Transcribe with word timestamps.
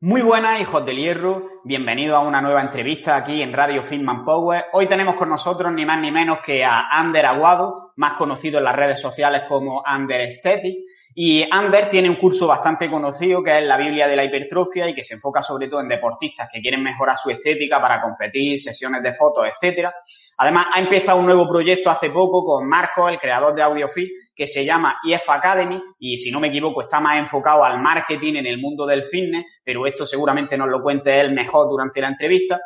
Muy 0.00 0.22
buenas, 0.22 0.60
hijos 0.60 0.86
del 0.86 0.96
hierro. 0.96 1.62
Bienvenidos 1.64 2.16
a 2.16 2.20
una 2.20 2.40
nueva 2.40 2.60
entrevista 2.60 3.16
aquí 3.16 3.42
en 3.42 3.52
Radio 3.52 3.82
Filman 3.82 4.24
Power. 4.24 4.66
Hoy 4.72 4.86
tenemos 4.86 5.16
con 5.16 5.28
nosotros 5.28 5.72
ni 5.72 5.84
más 5.84 5.98
ni 6.00 6.12
menos 6.12 6.38
que 6.46 6.64
a 6.64 6.88
Ander 6.88 7.26
Aguado, 7.26 7.94
más 7.96 8.12
conocido 8.12 8.58
en 8.58 8.64
las 8.66 8.76
redes 8.76 9.00
sociales 9.00 9.42
como 9.48 9.82
Ander 9.84 10.20
Aesthetic. 10.20 10.84
Y 11.20 11.44
Ander 11.50 11.88
tiene 11.88 12.08
un 12.08 12.14
curso 12.14 12.46
bastante 12.46 12.88
conocido 12.88 13.42
que 13.42 13.58
es 13.58 13.66
la 13.66 13.76
Biblia 13.76 14.06
de 14.06 14.14
la 14.14 14.22
hipertrofia 14.22 14.88
y 14.88 14.94
que 14.94 15.02
se 15.02 15.14
enfoca 15.14 15.42
sobre 15.42 15.66
todo 15.66 15.80
en 15.80 15.88
deportistas 15.88 16.48
que 16.48 16.60
quieren 16.60 16.80
mejorar 16.80 17.16
su 17.18 17.28
estética 17.28 17.80
para 17.80 18.00
competir, 18.00 18.60
sesiones 18.60 19.02
de 19.02 19.14
fotos, 19.14 19.44
etcétera. 19.48 19.92
Además, 20.36 20.68
ha 20.72 20.78
empezado 20.78 21.18
un 21.18 21.26
nuevo 21.26 21.48
proyecto 21.48 21.90
hace 21.90 22.10
poco 22.10 22.44
con 22.44 22.68
Marco, 22.68 23.08
el 23.08 23.18
creador 23.18 23.52
de 23.56 23.62
AudioFit, 23.62 24.08
que 24.32 24.46
se 24.46 24.64
llama 24.64 25.00
EF 25.04 25.28
Academy 25.28 25.82
y 25.98 26.18
si 26.18 26.30
no 26.30 26.38
me 26.38 26.46
equivoco 26.46 26.82
está 26.82 27.00
más 27.00 27.18
enfocado 27.18 27.64
al 27.64 27.82
marketing 27.82 28.36
en 28.36 28.46
el 28.46 28.58
mundo 28.58 28.86
del 28.86 29.02
fitness, 29.02 29.44
pero 29.64 29.84
esto 29.88 30.06
seguramente 30.06 30.56
nos 30.56 30.68
lo 30.68 30.80
cuente 30.80 31.18
él 31.18 31.32
mejor 31.32 31.68
durante 31.68 32.00
la 32.00 32.10
entrevista. 32.10 32.60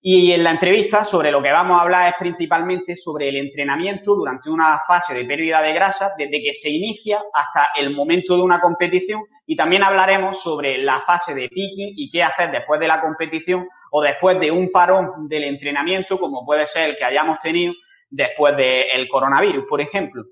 Y 0.00 0.30
en 0.30 0.44
la 0.44 0.52
entrevista 0.52 1.04
sobre 1.04 1.32
lo 1.32 1.42
que 1.42 1.50
vamos 1.50 1.76
a 1.76 1.82
hablar 1.82 2.08
es 2.08 2.14
principalmente 2.18 2.94
sobre 2.94 3.30
el 3.30 3.36
entrenamiento 3.36 4.14
durante 4.14 4.48
una 4.48 4.78
fase 4.86 5.12
de 5.12 5.24
pérdida 5.24 5.60
de 5.60 5.72
grasa 5.72 6.12
desde 6.16 6.40
que 6.40 6.52
se 6.54 6.70
inicia 6.70 7.20
hasta 7.34 7.68
el 7.74 7.90
momento 7.90 8.36
de 8.36 8.42
una 8.42 8.60
competición 8.60 9.22
y 9.44 9.56
también 9.56 9.82
hablaremos 9.82 10.40
sobre 10.40 10.78
la 10.78 11.00
fase 11.00 11.34
de 11.34 11.48
picking 11.48 11.94
y 11.96 12.10
qué 12.10 12.22
hacer 12.22 12.52
después 12.52 12.78
de 12.78 12.86
la 12.86 13.00
competición 13.00 13.68
o 13.90 14.00
después 14.00 14.38
de 14.38 14.52
un 14.52 14.70
parón 14.70 15.28
del 15.28 15.44
entrenamiento 15.44 16.18
como 16.20 16.46
puede 16.46 16.68
ser 16.68 16.90
el 16.90 16.96
que 16.96 17.04
hayamos 17.04 17.40
tenido 17.40 17.74
después 18.08 18.56
del 18.56 19.08
coronavirus, 19.08 19.64
por 19.68 19.80
ejemplo. 19.80 20.24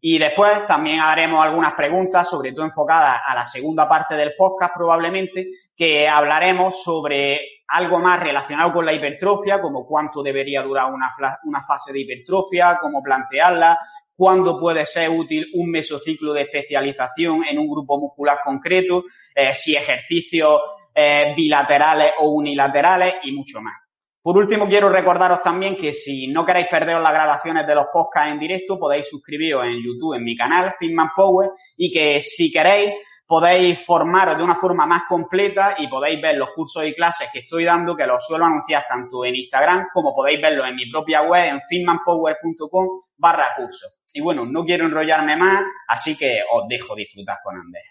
Y 0.00 0.18
después 0.18 0.66
también 0.66 1.00
haremos 1.00 1.44
algunas 1.44 1.74
preguntas, 1.74 2.28
sobre 2.28 2.52
todo 2.52 2.64
enfocadas 2.64 3.20
a 3.26 3.34
la 3.34 3.44
segunda 3.44 3.86
parte 3.86 4.14
del 4.14 4.32
podcast 4.34 4.74
probablemente, 4.74 5.46
que 5.76 6.08
hablaremos 6.08 6.82
sobre 6.82 7.38
algo 7.70 7.98
más 8.00 8.20
relacionado 8.20 8.72
con 8.72 8.84
la 8.84 8.92
hipertrofia, 8.92 9.60
como 9.60 9.86
cuánto 9.86 10.22
debería 10.22 10.62
durar 10.62 10.92
una, 10.92 11.62
fase 11.62 11.92
de 11.92 12.00
hipertrofia, 12.00 12.78
cómo 12.80 13.02
plantearla, 13.02 13.78
cuándo 14.16 14.58
puede 14.58 14.84
ser 14.86 15.08
útil 15.10 15.46
un 15.54 15.70
mesociclo 15.70 16.32
de 16.32 16.42
especialización 16.42 17.44
en 17.44 17.58
un 17.58 17.68
grupo 17.68 17.98
muscular 17.98 18.38
concreto, 18.44 19.04
eh, 19.34 19.54
si 19.54 19.76
ejercicios 19.76 20.60
eh, 20.94 21.32
bilaterales 21.36 22.12
o 22.18 22.30
unilaterales 22.30 23.14
y 23.22 23.32
mucho 23.32 23.60
más. 23.60 23.74
Por 24.22 24.36
último, 24.36 24.68
quiero 24.68 24.90
recordaros 24.90 25.40
también 25.40 25.76
que 25.76 25.94
si 25.94 26.26
no 26.26 26.44
queréis 26.44 26.66
perderos 26.66 27.02
las 27.02 27.14
grabaciones 27.14 27.66
de 27.66 27.74
los 27.74 27.86
podcasts 27.92 28.32
en 28.32 28.38
directo, 28.38 28.78
podéis 28.78 29.08
suscribiros 29.08 29.64
en 29.64 29.82
YouTube, 29.82 30.14
en 30.14 30.24
mi 30.24 30.36
canal, 30.36 30.74
Fitman 30.78 31.10
Power, 31.16 31.50
y 31.76 31.90
que 31.90 32.20
si 32.20 32.52
queréis 32.52 32.92
podéis 33.30 33.78
formaros 33.86 34.36
de 34.36 34.42
una 34.42 34.56
forma 34.56 34.86
más 34.86 35.02
completa 35.08 35.76
y 35.78 35.86
podéis 35.86 36.20
ver 36.20 36.36
los 36.36 36.50
cursos 36.52 36.84
y 36.84 36.92
clases 36.92 37.28
que 37.32 37.38
estoy 37.38 37.64
dando, 37.64 37.94
que 37.94 38.04
los 38.04 38.26
suelo 38.26 38.44
anunciar 38.44 38.84
tanto 38.88 39.24
en 39.24 39.36
Instagram 39.36 39.86
como 39.94 40.12
podéis 40.12 40.42
verlos 40.42 40.66
en 40.66 40.74
mi 40.74 40.90
propia 40.90 41.22
web, 41.22 41.44
en 41.44 41.60
fitmanpower.com 41.68 42.88
barra 43.16 43.54
cursos. 43.56 44.02
Y 44.12 44.20
bueno, 44.20 44.44
no 44.44 44.64
quiero 44.64 44.86
enrollarme 44.86 45.36
más, 45.36 45.62
así 45.86 46.18
que 46.18 46.42
os 46.50 46.66
dejo 46.66 46.96
disfrutar 46.96 47.36
con 47.44 47.56
Andrés. 47.56 47.84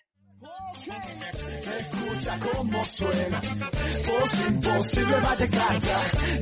Escucha 1.80 2.38
suena, 2.84 3.42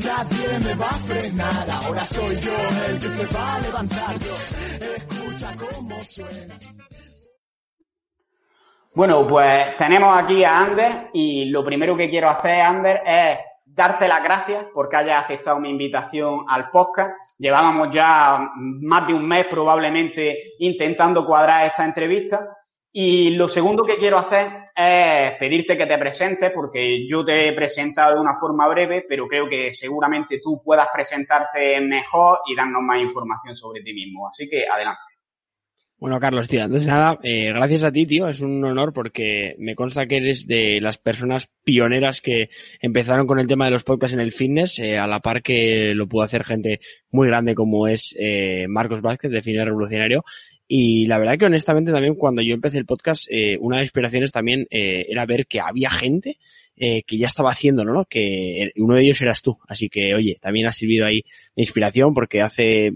nadie 0.05 0.59
me 0.59 0.73
va 0.73 0.89
a 0.89 0.93
frenar, 0.93 1.69
ahora 1.69 2.03
soy 2.03 2.39
yo 2.39 2.57
el 2.87 2.99
que 2.99 3.11
se 3.11 3.25
va 3.27 3.53
a 3.53 3.59
levantar 3.59 4.17
yo, 4.17 4.35
escucha 4.95 5.55
suena. 6.03 6.59
Bueno, 8.97 9.27
pues 9.27 9.75
tenemos 9.75 10.17
aquí 10.17 10.43
a 10.43 10.57
Ander 10.57 11.11
y 11.13 11.45
lo 11.51 11.63
primero 11.63 11.95
que 11.95 12.09
quiero 12.09 12.29
hacer, 12.29 12.61
Ander, 12.61 12.99
es 13.05 13.37
darte 13.63 14.07
las 14.07 14.23
gracias 14.23 14.65
porque 14.73 14.95
hayas 14.95 15.23
aceptado 15.23 15.59
mi 15.59 15.69
invitación 15.69 16.45
al 16.47 16.71
podcast. 16.71 17.11
Llevábamos 17.37 17.93
ya 17.93 18.49
más 18.55 19.05
de 19.05 19.13
un 19.13 19.27
mes 19.27 19.45
probablemente 19.51 20.55
intentando 20.57 21.27
cuadrar 21.27 21.67
esta 21.67 21.85
entrevista. 21.85 22.57
Y 22.91 23.35
lo 23.35 23.47
segundo 23.47 23.83
que 23.83 23.97
quiero 23.97 24.17
hacer 24.17 24.63
es 24.75 25.33
pedirte 25.33 25.77
que 25.77 25.85
te 25.85 25.99
presentes, 25.99 26.49
porque 26.49 27.07
yo 27.07 27.23
te 27.23 27.49
he 27.49 27.53
presentado 27.53 28.15
de 28.15 28.21
una 28.21 28.33
forma 28.33 28.67
breve, 28.67 29.05
pero 29.07 29.27
creo 29.27 29.47
que 29.47 29.73
seguramente 29.73 30.39
tú 30.41 30.59
puedas 30.65 30.87
presentarte 30.91 31.79
mejor 31.81 32.39
y 32.47 32.55
darnos 32.55 32.81
más 32.81 32.99
información 32.99 33.55
sobre 33.55 33.83
ti 33.83 33.93
mismo. 33.93 34.27
Así 34.27 34.49
que 34.49 34.65
adelante. 34.67 35.16
Bueno, 35.99 36.19
Carlos, 36.19 36.47
tío, 36.47 36.63
antes 36.63 36.85
de 36.85 36.91
nada, 36.91 37.17
eh, 37.23 37.51
gracias 37.51 37.83
a 37.83 37.91
ti, 37.91 38.05
tío, 38.05 38.27
es 38.27 38.41
un 38.41 38.63
honor 38.63 38.93
porque 38.93 39.55
me 39.57 39.73
consta 39.73 40.05
que 40.05 40.17
eres 40.17 40.45
de 40.45 40.79
las 40.79 40.99
personas 40.99 41.49
pioneras 41.63 42.21
que 42.21 42.51
empezaron 42.79 43.25
con 43.25 43.39
el 43.39 43.47
tema 43.47 43.65
de 43.65 43.71
los 43.71 43.83
podcasts 43.83 44.13
en 44.13 44.19
el 44.19 44.31
fitness, 44.31 44.77
eh, 44.77 44.99
a 44.99 45.07
la 45.07 45.21
par 45.21 45.41
que 45.41 45.93
lo 45.95 46.07
pudo 46.07 46.21
hacer 46.21 46.43
gente 46.43 46.81
muy 47.09 47.27
grande 47.29 47.55
como 47.55 47.87
es 47.87 48.15
eh, 48.19 48.67
Marcos 48.69 49.01
Vázquez 49.01 49.31
de 49.31 49.41
Fitness 49.41 49.65
Revolucionario. 49.65 50.23
Y 50.67 51.05
la 51.07 51.17
verdad 51.17 51.37
que 51.37 51.45
honestamente 51.45 51.91
también 51.91 52.15
cuando 52.15 52.41
yo 52.41 52.53
empecé 52.53 52.77
el 52.77 52.85
podcast, 52.85 53.25
eh, 53.29 53.57
una 53.61 53.77
de 53.77 53.81
las 53.81 53.87
inspiraciones 53.87 54.31
también 54.31 54.67
eh, 54.69 55.05
era 55.09 55.25
ver 55.25 55.47
que 55.47 55.61
había 55.61 55.89
gente 55.89 56.37
eh, 56.75 57.03
que 57.03 57.17
ya 57.17 57.27
estaba 57.27 57.51
haciéndolo, 57.51 57.93
¿no? 57.93 58.05
Que 58.05 58.71
uno 58.75 58.95
de 58.95 59.01
ellos 59.01 59.21
eras 59.21 59.41
tú. 59.41 59.57
Así 59.67 59.89
que, 59.89 60.13
oye, 60.13 60.37
también 60.39 60.67
ha 60.67 60.71
servido 60.71 61.05
ahí 61.05 61.23
de 61.55 61.63
inspiración 61.63 62.13
porque 62.13 62.41
hace 62.41 62.91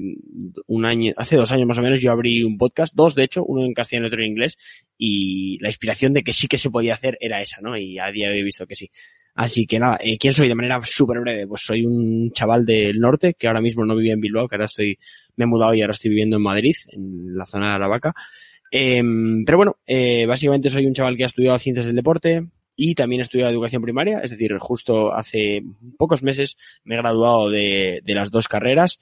un 0.68 0.86
año, 0.86 1.14
hace 1.18 1.36
dos 1.38 1.52
años 1.52 1.66
más 1.66 1.80
o 1.80 1.81
menos 1.81 2.02
yo 2.02 2.12
abrí 2.12 2.44
un 2.44 2.58
podcast, 2.58 2.94
dos 2.94 3.16
de 3.16 3.24
hecho, 3.24 3.44
uno 3.44 3.66
en 3.66 3.74
castellano 3.74 4.06
y 4.06 4.10
otro 4.10 4.22
en 4.22 4.28
inglés, 4.28 4.58
y 4.98 5.58
la 5.62 5.70
inspiración 5.70 6.14
de 6.14 6.24
que 6.24 6.34
sí 6.34 6.48
que 6.48 6.58
se 6.60 6.70
podía 6.70 6.94
hacer 6.94 7.18
era 7.22 7.42
esa, 7.42 7.62
¿no? 7.62 7.76
Y 7.76 7.98
a 7.98 8.12
día 8.12 8.28
de 8.28 8.36
hoy 8.36 8.40
he 8.42 8.44
visto 8.44 8.68
que 8.68 8.76
sí. 8.76 8.92
Así 9.34 9.66
que 9.66 9.80
nada, 9.80 9.98
eh, 10.02 10.18
¿quién 10.18 10.34
soy? 10.34 10.48
De 10.48 10.56
manera 10.56 10.80
súper 10.84 11.20
breve, 11.22 11.48
pues 11.48 11.62
soy 11.62 11.86
un 11.86 12.31
chaval 12.31 12.66
del 12.66 13.00
norte 13.00 13.34
que 13.34 13.48
ahora 13.48 13.62
mismo 13.62 13.86
no 13.86 13.96
vivía 13.96 14.14
en 14.14 14.20
Bilbao, 14.20 14.48
que 14.48 14.56
ahora 14.56 14.66
estoy, 14.66 15.00
me 15.36 15.46
he 15.46 15.47
mudado 15.47 15.74
y 15.74 15.81
ahora 15.81 15.94
estoy 15.94 16.09
viviendo 16.09 16.38
en 16.38 16.44
Madrid, 16.44 16.75
en 16.90 17.36
la 17.36 17.46
zona 17.46 17.69
de 17.69 17.74
Aravaca. 17.74 18.14
Eh, 18.72 19.02
pero 19.46 19.58
bueno, 19.58 19.78
eh, 19.86 20.25
básicamente 20.25 20.69
soy 20.69 20.86
un 20.86 20.94
chaval 20.94 21.18
que 21.18 21.24
ha 21.24 21.28
estudiado 21.28 21.59
ciencias 21.59 21.86
del 21.86 21.96
deporte 21.96 22.47
y 22.75 22.96
también 22.96 23.19
he 23.19 23.24
estudiado 23.24 23.52
educación 23.52 23.81
primaria, 23.81 24.19
es 24.19 24.31
decir, 24.31 24.58
justo 24.58 25.14
hace 25.14 25.62
pocos 25.97 26.24
meses 26.24 26.58
me 26.84 26.96
he 26.96 26.97
graduado 26.97 27.50
de, 27.50 28.02
de 28.03 28.16
las 28.16 28.31
dos 28.31 28.47
carreras. 28.47 29.00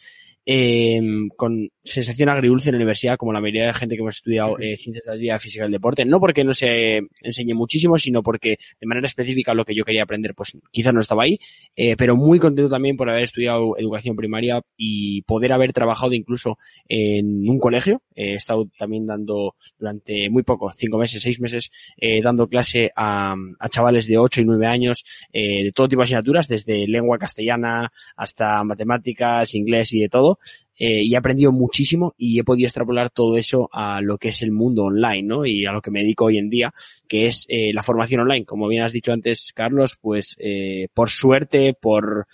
Eh, 0.51 0.99
con 1.37 1.69
sensación 1.83 2.27
agridulce 2.27 2.69
en 2.69 2.73
la 2.73 2.77
universidad, 2.77 3.17
como 3.17 3.31
la 3.31 3.39
mayoría 3.39 3.67
de 3.67 3.73
gente 3.75 3.93
que 3.93 4.01
hemos 4.01 4.15
estudiado 4.15 4.57
eh, 4.57 4.75
ciencias 4.77 5.05
de 5.05 5.11
la 5.11 5.15
vida 5.15 5.39
física 5.39 5.65
del 5.65 5.73
deporte. 5.73 6.05
No 6.05 6.19
porque 6.19 6.43
no 6.43 6.55
se 6.55 7.01
enseñe 7.21 7.53
muchísimo, 7.53 7.99
sino 7.99 8.23
porque 8.23 8.57
de 8.81 8.87
manera 8.87 9.05
específica 9.05 9.53
lo 9.53 9.63
que 9.63 9.75
yo 9.75 9.85
quería 9.85 10.01
aprender, 10.01 10.33
pues 10.33 10.57
quizás 10.71 10.91
no 10.91 11.01
estaba 11.01 11.21
ahí. 11.21 11.37
Eh, 11.75 11.95
pero 11.95 12.15
muy 12.15 12.39
contento 12.39 12.67
también 12.67 12.97
por 12.97 13.11
haber 13.11 13.25
estudiado 13.25 13.77
educación 13.77 14.15
primaria 14.15 14.59
y 14.75 15.21
poder 15.21 15.53
haber 15.53 15.71
trabajado 15.71 16.13
incluso 16.13 16.57
en 16.87 17.47
un 17.47 17.59
colegio. 17.59 18.01
he 18.15 18.33
estado 18.33 18.67
también 18.75 19.05
dando 19.05 19.53
durante 19.77 20.31
muy 20.31 20.41
poco, 20.41 20.71
cinco 20.71 20.97
meses, 20.97 21.21
seis 21.21 21.39
meses, 21.39 21.69
eh, 21.95 22.21
dando 22.23 22.47
clase 22.47 22.91
a, 22.95 23.35
a, 23.59 23.69
chavales 23.69 24.07
de 24.07 24.17
ocho 24.17 24.41
y 24.41 24.45
nueve 24.45 24.65
años 24.65 25.05
eh, 25.31 25.65
de 25.65 25.71
todo 25.71 25.87
tipo 25.87 26.01
de 26.01 26.05
asignaturas, 26.05 26.47
desde 26.47 26.87
lengua 26.87 27.19
castellana 27.19 27.91
hasta 28.15 28.63
matemáticas, 28.63 29.53
inglés 29.53 29.93
y 29.93 29.99
de 29.99 30.09
todo 30.09 30.38
eh, 30.81 31.03
y 31.03 31.13
he 31.13 31.17
aprendido 31.17 31.51
muchísimo 31.51 32.15
y 32.17 32.39
he 32.39 32.43
podido 32.45 32.67
extrapolar 32.67 33.09
todo 33.09 33.35
eso 33.35 33.69
a 33.73 33.99
lo 33.99 34.17
que 34.17 34.29
es 34.29 34.41
el 34.41 34.53
mundo 34.53 34.85
online, 34.85 35.23
¿no? 35.23 35.45
Y 35.45 35.65
a 35.65 35.73
lo 35.73 35.81
que 35.81 35.91
me 35.91 35.99
dedico 35.99 36.25
hoy 36.25 36.37
en 36.37 36.49
día, 36.49 36.73
que 37.05 37.27
es 37.27 37.45
eh, 37.49 37.71
la 37.73 37.83
formación 37.83 38.21
online. 38.21 38.45
Como 38.45 38.69
bien 38.69 38.83
has 38.83 38.93
dicho 38.93 39.11
antes, 39.11 39.51
Carlos, 39.53 39.97
pues 39.99 40.37
eh, 40.39 40.87
por 40.93 41.09
suerte, 41.09 41.73
por 41.73 42.27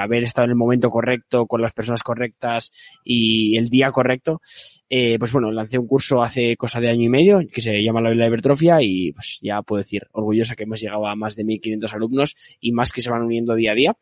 haber 0.00 0.22
estado 0.22 0.46
en 0.46 0.52
el 0.52 0.56
momento 0.56 0.88
correcto, 0.88 1.46
con 1.46 1.60
las 1.60 1.74
personas 1.74 2.02
correctas 2.02 2.72
y 3.04 3.56
el 3.58 3.68
día 3.68 3.90
correcto, 3.90 4.40
pues 4.88 5.30
bueno, 5.30 5.52
lancé 5.52 5.78
un 5.78 5.86
curso 5.86 6.22
hace 6.22 6.56
cosa 6.56 6.80
de 6.80 6.88
año 6.88 7.04
y 7.04 7.08
medio 7.10 7.40
que 7.52 7.60
se 7.60 7.82
llama 7.82 8.00
la 8.00 8.08
Biblia 8.08 8.24
de 8.24 8.30
Hipertrofia 8.30 8.78
y 8.80 9.12
pues 9.12 9.40
ya 9.42 9.60
puedo 9.60 9.82
decir 9.82 10.06
orgullosa 10.12 10.54
que 10.54 10.62
hemos 10.62 10.80
llegado 10.80 11.06
a 11.06 11.14
más 11.16 11.36
de 11.36 11.44
1500 11.44 11.92
alumnos 11.92 12.34
y 12.60 12.72
más 12.72 12.92
que 12.92 13.02
se 13.02 13.10
van 13.10 13.22
uniendo 13.22 13.54
día 13.54 13.72
a 13.72 13.74
día. 13.74 13.96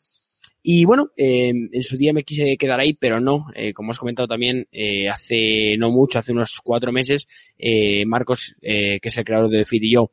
Y 0.62 0.84
bueno, 0.84 1.10
eh, 1.16 1.48
en 1.72 1.82
su 1.82 1.96
día 1.96 2.12
me 2.12 2.22
quise 2.22 2.56
quedar 2.56 2.80
ahí, 2.80 2.92
pero 2.92 3.20
no. 3.20 3.46
Eh, 3.54 3.72
como 3.72 3.92
has 3.92 3.98
comentado 3.98 4.28
también, 4.28 4.68
eh, 4.72 5.08
hace 5.08 5.76
no 5.78 5.90
mucho, 5.90 6.18
hace 6.18 6.32
unos 6.32 6.60
cuatro 6.62 6.92
meses, 6.92 7.26
eh, 7.58 8.04
Marcos, 8.06 8.54
eh, 8.60 9.00
que 9.00 9.08
es 9.08 9.16
el 9.16 9.24
creador 9.24 9.48
de 9.48 9.64
Fit 9.64 9.82
y 9.82 9.92
yo, 9.92 10.10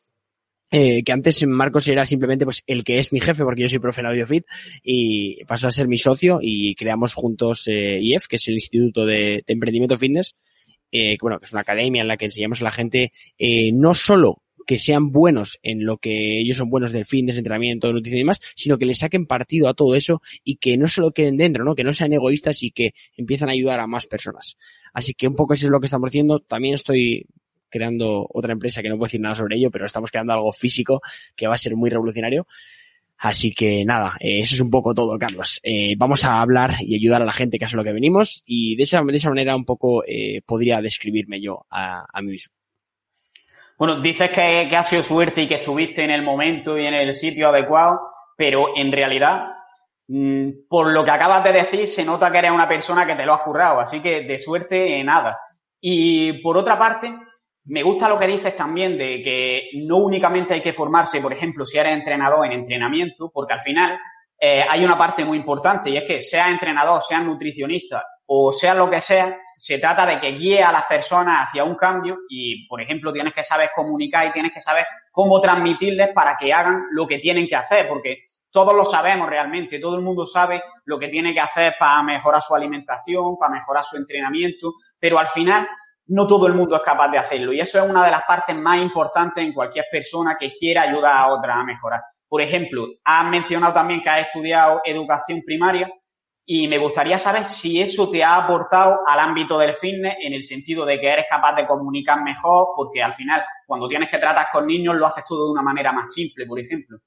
eh, 0.70 1.02
que 1.04 1.14
antes 1.14 1.46
Marcos 1.48 1.88
era 1.88 2.06
simplemente 2.06 2.44
pues 2.44 2.62
el 2.68 2.84
que 2.84 2.98
es 3.00 3.14
mi 3.14 3.22
jefe 3.22 3.44
porque 3.44 3.62
yo 3.62 3.70
soy 3.70 3.80
profe 3.80 4.02
en 4.02 4.08
AudioFit 4.08 4.46
y 4.84 5.44
pasó 5.46 5.68
a 5.68 5.72
ser 5.72 5.88
mi 5.88 5.98
socio 5.98 6.40
y 6.42 6.76
creamos 6.76 7.14
juntos 7.14 7.64
eh, 7.68 8.00
IEF, 8.02 8.28
que 8.28 8.36
es 8.36 8.48
el 8.50 8.56
Instituto 8.56 9.06
de, 9.06 9.44
Emprendimiento 9.48 9.98
Fitness, 9.98 10.36
eh, 10.92 11.12
que, 11.12 11.22
bueno, 11.22 11.40
que 11.40 11.46
es 11.46 11.54
una 11.54 11.62
academia 11.62 12.02
en 12.02 12.10
la 12.10 12.18
que 12.18 12.26
enseñamos 12.26 12.60
a 12.60 12.66
la 12.66 12.72
gente 12.72 13.14
eh, 13.38 13.72
no 13.72 13.94
solo 13.94 14.44
que 14.68 14.78
sean 14.78 15.12
buenos 15.12 15.58
en 15.64 15.86
lo 15.86 15.98
que 15.98 16.40
ellos 16.40 16.58
son 16.58 16.70
buenos 16.70 16.92
del 16.92 17.06
fitness, 17.06 17.38
entrenamiento, 17.38 17.92
nutrición 17.92 18.18
y 18.18 18.22
demás, 18.22 18.40
sino 18.56 18.78
que 18.78 18.86
le 18.86 18.94
saquen 18.94 19.26
partido 19.26 19.68
a 19.68 19.74
todo 19.74 19.96
eso 19.96 20.22
y 20.44 20.58
que 20.58 20.78
no 20.78 20.88
solo 20.88 21.12
queden 21.12 21.38
dentro, 21.38 21.64
¿no? 21.64 21.74
Que 21.74 21.84
no 21.84 21.94
sean 21.94 22.14
egoístas 22.14 22.62
y 22.62 22.72
que 22.72 22.94
empiezan 23.16 23.50
a 23.50 23.54
ayudar 23.54 23.80
a 23.80 23.88
más 23.88 24.06
personas. 24.06 24.58
Así 24.94 25.14
que 25.14 25.28
un 25.28 25.36
poco 25.36 25.54
eso 25.54 25.66
es 25.66 25.72
lo 25.72 25.80
que 25.80 25.88
estamos 25.88 26.10
haciendo. 26.10 26.40
También 26.40 26.76
estoy 26.76 27.26
creando 27.70 28.28
otra 28.30 28.54
empresa 28.54 28.82
que 28.82 28.90
no 28.90 28.98
puedo 28.98 29.08
decir 29.08 29.22
nada 29.22 29.36
sobre 29.36 29.58
ello, 29.58 29.72
pero 29.72 29.86
estamos 29.86 30.12
creando 30.12 30.34
algo 30.34 30.52
físico 30.52 31.02
que 31.36 31.48
va 31.48 31.56
a 31.56 31.58
ser 31.58 31.76
muy 31.76 31.90
revolucionario. 31.90 32.46
Así 33.20 33.52
que 33.52 33.84
nada, 33.84 34.16
eh, 34.20 34.40
eso 34.42 34.54
es 34.54 34.62
un 34.62 34.70
poco 34.70 34.94
todo, 34.94 35.18
Carlos. 35.18 35.60
Eh, 35.64 35.96
vamos 35.98 36.24
a 36.26 36.40
hablar 36.42 36.76
y 36.82 36.96
ayudar 36.96 37.22
a 37.22 37.26
la 37.26 37.34
gente 37.34 37.58
que 37.58 37.66
hace 37.66 37.76
lo 37.76 37.84
que 37.84 37.94
venimos 37.94 38.44
y 38.46 38.76
de 38.76 38.84
esa, 38.84 39.02
de 39.02 39.16
esa 39.16 39.30
manera 39.30 39.56
un 39.56 39.66
poco 39.66 40.04
eh, 40.06 40.42
podría 40.46 40.82
describirme 40.82 41.42
yo 41.42 41.66
a, 41.70 42.06
a 42.12 42.22
mí 42.22 42.32
mismo. 42.34 42.57
Bueno, 43.78 44.02
dices 44.02 44.32
que, 44.32 44.68
que 44.70 44.76
ha 44.76 44.84
sido 44.84 45.04
suerte 45.04 45.44
y 45.44 45.48
que 45.48 45.56
estuviste 45.56 46.04
en 46.04 46.12
el 46.12 46.24
momento 46.24 46.78
y 46.78 46.86
en 46.86 46.96
el 46.96 47.14
sitio 47.14 47.50
adecuado, 47.50 48.00
pero 48.36 48.76
en 48.76 48.92
realidad, 48.92 49.50
mmm, 50.08 50.50
por 50.68 50.88
lo 50.88 51.06
que 51.06 51.12
acabas 51.12 51.44
de 51.44 51.54
decir, 51.54 51.88
se 51.88 52.04
nota 52.04 52.32
que 52.32 52.40
eres 52.40 52.52
una 52.52 52.68
persona 52.68 53.06
que 53.06 53.16
te 53.16 53.26
lo 53.26 53.34
has 53.34 53.42
currado, 53.42 53.80
así 53.80 54.02
que 54.02 54.22
de 54.22 54.38
suerte 54.40 55.04
nada. 55.04 55.40
Y 55.80 56.42
por 56.42 56.58
otra 56.58 56.78
parte, 56.78 57.14
me 57.66 57.84
gusta 57.84 58.10
lo 58.10 58.18
que 58.18 58.28
dices 58.28 58.56
también 58.56 58.98
de 58.98 59.22
que 59.22 59.70
no 59.86 59.98
únicamente 59.98 60.54
hay 60.56 60.62
que 60.62 60.74
formarse, 60.74 61.22
por 61.22 61.34
ejemplo, 61.34 61.66
si 61.66 61.78
eres 61.78 61.94
entrenador 61.94 62.46
en 62.46 62.54
entrenamiento, 62.54 63.30
porque 63.32 63.54
al 63.54 63.62
final 63.62 64.00
eh, 64.40 64.64
hay 64.68 64.84
una 64.84 64.98
parte 64.98 65.24
muy 65.24 65.38
importante 65.38 65.90
y 65.90 65.98
es 65.98 66.04
que 66.06 66.22
seas 66.22 66.50
entrenador, 66.50 67.02
seas 67.04 67.24
nutricionista 67.24 68.04
o 68.28 68.52
sea 68.52 68.74
lo 68.74 68.90
que 68.90 69.02
sea, 69.02 69.38
se 69.58 69.80
trata 69.80 70.06
de 70.06 70.20
que 70.20 70.34
guíe 70.34 70.62
a 70.62 70.72
las 70.72 70.86
personas 70.86 71.48
hacia 71.48 71.64
un 71.64 71.76
cambio 71.76 72.20
y, 72.30 72.68
por 72.68 72.80
ejemplo, 72.80 73.12
tienes 73.12 73.34
que 73.34 73.44
saber 73.44 73.72
comunicar 73.76 74.28
y 74.28 74.32
tienes 74.32 74.52
que 74.52 74.62
saber 74.62 74.86
cómo 75.12 75.42
transmitirles 75.42 76.10
para 76.14 76.38
que 76.38 76.54
hagan 76.54 76.86
lo 76.92 77.08
que 77.08 77.18
tienen 77.18 77.48
que 77.48 77.56
hacer, 77.56 77.88
porque 77.88 78.20
todos 78.52 78.76
lo 78.76 78.86
sabemos 78.86 79.28
realmente, 79.28 79.80
todo 79.80 79.96
el 79.96 80.04
mundo 80.04 80.28
sabe 80.28 80.62
lo 80.86 81.00
que 81.00 81.08
tiene 81.08 81.34
que 81.34 81.40
hacer 81.40 81.74
para 81.80 82.04
mejorar 82.04 82.42
su 82.44 82.54
alimentación, 82.54 83.36
para 83.40 83.56
mejorar 83.56 83.84
su 83.84 83.98
entrenamiento, 83.98 84.74
pero 85.00 85.18
al 85.18 85.28
final 85.30 85.68
no 86.06 86.28
todo 86.28 86.46
el 86.46 86.54
mundo 86.54 86.76
es 86.76 86.84
capaz 86.84 87.10
de 87.10 87.18
hacerlo 87.18 87.52
y 87.52 87.60
eso 87.60 87.84
es 87.84 87.90
una 87.90 88.06
de 88.06 88.12
las 88.12 88.24
partes 88.24 88.56
más 88.56 88.78
importantes 88.78 89.44
en 89.44 89.54
cualquier 89.54 89.86
persona 89.92 90.38
que 90.40 90.54
quiera 90.54 90.84
ayudar 90.84 91.18
a 91.18 91.28
otra 91.34 91.56
a 91.56 91.64
mejorar. 91.64 92.02
Por 92.30 92.42
ejemplo, 92.44 92.86
has 93.04 93.28
mencionado 93.28 93.74
también 93.74 94.02
que 94.04 94.10
has 94.10 94.28
estudiado 94.28 94.82
educación 94.86 95.42
primaria 95.44 95.92
y 96.50 96.66
me 96.70 96.78
gustaría 96.78 97.20
saber 97.20 97.44
si 97.44 97.82
eso 97.82 98.10
te 98.10 98.24
ha 98.24 98.38
aportado 98.38 99.02
al 99.06 99.20
ámbito 99.20 99.60
del 99.60 99.76
fitness 99.76 100.16
en 100.22 100.32
el 100.32 100.46
sentido 100.46 100.86
de 100.86 100.98
que 100.98 101.10
eres 101.10 101.26
capaz 101.30 101.54
de 101.58 101.68
comunicar 101.68 102.24
mejor, 102.24 102.70
porque 102.74 103.04
al 103.04 103.14
final, 103.14 103.44
cuando 103.66 103.90
tienes 103.90 104.10
que 104.10 104.18
tratar 104.18 104.48
con 104.54 104.66
niños, 104.66 104.96
lo 104.96 105.08
haces 105.08 105.26
todo 105.28 105.48
de 105.48 105.52
una 105.52 105.62
manera 105.62 105.92
más 105.92 106.14
simple, 106.14 106.46
por 106.46 106.58
ejemplo. 106.58 107.00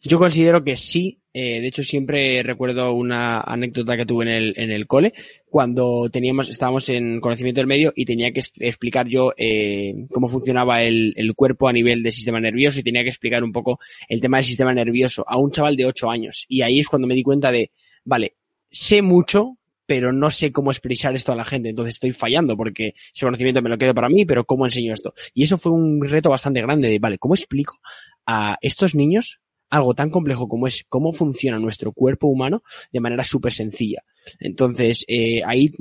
Yo 0.00 0.18
considero 0.18 0.64
que 0.64 0.74
sí. 0.74 1.20
Eh, 1.34 1.60
de 1.60 1.66
hecho, 1.66 1.82
siempre 1.82 2.42
recuerdo 2.42 2.94
una 2.94 3.42
anécdota 3.42 3.94
que 3.94 4.06
tuve 4.06 4.24
en 4.24 4.30
el, 4.30 4.54
en 4.56 4.70
el 4.70 4.86
cole, 4.86 5.12
cuando 5.44 6.08
teníamos, 6.10 6.48
estábamos 6.48 6.88
en 6.88 7.20
conocimiento 7.20 7.60
del 7.60 7.66
medio 7.66 7.92
y 7.94 8.06
tenía 8.06 8.32
que 8.32 8.40
explicar 8.58 9.06
yo 9.06 9.34
eh, 9.36 10.06
cómo 10.10 10.30
funcionaba 10.30 10.82
el, 10.82 11.12
el, 11.14 11.34
cuerpo 11.34 11.68
a 11.68 11.74
nivel 11.74 12.02
del 12.02 12.12
sistema 12.12 12.40
nervioso 12.40 12.80
y 12.80 12.84
tenía 12.84 13.02
que 13.02 13.10
explicar 13.10 13.44
un 13.44 13.52
poco 13.52 13.80
el 14.08 14.22
tema 14.22 14.38
del 14.38 14.46
sistema 14.46 14.72
nervioso 14.72 15.26
a 15.28 15.36
un 15.36 15.50
chaval 15.50 15.76
de 15.76 15.84
8 15.84 16.10
años. 16.10 16.46
Y 16.48 16.62
ahí 16.62 16.80
es 16.80 16.88
cuando 16.88 17.06
me 17.06 17.14
di 17.14 17.22
cuenta 17.22 17.52
de, 17.52 17.70
vale, 18.02 18.36
sé 18.70 19.02
mucho, 19.02 19.56
pero 19.86 20.12
no 20.12 20.30
sé 20.30 20.52
cómo 20.52 20.70
expresar 20.70 21.14
esto 21.14 21.32
a 21.32 21.36
la 21.36 21.44
gente. 21.44 21.70
Entonces 21.70 21.94
estoy 21.94 22.12
fallando 22.12 22.56
porque 22.56 22.94
ese 23.14 23.24
conocimiento 23.24 23.62
me 23.62 23.70
lo 23.70 23.78
quedo 23.78 23.94
para 23.94 24.08
mí, 24.08 24.24
pero 24.24 24.44
¿cómo 24.44 24.66
enseño 24.66 24.92
esto? 24.92 25.14
Y 25.32 25.44
eso 25.44 25.58
fue 25.58 25.72
un 25.72 26.04
reto 26.04 26.30
bastante 26.30 26.60
grande 26.60 26.88
de, 26.88 26.98
vale, 26.98 27.18
¿cómo 27.18 27.34
explico 27.34 27.78
a 28.26 28.58
estos 28.60 28.94
niños 28.94 29.40
algo 29.70 29.94
tan 29.94 30.10
complejo 30.10 30.48
como 30.48 30.66
es 30.66 30.84
cómo 30.88 31.12
funciona 31.12 31.58
nuestro 31.58 31.92
cuerpo 31.92 32.26
humano 32.26 32.62
de 32.92 33.00
manera 33.00 33.24
súper 33.24 33.52
sencilla. 33.52 34.04
Entonces, 34.40 35.04
eh, 35.08 35.42
ahí 35.44 35.72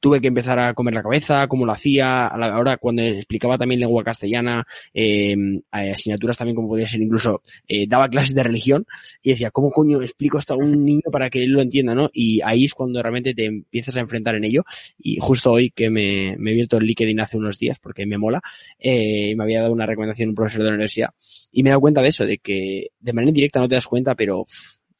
tuve 0.00 0.20
que 0.20 0.28
empezar 0.28 0.58
a 0.58 0.74
comer 0.74 0.94
la 0.94 1.02
cabeza, 1.02 1.46
cómo 1.46 1.66
lo 1.66 1.72
hacía, 1.72 2.26
a 2.26 2.38
la 2.38 2.58
hora 2.58 2.76
cuando 2.76 3.02
explicaba 3.02 3.58
también 3.58 3.80
lengua 3.80 4.04
castellana, 4.04 4.66
eh, 4.92 5.34
asignaturas 5.70 6.36
también 6.36 6.56
como 6.56 6.68
podía 6.68 6.88
ser 6.88 7.00
incluso, 7.00 7.42
eh, 7.68 7.86
daba 7.88 8.08
clases 8.08 8.34
de 8.34 8.42
religión 8.42 8.86
y 9.22 9.30
decía, 9.30 9.50
¿cómo 9.50 9.70
coño 9.70 10.02
explico 10.02 10.38
esto 10.38 10.54
a 10.54 10.56
un 10.56 10.84
niño 10.84 11.10
para 11.10 11.30
que 11.30 11.42
él 11.42 11.50
lo 11.50 11.60
entienda, 11.60 11.94
no? 11.94 12.10
Y 12.12 12.40
ahí 12.42 12.64
es 12.64 12.74
cuando 12.74 13.02
realmente 13.02 13.34
te 13.34 13.46
empiezas 13.46 13.96
a 13.96 14.00
enfrentar 14.00 14.34
en 14.34 14.44
ello 14.44 14.64
y 14.98 15.18
justo 15.20 15.52
hoy 15.52 15.70
que 15.70 15.90
me, 15.90 16.36
me 16.38 16.50
he 16.50 16.54
abierto 16.54 16.78
el 16.78 16.84
LinkedIn 16.84 17.20
hace 17.20 17.36
unos 17.36 17.58
días 17.58 17.78
porque 17.78 18.06
me 18.06 18.18
mola, 18.18 18.40
eh, 18.78 19.34
me 19.36 19.44
había 19.44 19.60
dado 19.62 19.72
una 19.72 19.86
recomendación 19.86 20.30
un 20.30 20.34
profesor 20.34 20.62
de 20.62 20.68
la 20.68 20.74
universidad 20.74 21.10
y 21.52 21.62
me 21.62 21.70
he 21.70 21.72
dado 21.72 21.80
cuenta 21.80 22.02
de 22.02 22.08
eso, 22.08 22.24
de 22.26 22.38
que 22.38 22.88
de 23.00 23.12
manera 23.12 23.30
indirecta 23.30 23.60
no 23.60 23.68
te 23.68 23.74
das 23.74 23.86
cuenta, 23.86 24.14
pero 24.14 24.44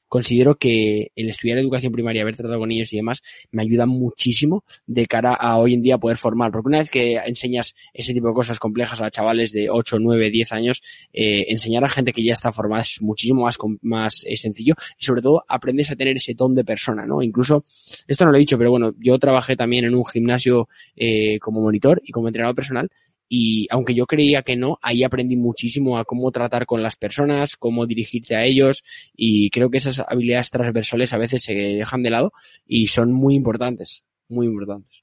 considero 0.08 0.56
que 0.56 1.10
el 1.16 1.28
estudiar 1.28 1.58
educación 1.58 1.92
primaria, 1.92 2.22
haber 2.22 2.36
tratado 2.36 2.58
con 2.58 2.68
niños 2.68 2.92
y 2.92 2.96
demás, 2.96 3.22
me 3.50 3.62
ayuda 3.62 3.86
muchísimo 3.86 4.64
de 4.86 5.06
cara 5.06 5.34
a 5.34 5.56
hoy 5.58 5.74
en 5.74 5.82
día 5.82 5.98
poder 5.98 6.16
formar. 6.16 6.52
Porque 6.52 6.68
una 6.68 6.78
vez 6.78 6.90
que 6.90 7.16
enseñas 7.16 7.74
ese 7.92 8.12
tipo 8.12 8.28
de 8.28 8.34
cosas 8.34 8.58
complejas 8.58 9.00
a 9.00 9.10
chavales 9.10 9.52
de 9.52 9.70
8, 9.70 9.98
9, 9.98 10.30
10 10.30 10.52
años, 10.52 10.82
eh, 11.12 11.46
enseñar 11.48 11.84
a 11.84 11.88
gente 11.88 12.12
que 12.12 12.24
ya 12.24 12.34
está 12.34 12.52
formada 12.52 12.82
es 12.82 13.00
muchísimo 13.02 13.42
más, 13.42 13.58
más 13.82 14.24
eh, 14.26 14.36
sencillo 14.36 14.74
y 14.98 15.04
sobre 15.04 15.22
todo 15.22 15.44
aprendes 15.48 15.90
a 15.90 15.96
tener 15.96 16.16
ese 16.16 16.34
ton 16.34 16.54
de 16.54 16.64
persona, 16.64 17.06
¿no? 17.06 17.22
Incluso, 17.22 17.64
esto 18.06 18.24
no 18.24 18.30
lo 18.30 18.36
he 18.36 18.40
dicho, 18.40 18.58
pero 18.58 18.70
bueno, 18.70 18.94
yo 18.98 19.18
trabajé 19.18 19.56
también 19.56 19.84
en 19.84 19.94
un 19.94 20.04
gimnasio 20.04 20.68
eh, 20.96 21.38
como 21.40 21.60
monitor 21.60 22.00
y 22.04 22.12
como 22.12 22.28
entrenador 22.28 22.54
personal 22.54 22.90
y 23.28 23.66
aunque 23.70 23.94
yo 23.94 24.06
creía 24.06 24.42
que 24.42 24.56
no, 24.56 24.78
ahí 24.82 25.02
aprendí 25.02 25.36
muchísimo 25.36 25.98
a 25.98 26.04
cómo 26.04 26.30
tratar 26.30 26.66
con 26.66 26.82
las 26.82 26.96
personas, 26.96 27.56
cómo 27.56 27.86
dirigirte 27.86 28.36
a 28.36 28.44
ellos 28.44 28.82
y 29.14 29.50
creo 29.50 29.70
que 29.70 29.78
esas 29.78 30.00
habilidades 30.00 30.50
transversales 30.50 31.12
a 31.12 31.18
veces 31.18 31.42
se 31.42 31.54
dejan 31.54 32.02
de 32.02 32.10
lado 32.10 32.32
y 32.66 32.88
son 32.88 33.12
muy 33.12 33.34
importantes, 33.34 34.04
muy 34.28 34.46
importantes. 34.46 35.02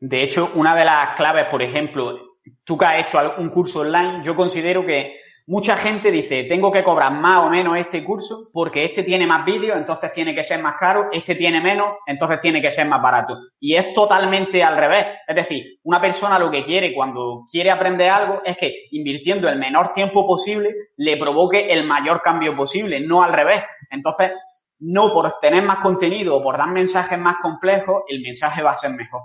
De 0.00 0.22
hecho, 0.22 0.52
una 0.54 0.76
de 0.76 0.84
las 0.84 1.16
claves, 1.16 1.46
por 1.46 1.62
ejemplo, 1.62 2.36
tú 2.64 2.78
que 2.78 2.84
has 2.84 3.06
hecho 3.06 3.18
un 3.38 3.48
curso 3.48 3.80
online, 3.80 4.22
yo 4.24 4.36
considero 4.36 4.86
que 4.86 5.16
mucha 5.48 5.78
gente 5.78 6.10
dice, 6.10 6.44
tengo 6.44 6.70
que 6.70 6.84
cobrar 6.84 7.10
más 7.10 7.46
o 7.46 7.48
menos 7.48 7.78
este 7.78 8.04
curso 8.04 8.50
porque 8.52 8.84
este 8.84 9.02
tiene 9.02 9.26
más 9.26 9.46
vídeos, 9.46 9.78
entonces 9.78 10.12
tiene 10.12 10.34
que 10.34 10.44
ser 10.44 10.62
más 10.62 10.76
caro, 10.78 11.08
este 11.10 11.34
tiene 11.34 11.58
menos, 11.62 11.94
entonces 12.06 12.38
tiene 12.42 12.60
que 12.60 12.70
ser 12.70 12.86
más 12.86 13.00
barato. 13.00 13.38
Y 13.58 13.74
es 13.74 13.94
totalmente 13.94 14.62
al 14.62 14.76
revés. 14.76 15.06
Es 15.26 15.34
decir, 15.34 15.78
una 15.84 16.02
persona 16.02 16.38
lo 16.38 16.50
que 16.50 16.62
quiere 16.62 16.94
cuando 16.94 17.46
quiere 17.50 17.70
aprender 17.70 18.10
algo 18.10 18.42
es 18.44 18.58
que 18.58 18.88
invirtiendo 18.90 19.48
el 19.48 19.58
menor 19.58 19.92
tiempo 19.92 20.26
posible 20.26 20.74
le 20.98 21.16
provoque 21.16 21.72
el 21.72 21.86
mayor 21.86 22.20
cambio 22.20 22.54
posible, 22.54 23.00
no 23.00 23.22
al 23.22 23.32
revés. 23.32 23.64
Entonces, 23.90 24.32
no 24.80 25.14
por 25.14 25.38
tener 25.40 25.62
más 25.62 25.78
contenido 25.78 26.36
o 26.36 26.42
por 26.42 26.58
dar 26.58 26.68
mensajes 26.68 27.18
más 27.18 27.38
complejos, 27.38 28.02
el 28.08 28.20
mensaje 28.20 28.62
va 28.62 28.72
a 28.72 28.76
ser 28.76 28.90
mejor. 28.90 29.22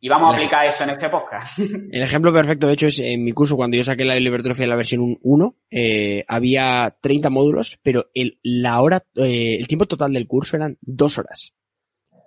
Y 0.00 0.08
vamos 0.08 0.32
a 0.32 0.36
aplicar 0.36 0.66
eso 0.66 0.84
en 0.84 0.90
este 0.90 1.08
podcast. 1.08 1.58
El 1.58 2.02
ejemplo 2.02 2.32
perfecto, 2.32 2.66
de 2.66 2.74
hecho, 2.74 2.86
es 2.86 2.98
en 2.98 3.24
mi 3.24 3.32
curso, 3.32 3.56
cuando 3.56 3.76
yo 3.76 3.84
saqué 3.84 4.04
la 4.04 4.18
hipertrofia 4.18 4.64
de 4.64 4.68
la 4.68 4.76
versión 4.76 5.18
1, 5.20 5.56
eh, 5.70 6.24
había 6.28 6.96
30 7.00 7.30
módulos, 7.30 7.78
pero 7.82 8.10
el, 8.14 8.38
la 8.42 8.80
hora, 8.80 9.04
eh, 9.16 9.56
el 9.58 9.66
tiempo 9.66 9.86
total 9.86 10.12
del 10.12 10.26
curso 10.26 10.56
eran 10.56 10.78
dos 10.80 11.18
horas. 11.18 11.54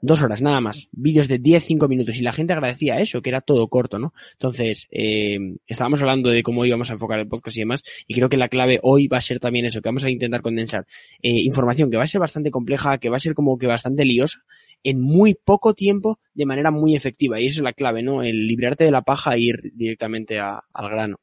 Dos 0.06 0.22
horas, 0.22 0.40
nada 0.40 0.62
más. 0.62 0.88
Vídeos 0.92 1.28
de 1.28 1.40
10, 1.40 1.64
5 1.64 1.88
minutos. 1.88 2.16
Y 2.16 2.22
la 2.22 2.32
gente 2.32 2.54
agradecía 2.54 3.00
eso, 3.00 3.24
que 3.24 3.32
era 3.32 3.42
todo 3.42 3.68
corto, 3.70 3.98
¿no? 3.98 4.14
Entonces, 4.34 4.88
eh, 4.92 5.40
estábamos 5.66 6.00
hablando 6.00 6.30
de 6.30 6.44
cómo 6.44 6.64
íbamos 6.64 6.92
a 6.92 6.94
enfocar 6.94 7.20
el 7.20 7.28
podcast 7.28 7.58
y 7.58 7.62
demás. 7.62 7.82
Y 8.06 8.14
creo 8.14 8.30
que 8.30 8.38
la 8.38 8.48
clave 8.48 8.80
hoy 8.84 9.08
va 9.08 9.18
a 9.18 9.22
ser 9.22 9.40
también 9.40 9.66
eso, 9.66 9.82
que 9.82 9.90
vamos 9.90 10.04
a 10.04 10.12
intentar 10.12 10.44
condensar 10.44 10.86
eh, 11.24 11.32
información 11.32 11.90
que 11.90 11.98
va 11.98 12.04
a 12.04 12.08
ser 12.08 12.22
bastante 12.22 12.52
compleja, 12.52 13.00
que 13.00 13.10
va 13.10 13.18
a 13.18 13.20
ser 13.20 13.34
como 13.34 13.58
que 13.58 13.66
bastante 13.66 14.06
liosa, 14.06 14.44
en 14.84 15.02
muy 15.02 15.34
poco 15.34 15.74
tiempo, 15.74 16.20
de 16.36 16.46
manera 16.46 16.70
muy 16.70 16.96
efectiva. 16.96 17.42
Y 17.42 17.48
eso 17.48 17.62
es 17.62 17.64
la 17.64 17.74
clave, 17.74 18.04
¿no? 18.04 18.22
El 18.22 18.46
librarte 18.46 18.84
de 18.84 18.92
la 18.92 19.02
paja 19.02 19.34
e 19.34 19.40
ir 19.40 19.72
directamente 19.74 20.38
al 20.38 20.62
grano. 20.88 21.18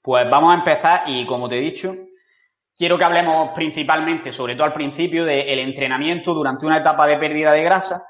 Pues 0.00 0.30
vamos 0.30 0.54
a 0.54 0.58
empezar 0.58 1.02
y 1.08 1.26
como 1.26 1.48
te 1.48 1.58
he 1.58 1.60
dicho, 1.60 1.92
quiero 2.78 2.96
que 2.96 3.04
hablemos 3.04 3.50
principalmente, 3.54 4.30
sobre 4.30 4.54
todo 4.54 4.64
al 4.64 4.72
principio, 4.72 5.24
del 5.24 5.58
entrenamiento 5.58 6.32
durante 6.32 6.64
una 6.64 6.78
etapa 6.78 7.06
de 7.08 7.18
pérdida 7.18 7.52
de 7.52 7.64
grasa 7.64 8.00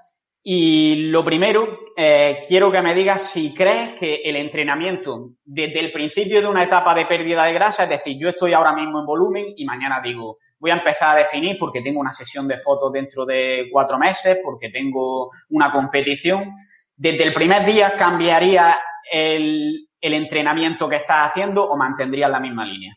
Y 0.42 1.08
lo 1.10 1.24
primero, 1.24 1.80
eh, 1.96 2.42
quiero 2.46 2.70
que 2.70 2.82
me 2.82 2.94
digas 2.94 3.22
si 3.30 3.54
crees 3.54 3.94
que 3.98 4.16
el 4.24 4.36
entrenamiento 4.36 5.30
desde 5.44 5.80
el 5.80 5.90
principio 5.90 6.40
de 6.40 6.46
una 6.46 6.64
etapa 6.64 6.94
de 6.94 7.06
pérdida 7.06 7.44
de 7.44 7.54
grasa, 7.54 7.84
es 7.84 7.90
decir, 7.90 8.16
yo 8.20 8.28
estoy 8.28 8.52
ahora 8.52 8.74
mismo 8.74 9.00
en 9.00 9.06
volumen 9.06 9.46
y 9.56 9.64
mañana 9.64 10.00
digo, 10.02 10.36
voy 10.60 10.70
a 10.70 10.74
empezar 10.74 11.16
a 11.16 11.20
definir 11.20 11.56
porque 11.58 11.80
tengo 11.82 12.00
una 12.00 12.12
sesión 12.12 12.46
de 12.46 12.58
fotos 12.58 12.92
dentro 12.92 13.24
de 13.24 13.68
cuatro 13.72 13.98
meses, 13.98 14.38
porque 14.44 14.70
tengo 14.70 15.30
una 15.48 15.72
competición. 15.72 16.52
Desde 16.94 17.24
el 17.24 17.32
primer 17.32 17.64
día 17.64 17.94
cambiaría 17.96 18.76
el, 19.10 19.88
el 20.00 20.14
entrenamiento 20.14 20.88
que 20.88 20.96
estás 20.96 21.28
haciendo 21.28 21.64
o 21.68 21.76
mantendrías 21.76 22.30
la 22.30 22.40
misma 22.40 22.64
línea. 22.66 22.94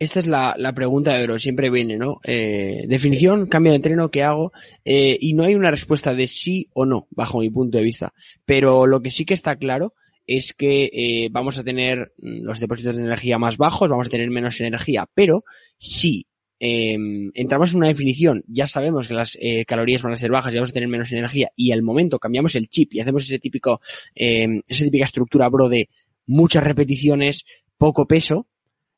Esta 0.00 0.18
es 0.18 0.26
la, 0.26 0.54
la 0.56 0.72
pregunta 0.72 1.14
de 1.14 1.24
oro, 1.24 1.38
siempre 1.38 1.68
viene, 1.68 1.98
¿no? 1.98 2.20
Eh, 2.24 2.84
definición, 2.88 3.46
cambio 3.48 3.72
de 3.72 3.76
entreno, 3.76 4.10
¿qué 4.10 4.22
hago? 4.22 4.50
Eh, 4.82 5.18
y 5.20 5.34
no 5.34 5.44
hay 5.44 5.54
una 5.54 5.70
respuesta 5.70 6.14
de 6.14 6.26
sí 6.26 6.70
o 6.72 6.86
no, 6.86 7.06
bajo 7.10 7.40
mi 7.40 7.50
punto 7.50 7.76
de 7.76 7.84
vista. 7.84 8.14
Pero 8.46 8.86
lo 8.86 9.02
que 9.02 9.10
sí 9.10 9.26
que 9.26 9.34
está 9.34 9.56
claro 9.56 9.92
es 10.26 10.54
que 10.54 10.84
eh, 10.84 11.28
vamos 11.30 11.58
a 11.58 11.64
tener 11.64 12.14
los 12.16 12.60
depósitos 12.60 12.96
de 12.96 13.02
energía 13.02 13.36
más 13.36 13.58
bajos, 13.58 13.90
vamos 13.90 14.06
a 14.06 14.10
tener 14.10 14.30
menos 14.30 14.58
energía, 14.62 15.06
pero 15.12 15.44
si 15.76 16.26
eh, 16.58 16.96
entramos 17.34 17.72
en 17.72 17.76
una 17.76 17.88
definición, 17.88 18.42
ya 18.46 18.66
sabemos 18.66 19.06
que 19.06 19.14
las 19.14 19.36
eh, 19.38 19.66
calorías 19.66 20.02
van 20.02 20.14
a 20.14 20.16
ser 20.16 20.30
bajas 20.30 20.54
y 20.54 20.56
vamos 20.56 20.70
a 20.70 20.74
tener 20.74 20.88
menos 20.88 21.12
energía 21.12 21.50
y 21.56 21.72
al 21.72 21.82
momento 21.82 22.18
cambiamos 22.18 22.54
el 22.54 22.68
chip 22.68 22.94
y 22.94 23.00
hacemos 23.00 23.24
ese 23.24 23.38
típico, 23.38 23.82
eh, 24.14 24.62
esa 24.66 24.84
típica 24.84 25.04
estructura, 25.04 25.50
bro, 25.50 25.68
de 25.68 25.90
muchas 26.26 26.64
repeticiones, 26.64 27.44
poco 27.76 28.06
peso, 28.06 28.46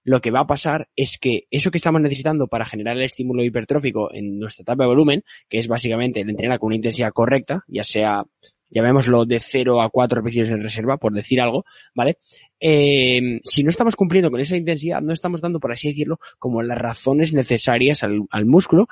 lo 0.04 0.20
que 0.20 0.30
va 0.30 0.40
a 0.40 0.46
pasar 0.46 0.88
es 0.96 1.18
que 1.18 1.44
eso 1.50 1.70
que 1.70 1.78
estamos 1.78 2.00
necesitando 2.00 2.48
para 2.48 2.64
generar 2.64 2.96
el 2.96 3.04
estímulo 3.04 3.44
hipertrófico 3.44 4.12
en 4.12 4.38
nuestra 4.38 4.62
etapa 4.62 4.84
de 4.84 4.88
volumen, 4.88 5.24
que 5.48 5.58
es 5.58 5.68
básicamente 5.68 6.20
el 6.20 6.30
entrenar 6.30 6.58
con 6.58 6.68
una 6.68 6.76
intensidad 6.76 7.12
correcta, 7.12 7.64
ya 7.68 7.84
sea, 7.84 8.24
llamémoslo 8.72 9.26
de 9.26 9.38
0 9.38 9.82
a 9.82 9.90
4 9.90 10.16
repeticiones 10.16 10.50
en 10.50 10.62
reserva, 10.62 10.96
por 10.96 11.12
decir 11.12 11.40
algo, 11.40 11.64
¿vale? 11.94 12.18
Eh, 12.58 13.40
si 13.44 13.62
no 13.62 13.70
estamos 13.70 13.96
cumpliendo 13.96 14.30
con 14.30 14.40
esa 14.40 14.56
intensidad, 14.56 15.00
no 15.00 15.12
estamos 15.12 15.40
dando, 15.40 15.60
por 15.60 15.72
así 15.72 15.88
decirlo, 15.88 16.18
como 16.38 16.62
las 16.62 16.78
razones 16.78 17.32
necesarias 17.32 18.02
al, 18.02 18.22
al 18.30 18.46
músculo 18.46 18.88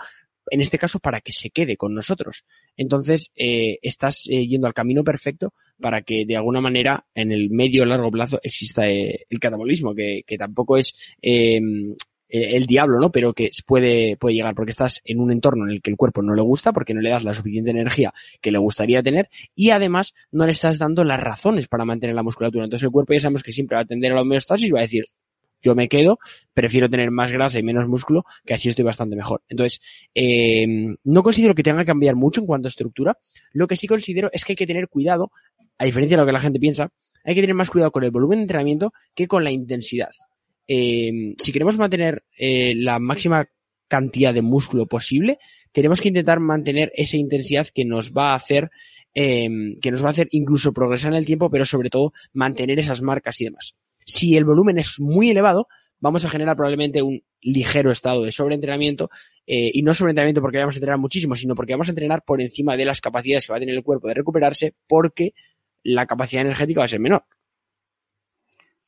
en 0.51 0.61
este 0.61 0.79
caso 0.79 0.99
para 0.99 1.21
que 1.21 1.33
se 1.33 1.51
quede 1.51 1.77
con 1.77 1.95
nosotros. 1.95 2.45
Entonces, 2.77 3.31
eh, 3.37 3.79
estás 3.83 4.29
eh, 4.29 4.47
yendo 4.47 4.67
al 4.67 4.75
camino 4.75 5.05
perfecto 5.05 5.53
para 5.81 6.03
que 6.03 6.25
de 6.27 6.37
alguna 6.37 6.61
manera 6.61 7.07
en 7.15 7.33
el 7.33 7.51
medio 7.51 7.83
o 7.83 7.87
largo 7.87 8.11
plazo 8.11 8.41
exista 8.43 8.89
eh, 8.89 9.27
el 9.29 9.39
catabolismo, 9.39 9.95
que, 9.95 10.23
que 10.27 10.39
tampoco 10.39 10.77
es 10.77 10.95
em, 11.21 11.95
eh, 12.31 12.57
el 12.57 12.67
diablo, 12.67 12.99
¿no? 13.01 13.11
Pero 13.11 13.33
que 13.33 13.51
puede, 13.67 14.17
puede 14.17 14.37
llegar 14.37 14.55
porque 14.55 14.71
estás 14.71 15.01
en 15.05 15.19
un 15.21 15.33
entorno 15.33 15.65
en 15.65 15.73
el 15.73 15.83
que 15.83 15.91
el 15.91 15.97
cuerpo 15.97 16.23
no 16.23 16.35
le 16.35 16.43
gusta, 16.43 16.73
porque 16.73 16.95
no 16.95 17.01
le 17.01 17.11
das 17.11 17.25
la 17.25 17.35
suficiente 17.35 17.71
energía 17.71 18.15
que 18.41 18.53
le 18.53 18.59
gustaría 18.59 19.03
tener 19.03 19.29
y 19.55 19.71
además 19.71 20.15
no 20.31 20.45
le 20.45 20.53
estás 20.53 20.79
dando 20.79 21.03
las 21.05 21.19
razones 21.19 21.67
para 21.67 21.85
mantener 21.85 22.15
la 22.15 22.23
musculatura. 22.23 22.65
Entonces 22.65 22.85
el 22.85 22.93
cuerpo 22.93 23.15
ya 23.15 23.21
sabemos 23.21 23.43
que 23.43 23.53
siempre 23.53 23.77
va 23.77 23.83
a 23.83 23.85
tender 23.85 24.13
a 24.13 24.15
la 24.15 24.21
homeostasis 24.23 24.69
y 24.69 24.71
va 24.71 24.79
a 24.79 24.83
decir, 24.83 25.05
yo 25.63 25.75
me 25.75 25.89
quedo, 25.89 26.19
prefiero 26.55 26.89
tener 26.89 27.11
más 27.11 27.33
grasa 27.33 27.59
y 27.59 27.63
menos 27.63 27.89
músculo, 27.89 28.25
que 28.45 28.55
así 28.55 28.69
estoy 28.69 28.85
bastante 28.85 29.17
mejor. 29.17 29.43
Entonces, 29.49 29.81
eh, 30.15 30.67
no 31.05 31.23
considero 31.23 31.55
que 31.55 31.63
tenga 31.63 31.81
que 31.81 31.87
cambiar 31.87 32.17
mucho 32.17 32.41
en 32.41 32.47
cuanto 32.47 32.69
a 32.69 32.71
estructura. 32.71 33.19
Lo 33.53 33.67
que 33.67 33.77
sí 33.77 33.87
considero 33.87 34.31
es 34.33 34.45
que 34.45 34.53
hay 34.53 34.57
que 34.57 34.67
tener 34.67 34.89
cuidado, 34.89 35.33
a 35.79 35.85
diferencia 35.85 36.17
de 36.17 36.23
lo 36.23 36.27
que 36.27 36.33
la 36.33 36.41
gente 36.41 36.59
piensa, 36.59 36.91
hay 37.25 37.35
que 37.35 37.41
tener 37.41 37.55
más 37.55 37.71
cuidado 37.71 37.91
con 37.91 38.05
el 38.05 38.11
volumen 38.11 38.39
de 38.39 38.43
entrenamiento 38.43 38.93
que 39.15 39.27
con 39.27 39.45
la 39.45 39.51
intensidad. 39.51 40.11
Eh, 40.67 41.35
si 41.39 41.53
queremos 41.53 41.77
mantener 41.77 42.25
eh, 42.39 42.75
la 42.77 42.99
máxima 42.99 43.47
cantidad 43.89 44.33
de 44.33 44.43
músculo 44.43 44.87
posible, 44.87 45.39
tenemos 45.73 46.01
que 46.01 46.09
intentar 46.09 46.41
mantener 46.41 46.93
esa 46.95 47.17
intensidad 47.17 47.67
que 47.75 47.85
nos 47.85 48.13
va 48.13 48.31
a 48.31 48.37
hacer 48.37 48.71
que 49.13 49.91
nos 49.91 50.05
va 50.05 50.07
a 50.07 50.11
hacer 50.13 50.29
incluso 50.31 50.73
progresar 50.73 51.11
en 51.11 51.19
el 51.19 51.25
tiempo, 51.25 51.51
pero 51.51 51.65
sobre 51.65 51.91
todo 51.91 52.13
mantener 52.33 52.79
esas 52.79 53.03
marcas 53.03 53.41
y 53.41 53.45
demás. 53.47 53.75
Si 54.05 54.37
el 54.37 54.45
volumen 54.45 54.79
es 54.79 54.99
muy 55.01 55.31
elevado, 55.31 55.69
vamos 56.01 56.25
a 56.25 56.31
generar 56.31 56.57
probablemente 56.57 57.03
un 57.03 57.23
ligero 57.43 57.91
estado 57.91 58.25
de 58.25 58.33
sobreentrenamiento 58.33 59.11
eh, 59.47 59.71
y 59.73 59.83
no 59.83 59.95
sobreentrenamiento 59.95 60.41
porque 60.41 60.59
vamos 60.59 60.75
a 60.75 60.79
entrenar 60.79 60.99
muchísimo, 60.99 61.35
sino 61.35 61.55
porque 61.55 61.75
vamos 61.75 61.89
a 61.89 61.93
entrenar 61.93 62.23
por 62.23 62.41
encima 62.41 62.77
de 62.77 62.85
las 62.85 63.01
capacidades 63.01 63.47
que 63.47 63.53
va 63.53 63.59
a 63.59 63.61
tener 63.61 63.75
el 63.75 63.85
cuerpo 63.85 64.09
de 64.09 64.15
recuperarse 64.15 64.75
porque 64.87 65.35
la 65.83 66.07
capacidad 66.07 66.43
energética 66.43 66.81
va 66.81 66.85
a 66.87 66.89
ser 66.89 67.01
menor. 67.01 67.25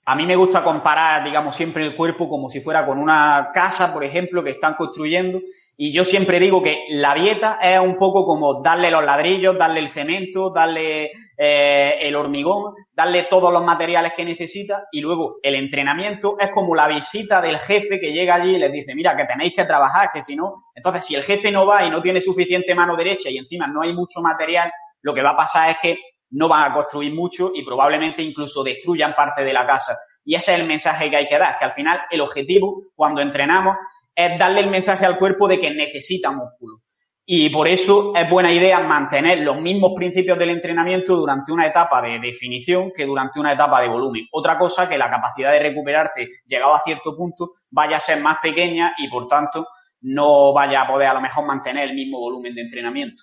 A 0.04 0.16
mí 0.16 0.26
me 0.26 0.35
gusta 0.35 0.64
comparar, 0.64 1.25
digamos, 1.25 1.54
siempre 1.54 1.87
el 1.87 1.95
cuerpo 1.95 2.28
como 2.28 2.50
si 2.50 2.61
fuera 2.61 2.85
con 2.85 2.99
una 2.99 3.50
casa, 3.54 3.92
por 3.92 4.02
ejemplo, 4.02 4.42
que 4.42 4.50
están 4.50 4.75
construyendo. 4.75 5.40
Y 5.76 5.93
yo 5.93 6.05
siempre 6.05 6.38
digo 6.38 6.62
que 6.62 6.85
la 6.91 7.14
dieta 7.14 7.59
es 7.62 7.81
un 7.81 7.97
poco 7.97 8.26
como 8.26 8.62
darle 8.62 8.91
los 8.91 9.05
ladrillos, 9.05 9.57
darle 9.57 9.81
el 9.81 9.91
cemento, 9.91 10.50
darle 10.50 11.11
eh, 11.37 11.95
el 12.00 12.14
hormigón, 12.14 12.75
darle 12.93 13.25
todos 13.25 13.52
los 13.52 13.64
materiales 13.64 14.12
que 14.14 14.25
necesita. 14.25 14.85
Y 14.93 15.00
luego 15.00 15.37
el 15.43 15.55
entrenamiento 15.55 16.37
es 16.38 16.50
como 16.50 16.75
la 16.75 16.88
visita 16.88 17.41
del 17.41 17.59
jefe 17.59 17.99
que 17.99 18.12
llega 18.12 18.35
allí 18.35 18.57
y 18.57 18.59
les 18.59 18.71
dice, 18.71 18.95
mira, 18.95 19.17
que 19.17 19.25
tenéis 19.25 19.55
que 19.57 19.64
trabajar, 19.64 20.11
que 20.12 20.23
si 20.23 20.37
no. 20.37 20.67
Entonces, 20.75 21.07
si 21.07 21.14
el 21.14 21.23
jefe 21.23 21.50
no 21.50 21.67
va 21.67 21.85
y 21.85 21.91
no 21.91 22.02
tiene 22.02 22.21
suficiente 22.21 22.75
mano 22.75 22.95
derecha 22.95 23.31
y 23.31 23.38
encima 23.38 23.67
no 23.67 23.83
hay 23.83 23.93
mucho 23.95 24.21
material, 24.21 24.71
lo 25.00 25.14
que 25.14 25.23
va 25.23 25.31
a 25.31 25.37
pasar 25.37 25.71
es 25.71 25.76
que 25.81 25.99
no 26.31 26.49
van 26.49 26.71
a 26.71 26.75
construir 26.75 27.12
mucho 27.12 27.50
y 27.55 27.64
probablemente 27.64 28.23
incluso 28.23 28.62
destruyan 28.62 29.14
parte 29.14 29.43
de 29.43 29.52
la 29.52 29.67
casa. 29.67 29.97
Y 30.25 30.35
ese 30.35 30.55
es 30.55 30.61
el 30.61 30.67
mensaje 30.67 31.11
que 31.11 31.17
hay 31.17 31.26
que 31.26 31.38
dar, 31.38 31.59
que 31.59 31.64
al 31.64 31.73
final 31.73 32.00
el 32.11 32.21
objetivo 32.21 32.85
cuando 32.95 33.21
entrenamos 33.21 33.76
es 34.14 34.38
darle 34.38 34.61
el 34.61 34.71
mensaje 34.71 35.07
al 35.07 35.19
cuerpo 35.19 35.49
de 35.49 35.61
que 35.61 35.71
necesita 35.71 36.31
músculo. 36.31 36.83
Y 37.25 37.50
por 37.50 37.69
eso 37.69 38.12
es 38.16 38.28
buena 38.28 38.52
idea 38.52 38.81
mantener 38.81 39.38
los 39.38 39.61
mismos 39.61 39.92
principios 39.95 40.37
del 40.38 40.50
entrenamiento 40.50 41.14
durante 41.14 41.52
una 41.52 41.69
etapa 41.69 42.02
de 42.02 42.19
definición 42.19 42.90
que 42.95 43.07
durante 43.07 43.38
una 43.38 43.52
etapa 43.52 43.81
de 43.81 43.88
volumen. 43.88 44.26
Otra 44.33 44.59
cosa 44.59 44.88
que 44.88 44.99
la 44.99 45.09
capacidad 45.09 45.52
de 45.52 45.61
recuperarte 45.61 46.28
llegado 46.47 46.75
a 46.75 46.83
cierto 46.83 47.16
punto 47.16 47.52
vaya 47.71 47.99
a 47.99 48.00
ser 48.00 48.21
más 48.21 48.38
pequeña 48.42 48.95
y 48.99 49.09
por 49.09 49.28
tanto 49.28 49.66
no 50.00 50.52
vaya 50.52 50.83
a 50.83 50.88
poder 50.88 51.09
a 51.09 51.14
lo 51.14 51.21
mejor 51.21 51.47
mantener 51.47 51.90
el 51.90 51.95
mismo 51.95 52.19
volumen 52.19 52.54
de 52.57 52.62
entrenamiento. 52.62 53.23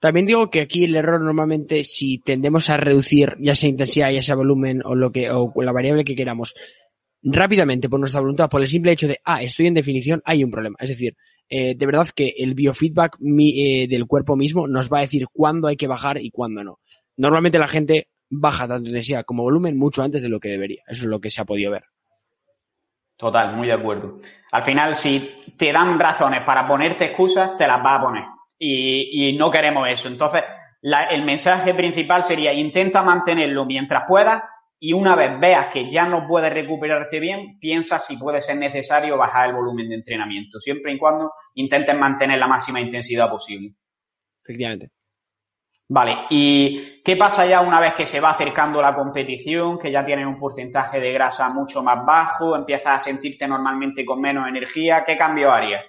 También 0.00 0.26
digo 0.26 0.48
que 0.48 0.62
aquí 0.62 0.84
el 0.84 0.96
error 0.96 1.20
normalmente 1.20 1.84
si 1.84 2.18
tendemos 2.18 2.68
a 2.70 2.78
reducir 2.78 3.36
ya 3.38 3.54
sea 3.54 3.70
intensidad, 3.70 4.10
ya 4.10 4.22
sea 4.22 4.34
volumen 4.34 4.80
o 4.84 4.94
lo 4.94 5.12
que 5.12 5.30
o 5.30 5.52
la 5.56 5.72
variable 5.72 6.04
que 6.04 6.16
queramos 6.16 6.54
rápidamente 7.24 7.88
por 7.88 7.98
nuestra 7.98 8.20
voluntad, 8.20 8.50
por 8.50 8.60
el 8.60 8.68
simple 8.68 8.92
hecho 8.92 9.08
de 9.08 9.18
ah, 9.24 9.42
estoy 9.42 9.66
en 9.66 9.74
definición, 9.74 10.22
hay 10.24 10.44
un 10.44 10.50
problema. 10.50 10.76
Es 10.78 10.90
decir, 10.90 11.16
eh, 11.48 11.74
de 11.74 11.86
verdad 11.86 12.08
que 12.14 12.34
el 12.36 12.54
biofeedback 12.54 13.16
mi, 13.20 13.82
eh, 13.82 13.88
del 13.88 14.06
cuerpo 14.06 14.36
mismo 14.36 14.66
nos 14.68 14.92
va 14.92 14.98
a 14.98 15.02
decir 15.02 15.26
cuándo 15.32 15.68
hay 15.68 15.76
que 15.76 15.86
bajar 15.86 16.18
y 16.18 16.30
cuándo 16.30 16.62
no. 16.62 16.78
Normalmente 17.16 17.58
la 17.58 17.68
gente 17.68 18.08
baja 18.28 18.68
tanto 18.68 18.88
intensidad 18.88 19.24
como 19.24 19.42
volumen 19.42 19.76
mucho 19.76 20.02
antes 20.02 20.22
de 20.22 20.28
lo 20.28 20.38
que 20.40 20.48
debería. 20.48 20.82
Eso 20.86 21.02
es 21.02 21.08
lo 21.08 21.20
que 21.20 21.30
se 21.30 21.40
ha 21.40 21.44
podido 21.44 21.72
ver. 21.72 21.84
Total, 23.16 23.56
muy 23.56 23.68
de 23.68 23.74
acuerdo. 23.74 24.18
Al 24.52 24.62
final, 24.62 24.94
si 24.94 25.30
te 25.56 25.72
dan 25.72 25.98
razones 25.98 26.42
para 26.42 26.66
ponerte 26.66 27.06
excusas, 27.06 27.56
te 27.56 27.66
las 27.66 27.82
vas 27.82 28.00
a 28.00 28.02
poner 28.02 28.24
y, 28.58 29.28
y 29.28 29.36
no 29.36 29.50
queremos 29.50 29.88
eso. 29.88 30.08
Entonces, 30.08 30.42
la, 30.82 31.04
el 31.04 31.24
mensaje 31.24 31.74
principal 31.74 32.24
sería 32.24 32.52
intenta 32.52 33.02
mantenerlo 33.02 33.64
mientras 33.64 34.02
puedas 34.06 34.42
y 34.78 34.92
una 34.92 35.16
vez 35.16 35.38
veas 35.40 35.68
que 35.68 35.90
ya 35.90 36.06
no 36.06 36.26
puedes 36.26 36.52
recuperarte 36.52 37.20
bien, 37.20 37.58
piensa 37.58 37.98
si 37.98 38.16
puede 38.16 38.40
ser 38.40 38.56
necesario 38.56 39.16
bajar 39.16 39.48
el 39.48 39.56
volumen 39.56 39.88
de 39.88 39.94
entrenamiento, 39.96 40.60
siempre 40.60 40.92
y 40.92 40.98
cuando 40.98 41.32
intentes 41.54 41.96
mantener 41.96 42.38
la 42.38 42.48
máxima 42.48 42.80
intensidad 42.80 43.30
posible. 43.30 43.74
Efectivamente. 44.42 44.90
Vale, 45.88 46.26
¿y 46.30 47.02
qué 47.02 47.16
pasa 47.16 47.46
ya 47.46 47.60
una 47.60 47.78
vez 47.78 47.94
que 47.94 48.06
se 48.06 48.20
va 48.20 48.30
acercando 48.30 48.80
la 48.80 48.94
competición, 48.94 49.78
que 49.78 49.92
ya 49.92 50.04
tienes 50.04 50.26
un 50.26 50.38
porcentaje 50.38 50.98
de 50.98 51.12
grasa 51.12 51.50
mucho 51.50 51.82
más 51.82 52.04
bajo, 52.04 52.56
empiezas 52.56 52.98
a 52.98 53.00
sentirte 53.00 53.46
normalmente 53.46 54.04
con 54.04 54.20
menos 54.20 54.48
energía? 54.48 55.04
¿Qué 55.04 55.16
cambio 55.16 55.50
harías? 55.50 55.84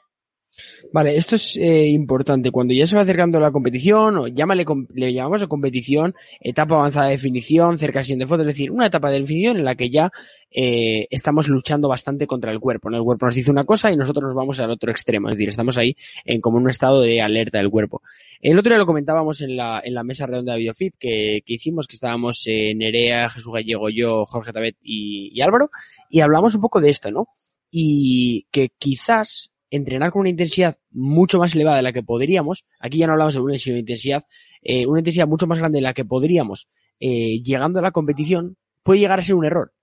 Vale, 0.91 1.17
esto 1.17 1.35
es 1.35 1.57
eh, 1.57 1.87
importante. 1.87 2.51
Cuando 2.51 2.73
ya 2.73 2.87
se 2.87 2.95
va 2.95 3.01
acercando 3.01 3.39
la 3.39 3.51
competición, 3.51 4.17
o 4.17 4.27
llámale, 4.27 4.65
le 4.93 5.13
llamamos 5.13 5.43
a 5.43 5.47
competición, 5.47 6.13
etapa 6.39 6.75
avanzada 6.75 7.07
de 7.07 7.13
definición, 7.13 7.77
cerca 7.77 7.99
de 7.99 8.03
siguiente 8.03 8.27
foto, 8.27 8.41
es 8.41 8.47
decir, 8.47 8.71
una 8.71 8.87
etapa 8.87 9.09
de 9.09 9.19
definición 9.19 9.57
en 9.57 9.65
la 9.65 9.75
que 9.75 9.89
ya 9.89 10.11
eh, 10.51 11.07
estamos 11.09 11.47
luchando 11.49 11.89
bastante 11.89 12.27
contra 12.27 12.51
el 12.51 12.59
cuerpo. 12.59 12.89
¿no? 12.89 12.97
El 12.97 13.03
cuerpo 13.03 13.25
nos 13.25 13.35
dice 13.35 13.51
una 13.51 13.65
cosa 13.65 13.91
y 13.91 13.97
nosotros 13.97 14.23
nos 14.25 14.35
vamos 14.35 14.59
al 14.59 14.71
otro 14.71 14.91
extremo, 14.91 15.29
es 15.29 15.35
decir, 15.35 15.49
estamos 15.49 15.77
ahí 15.77 15.95
en 16.23 16.39
como 16.39 16.57
un 16.57 16.69
estado 16.69 17.01
de 17.01 17.21
alerta 17.21 17.57
del 17.57 17.69
cuerpo. 17.69 18.01
El 18.39 18.57
otro 18.57 18.69
día 18.69 18.79
lo 18.79 18.85
comentábamos 18.85 19.41
en 19.41 19.57
la, 19.57 19.81
en 19.83 19.93
la 19.93 20.03
mesa 20.03 20.25
redonda 20.25 20.53
de 20.53 20.59
Biofit 20.59 20.95
que, 20.97 21.41
que 21.45 21.53
hicimos, 21.53 21.87
que 21.87 21.95
estábamos 21.95 22.43
eh, 22.45 22.73
Nerea, 22.75 23.29
Jesús 23.29 23.53
Gallego, 23.53 23.89
yo, 23.89 24.25
Jorge 24.25 24.53
Tabet 24.53 24.77
y, 24.81 25.31
y 25.33 25.41
Álvaro, 25.41 25.71
y 26.09 26.21
hablamos 26.21 26.55
un 26.55 26.61
poco 26.61 26.79
de 26.79 26.89
esto, 26.89 27.11
¿no? 27.11 27.27
Y 27.71 28.47
que 28.51 28.69
quizás 28.77 29.51
entrenar 29.75 30.11
con 30.11 30.21
una 30.21 30.29
intensidad 30.29 30.77
mucho 30.91 31.39
más 31.39 31.55
elevada 31.55 31.77
de 31.77 31.83
la 31.83 31.93
que 31.93 32.03
podríamos, 32.03 32.65
aquí 32.79 32.99
ya 32.99 33.07
no 33.07 33.13
hablamos 33.13 33.33
de 33.33 33.39
una 33.41 33.57
sino 33.57 33.75
de 33.75 33.81
intensidad, 33.81 34.23
eh, 34.61 34.85
una 34.85 34.99
intensidad 34.99 35.27
mucho 35.27 35.47
más 35.47 35.59
grande 35.59 35.77
de 35.77 35.83
la 35.83 35.93
que 35.93 36.05
podríamos, 36.05 36.67
eh, 36.99 37.41
llegando 37.41 37.79
a 37.79 37.81
la 37.81 37.91
competición, 37.91 38.57
puede 38.83 38.99
llegar 38.99 39.19
a 39.19 39.23
ser 39.23 39.35
un 39.35 39.45
error. 39.45 39.73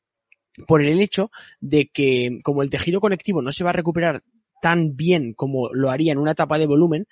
Por 0.67 0.85
el 0.85 1.01
hecho 1.01 1.31
de 1.61 1.89
que, 1.89 2.39
como 2.43 2.63
el 2.63 2.71
tejido 2.71 3.01
conectivo 3.01 3.41
no 3.41 3.53
se 3.53 3.65
va 3.65 3.71
a 3.71 3.75
recuperar 3.75 4.23
tan 4.61 4.97
bien 4.97 5.33
como 5.35 5.71
lo 5.73 5.91
haría 5.91 6.13
en 6.13 6.19
una 6.19 6.33
etapa 6.33 6.59
de 6.59 6.67
volumen, 6.67 7.07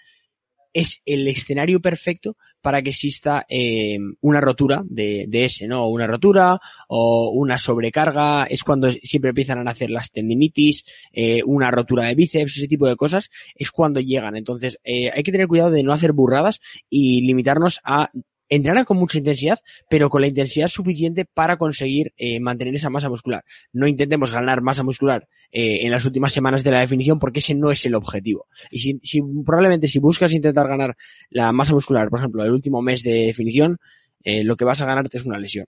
es 0.73 1.03
el 1.05 1.27
escenario 1.29 1.81
perfecto 1.81 2.37
para 2.61 2.83
que 2.83 2.91
exista 2.91 3.47
eh, 3.49 3.99
una 4.21 4.41
rotura 4.41 4.83
de, 4.85 5.25
de, 5.29 5.45
ese, 5.47 5.67
¿no? 5.67 5.89
Una 5.89 6.07
rotura 6.07 6.61
o 6.89 7.31
una 7.31 7.59
sobrecarga, 7.59 8.45
es 8.45 8.63
cuando 8.63 8.93
siempre 8.93 9.31
empiezan 9.31 9.59
a 9.59 9.65
nacer 9.65 9.91
las 9.91 10.11
tendinitis, 10.11 10.85
eh, 11.13 11.43
una 11.45 11.71
rotura 11.71 12.05
de 12.05 12.15
bíceps, 12.15 12.59
ese 12.59 12.69
tipo 12.69 12.87
de 12.87 12.97
cosas, 12.97 13.31
es 13.55 13.71
cuando 13.71 14.01
llegan. 14.01 14.37
Entonces, 14.37 14.79
eh, 14.85 15.11
hay 15.11 15.23
que 15.23 15.33
tener 15.33 15.49
cuidado 15.49 15.71
de 15.71 15.83
no 15.83 15.93
hacer 15.93 16.13
burradas 16.13 16.61
y 16.89 17.23
limitarnos 17.23 17.81
a 17.85 18.11
entrenar 18.51 18.85
con 18.85 18.99
mucha 18.99 19.19
intensidad, 19.19 19.61
pero 19.89 20.11
con 20.11 20.21
la 20.21 20.27
intensidad 20.27 20.69
suficiente 20.69 21.25
para 21.25 21.57
conseguir 21.57 22.13
eh, 22.17 22.41
mantener 22.41 22.75
esa 22.75 22.91
masa 22.91 23.09
muscular. 23.09 23.45
No 23.73 23.87
intentemos 23.87 24.33
ganar 24.33 24.61
masa 24.61 24.83
muscular 24.83 25.27
eh, 25.51 25.79
en 25.83 25.91
las 25.91 26.05
últimas 26.05 26.33
semanas 26.33 26.63
de 26.63 26.73
la 26.73 26.81
definición 26.81 27.19
porque 27.19 27.39
ese 27.39 27.55
no 27.55 27.71
es 27.71 27.87
el 27.87 27.95
objetivo. 27.95 28.47
Y 28.71 28.79
si, 28.81 29.01
si, 29.03 29.23
probablemente 29.47 29.89
si 29.89 30.01
buscas 30.01 30.33
intentar 30.33 30.69
ganar 30.69 30.97
la 31.31 31.53
masa 31.53 31.73
muscular, 31.73 32.11
por 32.11 32.19
ejemplo, 32.19 32.45
el 32.45 32.51
último 32.51 32.83
mes 32.83 33.03
de 33.03 33.27
definición, 33.27 33.79
eh, 34.23 34.45
lo 34.45 34.57
que 34.57 34.65
vas 34.65 34.83
a 34.83 34.87
ganarte 34.87 35.17
es 35.17 35.25
una 35.25 35.39
lesión. 35.39 35.67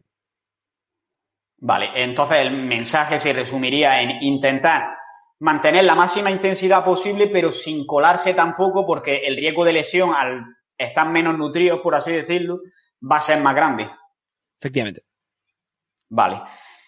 Vale, 1.59 1.91
entonces 1.95 2.39
el 2.39 2.51
mensaje 2.51 3.21
se 3.21 3.33
resumiría 3.33 4.03
en 4.03 4.21
intentar 4.23 4.97
mantener 5.39 5.85
la 5.85 5.95
máxima 5.95 6.31
intensidad 6.31 6.85
posible, 6.85 7.29
pero 7.29 7.53
sin 7.53 7.87
colarse 7.87 8.35
tampoco 8.35 8.85
porque 8.85 9.19
el 9.25 9.37
riesgo 9.37 9.65
de 9.65 9.73
lesión 9.73 10.11
al 10.13 10.45
están 10.77 11.13
menos 11.13 11.37
nutridos, 11.37 11.81
por 11.81 11.95
así 11.95 12.13
decirlo, 12.13 12.61
va 13.11 13.17
a 13.17 13.23
ser 13.23 13.41
más 13.41 13.55
grande. 13.55 13.89
Efectivamente. 14.61 15.03
Vale. 16.09 16.43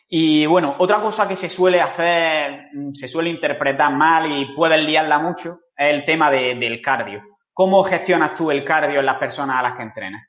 Y 0.09 0.47
bueno, 0.47 0.77
otra 0.79 1.01
cosa 1.01 1.27
que 1.27 1.35
se 1.35 1.49
suele 1.49 1.81
hacer, 1.81 2.69
se 2.93 3.09
suele 3.09 3.31
interpretar 3.31 3.93
mal 3.93 4.31
y 4.31 4.55
puedes 4.55 4.85
liarla 4.85 5.19
mucho, 5.19 5.61
es 5.77 5.95
el 5.95 6.05
tema 6.05 6.31
de, 6.31 6.55
del 6.55 6.81
cardio. 6.81 7.23
¿Cómo 7.53 7.83
gestionas 7.85 8.35
tú 8.35 8.51
el 8.51 8.65
cardio 8.65 9.01
en 9.01 9.07
las 9.07 9.19
personas 9.19 9.57
a 9.57 9.63
las 9.63 9.77
que 9.77 9.83
entrenas? 9.83 10.29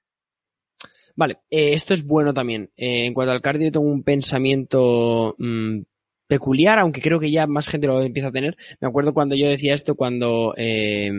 Vale, 1.15 1.37
eh, 1.49 1.73
esto 1.73 1.93
es 1.93 2.05
bueno 2.05 2.33
también. 2.33 2.69
Eh, 2.75 3.05
en 3.05 3.13
cuanto 3.13 3.31
al 3.31 3.41
cardio, 3.41 3.71
tengo 3.71 3.85
un 3.85 4.03
pensamiento 4.03 5.35
mmm, 5.37 5.81
peculiar, 6.27 6.79
aunque 6.79 7.01
creo 7.01 7.19
que 7.19 7.31
ya 7.31 7.47
más 7.47 7.67
gente 7.67 7.87
lo 7.87 8.01
empieza 8.01 8.29
a 8.29 8.33
tener. 8.33 8.55
Me 8.79 8.87
acuerdo 8.87 9.13
cuando 9.13 9.35
yo 9.35 9.47
decía 9.47 9.73
esto, 9.73 9.95
cuando 9.95 10.53
eh, 10.57 11.11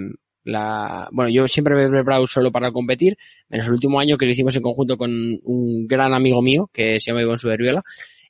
la, 0.46 1.08
bueno, 1.10 1.28
yo 1.28 1.48
siempre 1.48 1.74
me 1.74 1.84
he 1.84 1.88
preparado 1.88 2.26
solo 2.26 2.52
para 2.52 2.70
competir, 2.70 3.18
en 3.50 3.60
el 3.60 3.70
último 3.70 3.98
año 3.98 4.16
que 4.16 4.26
lo 4.26 4.32
hicimos 4.32 4.56
en 4.56 4.62
conjunto 4.62 4.96
con 4.96 5.10
un 5.42 5.86
gran 5.88 6.14
amigo 6.14 6.40
mío 6.40 6.70
que 6.72 7.00
se 7.00 7.10
llama 7.10 7.22
Iván 7.22 7.38
Suberviola. 7.38 7.82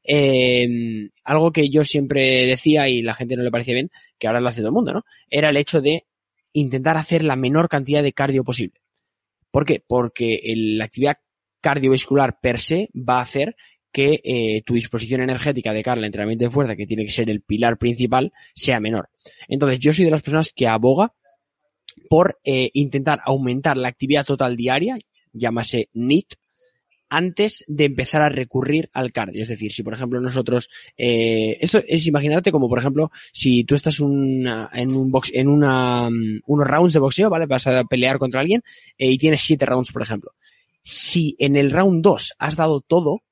Eh, 0.02 1.10
algo 1.24 1.52
que 1.52 1.68
yo 1.68 1.84
siempre 1.84 2.46
decía 2.46 2.88
y 2.88 3.02
la 3.02 3.14
gente 3.14 3.36
no 3.36 3.42
le 3.42 3.50
parecía 3.50 3.74
bien, 3.74 3.90
que 4.18 4.26
ahora 4.26 4.40
lo 4.40 4.48
hace 4.48 4.60
todo 4.60 4.68
el 4.68 4.74
mundo, 4.74 4.94
¿no? 4.94 5.04
Era 5.28 5.50
el 5.50 5.58
hecho 5.58 5.82
de 5.82 6.06
intentar 6.54 6.96
hacer 6.96 7.22
la 7.22 7.36
menor 7.36 7.68
cantidad 7.68 8.02
de 8.02 8.14
cardio 8.14 8.44
posible. 8.44 8.80
¿Por 9.50 9.66
qué? 9.66 9.82
Porque 9.86 10.40
la 10.54 10.86
actividad 10.86 11.18
cardiovascular 11.60 12.38
per 12.40 12.58
se 12.58 12.88
va 12.94 13.18
a 13.18 13.22
hacer 13.22 13.56
que 13.92 14.20
eh, 14.24 14.62
tu 14.64 14.74
disposición 14.74 15.20
energética 15.20 15.72
de 15.72 15.82
cara 15.82 15.98
al 15.98 16.04
entrenamiento 16.04 16.44
de 16.44 16.50
fuerza, 16.50 16.76
que 16.76 16.86
tiene 16.86 17.04
que 17.04 17.10
ser 17.10 17.28
el 17.28 17.42
pilar 17.42 17.76
principal, 17.76 18.32
sea 18.54 18.80
menor. 18.80 19.10
Entonces, 19.48 19.80
yo 19.80 19.92
soy 19.92 20.06
de 20.06 20.10
las 20.10 20.22
personas 20.22 20.52
que 20.54 20.66
aboga 20.66 21.12
por 22.08 22.38
eh, 22.44 22.70
intentar 22.74 23.20
aumentar 23.24 23.76
la 23.76 23.88
actividad 23.88 24.24
total 24.24 24.56
diaria, 24.56 24.98
llámase 25.32 25.88
NIT, 25.92 26.34
antes 27.08 27.64
de 27.68 27.84
empezar 27.84 28.22
a 28.22 28.28
recurrir 28.28 28.90
al 28.92 29.12
cardio. 29.12 29.42
Es 29.42 29.48
decir, 29.48 29.72
si 29.72 29.82
por 29.82 29.94
ejemplo 29.94 30.20
nosotros, 30.20 30.68
eh, 30.96 31.56
esto 31.60 31.80
es 31.86 32.06
imaginarte 32.06 32.52
como 32.52 32.68
por 32.68 32.78
ejemplo, 32.78 33.10
si 33.32 33.64
tú 33.64 33.74
estás 33.74 33.98
en 34.00 34.06
un 34.06 35.10
box, 35.10 35.30
en 35.32 35.48
una, 35.48 36.08
um, 36.08 36.40
unos 36.46 36.66
rounds 36.66 36.92
de 36.94 37.00
boxeo, 37.00 37.30
¿vale? 37.30 37.46
Vas 37.46 37.66
a 37.66 37.84
pelear 37.84 38.18
contra 38.18 38.40
alguien 38.40 38.62
eh, 38.98 39.10
y 39.10 39.18
tienes 39.18 39.42
siete 39.42 39.66
rounds, 39.66 39.92
por 39.92 40.02
ejemplo. 40.02 40.32
Si 40.82 41.34
en 41.38 41.56
el 41.56 41.70
round 41.70 42.02
2 42.02 42.34
has 42.38 42.56
dado 42.56 42.80
todo, 42.80 43.22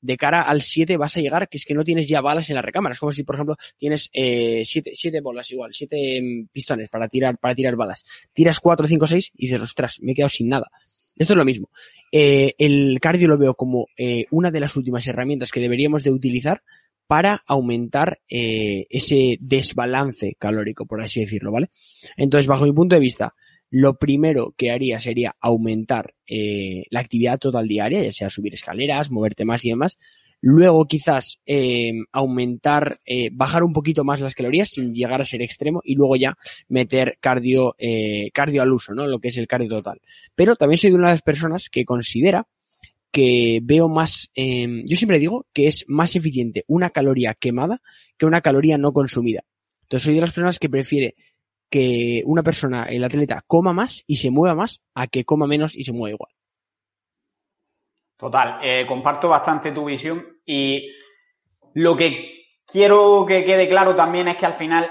de 0.00 0.16
cara 0.16 0.42
al 0.42 0.62
7 0.62 0.96
vas 0.96 1.16
a 1.16 1.20
llegar 1.20 1.48
que 1.48 1.56
es 1.56 1.64
que 1.64 1.74
no 1.74 1.84
tienes 1.84 2.08
ya 2.08 2.20
balas 2.20 2.48
en 2.50 2.56
la 2.56 2.62
recámara. 2.62 2.92
Es 2.92 3.00
como 3.00 3.12
si, 3.12 3.24
por 3.24 3.36
ejemplo, 3.36 3.56
tienes 3.76 4.08
eh, 4.12 4.62
siete, 4.64 4.92
siete 4.94 5.20
bolas 5.20 5.50
igual, 5.50 5.72
siete 5.72 6.20
mm, 6.20 6.48
pistones 6.52 6.88
para 6.88 7.08
tirar, 7.08 7.38
para 7.38 7.54
tirar 7.54 7.76
balas. 7.76 8.04
Tiras 8.32 8.60
4, 8.60 8.86
5, 8.86 9.06
6 9.06 9.32
y 9.36 9.46
dices, 9.46 9.60
ostras, 9.60 9.98
me 10.00 10.12
he 10.12 10.14
quedado 10.14 10.30
sin 10.30 10.48
nada. 10.48 10.70
Esto 11.16 11.32
es 11.32 11.36
lo 11.36 11.44
mismo. 11.44 11.70
Eh, 12.12 12.54
el 12.58 12.98
cardio 13.00 13.28
lo 13.28 13.38
veo 13.38 13.54
como 13.54 13.88
eh, 13.96 14.26
una 14.30 14.50
de 14.50 14.60
las 14.60 14.76
últimas 14.76 15.06
herramientas 15.06 15.50
que 15.50 15.60
deberíamos 15.60 16.04
de 16.04 16.12
utilizar 16.12 16.62
para 17.08 17.42
aumentar 17.46 18.20
eh, 18.28 18.86
ese 18.90 19.38
desbalance 19.40 20.36
calórico, 20.38 20.86
por 20.86 21.02
así 21.02 21.20
decirlo, 21.20 21.50
¿vale? 21.50 21.70
Entonces, 22.16 22.46
bajo 22.46 22.64
mi 22.64 22.72
punto 22.72 22.94
de 22.94 23.00
vista, 23.00 23.34
lo 23.70 23.98
primero 23.98 24.54
que 24.56 24.70
haría 24.70 24.98
sería 25.00 25.36
aumentar 25.40 26.14
eh, 26.26 26.84
la 26.90 27.00
actividad 27.00 27.38
total 27.38 27.68
diaria, 27.68 28.02
ya 28.02 28.12
sea 28.12 28.30
subir 28.30 28.54
escaleras, 28.54 29.10
moverte 29.10 29.44
más 29.44 29.64
y 29.64 29.70
demás. 29.70 29.98
Luego 30.40 30.86
quizás 30.86 31.40
eh, 31.46 31.90
aumentar, 32.12 33.00
eh, 33.04 33.28
bajar 33.32 33.64
un 33.64 33.72
poquito 33.72 34.04
más 34.04 34.20
las 34.20 34.36
calorías 34.36 34.68
sin 34.68 34.94
llegar 34.94 35.20
a 35.20 35.24
ser 35.24 35.42
extremo 35.42 35.80
y 35.84 35.96
luego 35.96 36.14
ya 36.14 36.36
meter 36.68 37.18
cardio, 37.20 37.74
eh, 37.76 38.30
cardio 38.32 38.62
al 38.62 38.72
uso, 38.72 38.94
¿no? 38.94 39.06
Lo 39.06 39.18
que 39.18 39.28
es 39.28 39.36
el 39.36 39.48
cardio 39.48 39.68
total. 39.68 40.00
Pero 40.36 40.54
también 40.54 40.78
soy 40.78 40.90
de 40.90 40.96
una 40.96 41.08
de 41.08 41.14
las 41.14 41.22
personas 41.22 41.68
que 41.68 41.84
considera 41.84 42.46
que 43.10 43.60
veo 43.62 43.88
más, 43.88 44.30
eh, 44.34 44.82
yo 44.84 44.96
siempre 44.96 45.18
digo 45.18 45.46
que 45.52 45.66
es 45.66 45.84
más 45.88 46.14
eficiente 46.14 46.64
una 46.68 46.90
caloría 46.90 47.34
quemada 47.34 47.80
que 48.16 48.26
una 48.26 48.40
caloría 48.40 48.78
no 48.78 48.92
consumida. 48.92 49.44
Entonces 49.82 50.04
soy 50.04 50.14
de 50.14 50.20
las 50.20 50.32
personas 50.32 50.58
que 50.58 50.68
prefiere 50.68 51.16
que 51.70 52.22
una 52.24 52.42
persona, 52.42 52.84
el 52.84 53.04
atleta, 53.04 53.42
coma 53.46 53.72
más 53.72 54.02
y 54.06 54.16
se 54.16 54.30
mueva 54.30 54.54
más 54.54 54.80
a 54.94 55.06
que 55.06 55.24
coma 55.24 55.46
menos 55.46 55.76
y 55.76 55.84
se 55.84 55.92
mueva 55.92 56.14
igual. 56.14 56.32
Total, 58.16 58.58
eh, 58.62 58.84
comparto 58.86 59.28
bastante 59.28 59.70
tu 59.72 59.84
visión 59.84 60.24
y 60.44 60.90
lo 61.74 61.96
que 61.96 62.46
quiero 62.66 63.24
que 63.26 63.44
quede 63.44 63.68
claro 63.68 63.94
también 63.94 64.28
es 64.28 64.36
que 64.36 64.46
al 64.46 64.54
final 64.54 64.90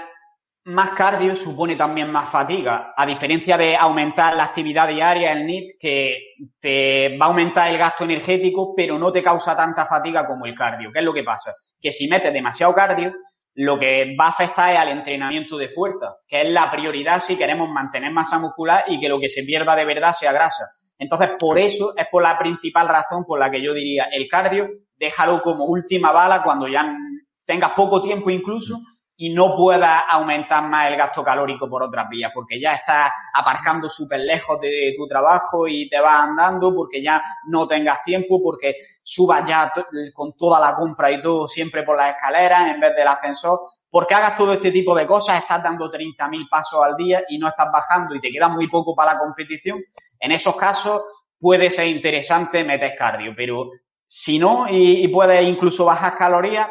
más 0.68 0.90
cardio 0.90 1.34
supone 1.34 1.76
también 1.76 2.10
más 2.10 2.28
fatiga, 2.28 2.92
a 2.94 3.06
diferencia 3.06 3.56
de 3.56 3.74
aumentar 3.74 4.36
la 4.36 4.44
actividad 4.44 4.88
diaria, 4.88 5.32
el 5.32 5.46
NIT, 5.46 5.78
que 5.80 6.18
te 6.60 7.16
va 7.16 7.26
a 7.26 7.28
aumentar 7.28 7.70
el 7.70 7.78
gasto 7.78 8.04
energético, 8.04 8.74
pero 8.76 8.98
no 8.98 9.10
te 9.10 9.22
causa 9.22 9.56
tanta 9.56 9.86
fatiga 9.86 10.26
como 10.26 10.44
el 10.44 10.54
cardio. 10.54 10.90
¿Qué 10.92 10.98
es 10.98 11.04
lo 11.04 11.14
que 11.14 11.24
pasa? 11.24 11.52
Que 11.80 11.90
si 11.90 12.06
metes 12.08 12.32
demasiado 12.32 12.74
cardio, 12.74 13.14
lo 13.58 13.76
que 13.76 14.14
va 14.14 14.26
a 14.26 14.28
afectar 14.28 14.72
es 14.72 14.78
al 14.78 14.90
entrenamiento 14.90 15.58
de 15.58 15.68
fuerza, 15.68 16.18
que 16.28 16.42
es 16.42 16.48
la 16.48 16.70
prioridad 16.70 17.20
si 17.20 17.36
queremos 17.36 17.68
mantener 17.68 18.12
masa 18.12 18.38
muscular 18.38 18.84
y 18.86 19.00
que 19.00 19.08
lo 19.08 19.18
que 19.18 19.28
se 19.28 19.42
pierda 19.42 19.74
de 19.74 19.84
verdad 19.84 20.12
sea 20.12 20.30
grasa. 20.30 20.64
Entonces, 20.96 21.30
por 21.40 21.58
eso 21.58 21.92
es 21.96 22.06
por 22.08 22.22
la 22.22 22.38
principal 22.38 22.86
razón 22.86 23.24
por 23.24 23.40
la 23.40 23.50
que 23.50 23.60
yo 23.60 23.74
diría 23.74 24.04
el 24.12 24.28
cardio, 24.28 24.68
déjalo 24.96 25.42
como 25.42 25.64
última 25.64 26.12
bala 26.12 26.44
cuando 26.44 26.68
ya 26.68 26.96
tengas 27.44 27.72
poco 27.72 28.00
tiempo 28.00 28.30
incluso 28.30 28.76
y 29.20 29.30
no 29.30 29.56
puedas 29.56 30.04
aumentar 30.08 30.62
más 30.68 30.92
el 30.92 30.96
gasto 30.96 31.24
calórico 31.24 31.68
por 31.68 31.82
otras 31.82 32.08
vías, 32.08 32.30
porque 32.32 32.60
ya 32.60 32.74
estás 32.74 33.10
aparcando 33.34 33.90
súper 33.90 34.20
lejos 34.20 34.60
de 34.60 34.94
tu 34.96 35.08
trabajo 35.08 35.66
y 35.66 35.88
te 35.88 35.98
vas 35.98 36.28
andando, 36.28 36.72
porque 36.72 37.02
ya 37.02 37.20
no 37.46 37.66
tengas 37.66 38.00
tiempo, 38.04 38.40
porque 38.40 38.76
subas 39.02 39.44
ya 39.44 39.72
con 40.14 40.36
toda 40.36 40.60
la 40.60 40.76
compra 40.76 41.10
y 41.10 41.20
todo 41.20 41.48
siempre 41.48 41.82
por 41.82 41.96
las 41.96 42.14
escaleras 42.14 42.70
en 42.72 42.78
vez 42.78 42.94
del 42.94 43.08
ascensor, 43.08 43.58
porque 43.90 44.14
hagas 44.14 44.36
todo 44.36 44.52
este 44.52 44.70
tipo 44.70 44.94
de 44.94 45.04
cosas, 45.04 45.40
estás 45.40 45.64
dando 45.64 45.90
30.000 45.90 46.48
pasos 46.48 46.80
al 46.84 46.94
día 46.94 47.24
y 47.28 47.38
no 47.38 47.48
estás 47.48 47.72
bajando 47.72 48.14
y 48.14 48.20
te 48.20 48.30
queda 48.30 48.48
muy 48.48 48.68
poco 48.68 48.94
para 48.94 49.14
la 49.14 49.18
competición. 49.18 49.82
En 50.20 50.30
esos 50.30 50.54
casos 50.54 51.02
puede 51.40 51.70
ser 51.70 51.88
interesante 51.88 52.62
meter 52.62 52.94
cardio, 52.96 53.32
pero 53.36 53.68
si 54.06 54.38
no 54.38 54.66
y 54.70 55.08
puedes 55.08 55.42
incluso 55.42 55.86
bajar 55.86 56.16
calorías, 56.16 56.68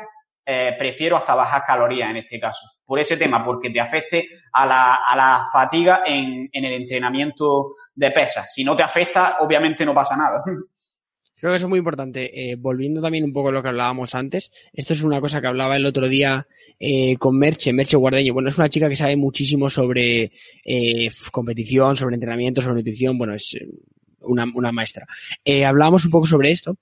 eh, 0.50 0.76
prefiero 0.80 1.18
hasta 1.18 1.36
bajar 1.36 1.64
calorías 1.66 2.10
en 2.10 2.18
este 2.18 2.40
caso. 2.40 2.66
Por 2.86 3.00
ese 3.00 3.18
tema, 3.18 3.44
porque 3.44 3.70
te 3.70 3.82
afecte 3.82 4.30
a 4.54 4.66
la, 4.66 4.96
a 4.96 5.14
la 5.14 5.46
fatiga 5.52 6.04
en, 6.06 6.48
en, 6.50 6.64
el 6.64 6.74
entrenamiento 6.82 7.74
de 7.94 8.12
pesas. 8.12 8.54
Si 8.54 8.64
no 8.64 8.74
te 8.74 8.82
afecta, 8.82 9.40
obviamente 9.42 9.86
no 9.86 9.94
pasa 9.94 10.16
nada. 10.16 10.42
Creo 11.36 11.52
que 11.52 11.58
eso 11.58 11.66
es 11.66 11.70
muy 11.70 11.80
importante. 11.80 12.32
Eh, 12.34 12.56
volviendo 12.56 13.02
también 13.02 13.26
un 13.26 13.34
poco 13.34 13.50
a 13.50 13.52
lo 13.52 13.62
que 13.62 13.68
hablábamos 13.68 14.16
antes, 14.16 14.52
esto 14.72 14.94
es 14.94 15.04
una 15.04 15.20
cosa 15.20 15.42
que 15.42 15.48
hablaba 15.48 15.76
el 15.76 15.86
otro 15.86 16.08
día 16.08 16.48
eh, 16.80 17.18
con 17.18 17.38
Merche, 17.38 17.74
Merche 17.74 17.98
Guardeño. 17.98 18.34
Bueno, 18.34 18.48
es 18.48 18.58
una 18.58 18.70
chica 18.70 18.88
que 18.88 18.96
sabe 18.96 19.18
muchísimo 19.18 19.70
sobre 19.70 20.32
competición, 21.30 21.98
sobre 21.98 22.16
entrenamiento, 22.16 22.62
sobre 22.62 22.76
nutrición. 22.78 23.18
Bueno, 23.18 23.36
es 23.36 23.56
una, 24.22 24.46
una 24.54 24.72
maestra. 24.72 25.08
Eh, 25.44 25.66
hablábamos 25.66 26.06
un 26.06 26.12
poco 26.12 26.26
sobre 26.26 26.52
esto 26.52 26.78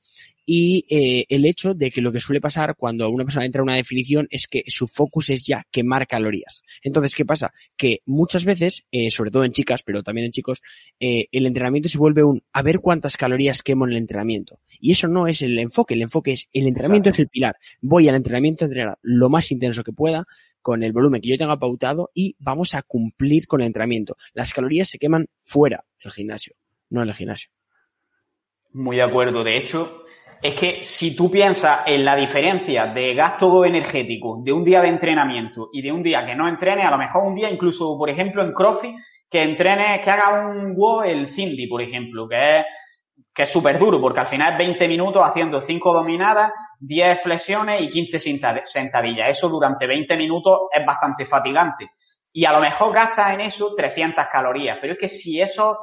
y 0.46 0.86
eh, 0.90 1.26
el 1.30 1.46
hecho 1.46 1.74
de 1.74 1.90
que 1.90 2.02
lo 2.02 2.12
que 2.12 2.20
suele 2.20 2.40
pasar 2.40 2.76
cuando 2.76 3.10
una 3.10 3.24
persona 3.24 3.46
entra 3.46 3.62
a 3.62 3.64
una 3.64 3.76
definición 3.76 4.28
es 4.30 4.48
que 4.48 4.64
su 4.68 4.88
focus 4.88 5.32
es 5.32 5.46
ya 5.46 5.66
quemar 5.72 6.06
calorías. 6.08 6.62
Entonces, 6.84 7.16
¿qué 7.16 7.26
pasa? 7.26 7.52
Que 7.76 8.02
muchas 8.06 8.46
veces, 8.46 8.86
eh, 8.92 9.10
sobre 9.10 9.32
todo 9.32 9.44
en 9.44 9.52
chicas, 9.52 9.82
pero 9.84 10.04
también 10.04 10.26
en 10.26 10.32
chicos, 10.32 10.62
eh, 11.00 11.28
el 11.32 11.48
entrenamiento 11.48 11.90
se 11.90 11.98
vuelve 11.98 12.24
un 12.24 12.44
a 12.54 12.62
ver 12.62 12.80
cuántas 12.80 13.18
calorías 13.18 13.64
quemo 13.64 13.86
en 13.86 13.92
el 13.92 13.98
entrenamiento. 13.98 14.60
Y 14.80 14.92
eso 14.92 15.08
no 15.08 15.28
es 15.28 15.42
el 15.42 15.58
enfoque, 15.58 15.96
el 15.96 16.04
enfoque 16.04 16.34
es 16.34 16.48
el 16.54 16.68
entrenamiento 16.68 17.10
es 17.10 17.20
el 17.20 17.28
pilar. 17.28 17.58
Voy 17.82 18.08
al 18.08 18.16
entrenamiento 18.16 18.66
a 18.66 18.68
entrenar 18.68 19.00
lo 19.02 19.30
más 19.30 19.52
intenso 19.52 19.84
que 19.84 19.94
pueda, 19.94 20.28
con 20.62 20.82
el 20.82 20.94
volumen 20.94 21.22
que 21.22 21.30
yo 21.30 21.38
tenga 21.38 21.60
pautado 21.60 22.10
y 22.14 22.36
vamos 22.40 22.74
a 22.74 22.82
cumplir 22.82 23.46
con 23.46 23.62
el 23.62 23.68
entrenamiento. 23.68 24.18
Las 24.34 24.52
calorías 24.52 24.90
se 24.90 24.98
queman 24.98 25.28
fuera 25.44 25.86
del 26.04 26.12
gimnasio, 26.12 26.56
no 26.90 27.02
en 27.04 27.10
el 27.10 27.14
gimnasio. 27.14 27.50
Muy 28.74 28.98
de 28.98 29.04
acuerdo. 29.04 29.44
De 29.44 29.58
hecho, 29.58 30.06
es 30.42 30.56
que 30.56 30.84
si 30.84 31.16
tú 31.16 31.32
piensas 31.32 31.82
en 31.86 32.04
la 32.04 32.16
diferencia 32.16 32.88
de 32.88 33.14
gasto 33.14 33.66
energético 33.66 34.42
de 34.44 34.52
un 34.52 34.64
día 34.64 34.82
de 34.82 34.90
entrenamiento 34.90 35.70
y 35.72 35.82
de 35.82 35.92
un 35.92 36.04
día 36.04 36.26
que 36.26 36.36
no 36.36 36.48
entrene, 36.48 36.84
a 36.84 36.92
lo 36.92 36.98
mejor 36.98 37.24
un 37.24 37.36
día 37.36 37.50
incluso, 37.50 37.98
por 37.98 38.10
ejemplo, 38.10 38.44
en 38.44 38.54
CrossFit, 38.54 38.96
que 39.30 39.42
entrene, 39.42 40.02
que 40.04 40.10
haga 40.10 40.50
un 40.50 40.76
WOW 40.76 41.04
el 41.04 41.30
Cindy, 41.30 41.68
por 41.68 41.82
ejemplo, 41.82 42.28
que 42.28 42.60
es 42.60 42.66
que 43.36 43.44
es 43.44 43.52
súper 43.52 43.78
duro, 43.78 44.00
porque 44.00 44.22
al 44.22 44.28
final 44.28 44.54
es 44.54 44.58
20 44.58 44.88
minutos 44.88 45.22
haciendo 45.22 45.60
5 45.60 45.94
dominadas, 45.94 46.54
10 46.80 47.22
flexiones 47.22 47.82
y 47.82 47.90
15 47.90 48.64
sentadillas. 48.64 49.30
Eso 49.30 49.50
durante 49.50 49.86
20 49.86 50.16
minutos 50.16 50.62
es 50.72 50.86
bastante 50.86 51.26
fatigante. 51.26 51.90
Y 52.32 52.46
a 52.46 52.54
lo 52.54 52.62
mejor 52.62 52.94
gastas 52.94 53.34
en 53.34 53.42
eso 53.42 53.76
300 53.76 54.26
calorías. 54.28 54.78
Pero 54.80 54.94
es 54.94 55.00
que 55.00 55.10
si 55.10 55.42
esos, 55.42 55.78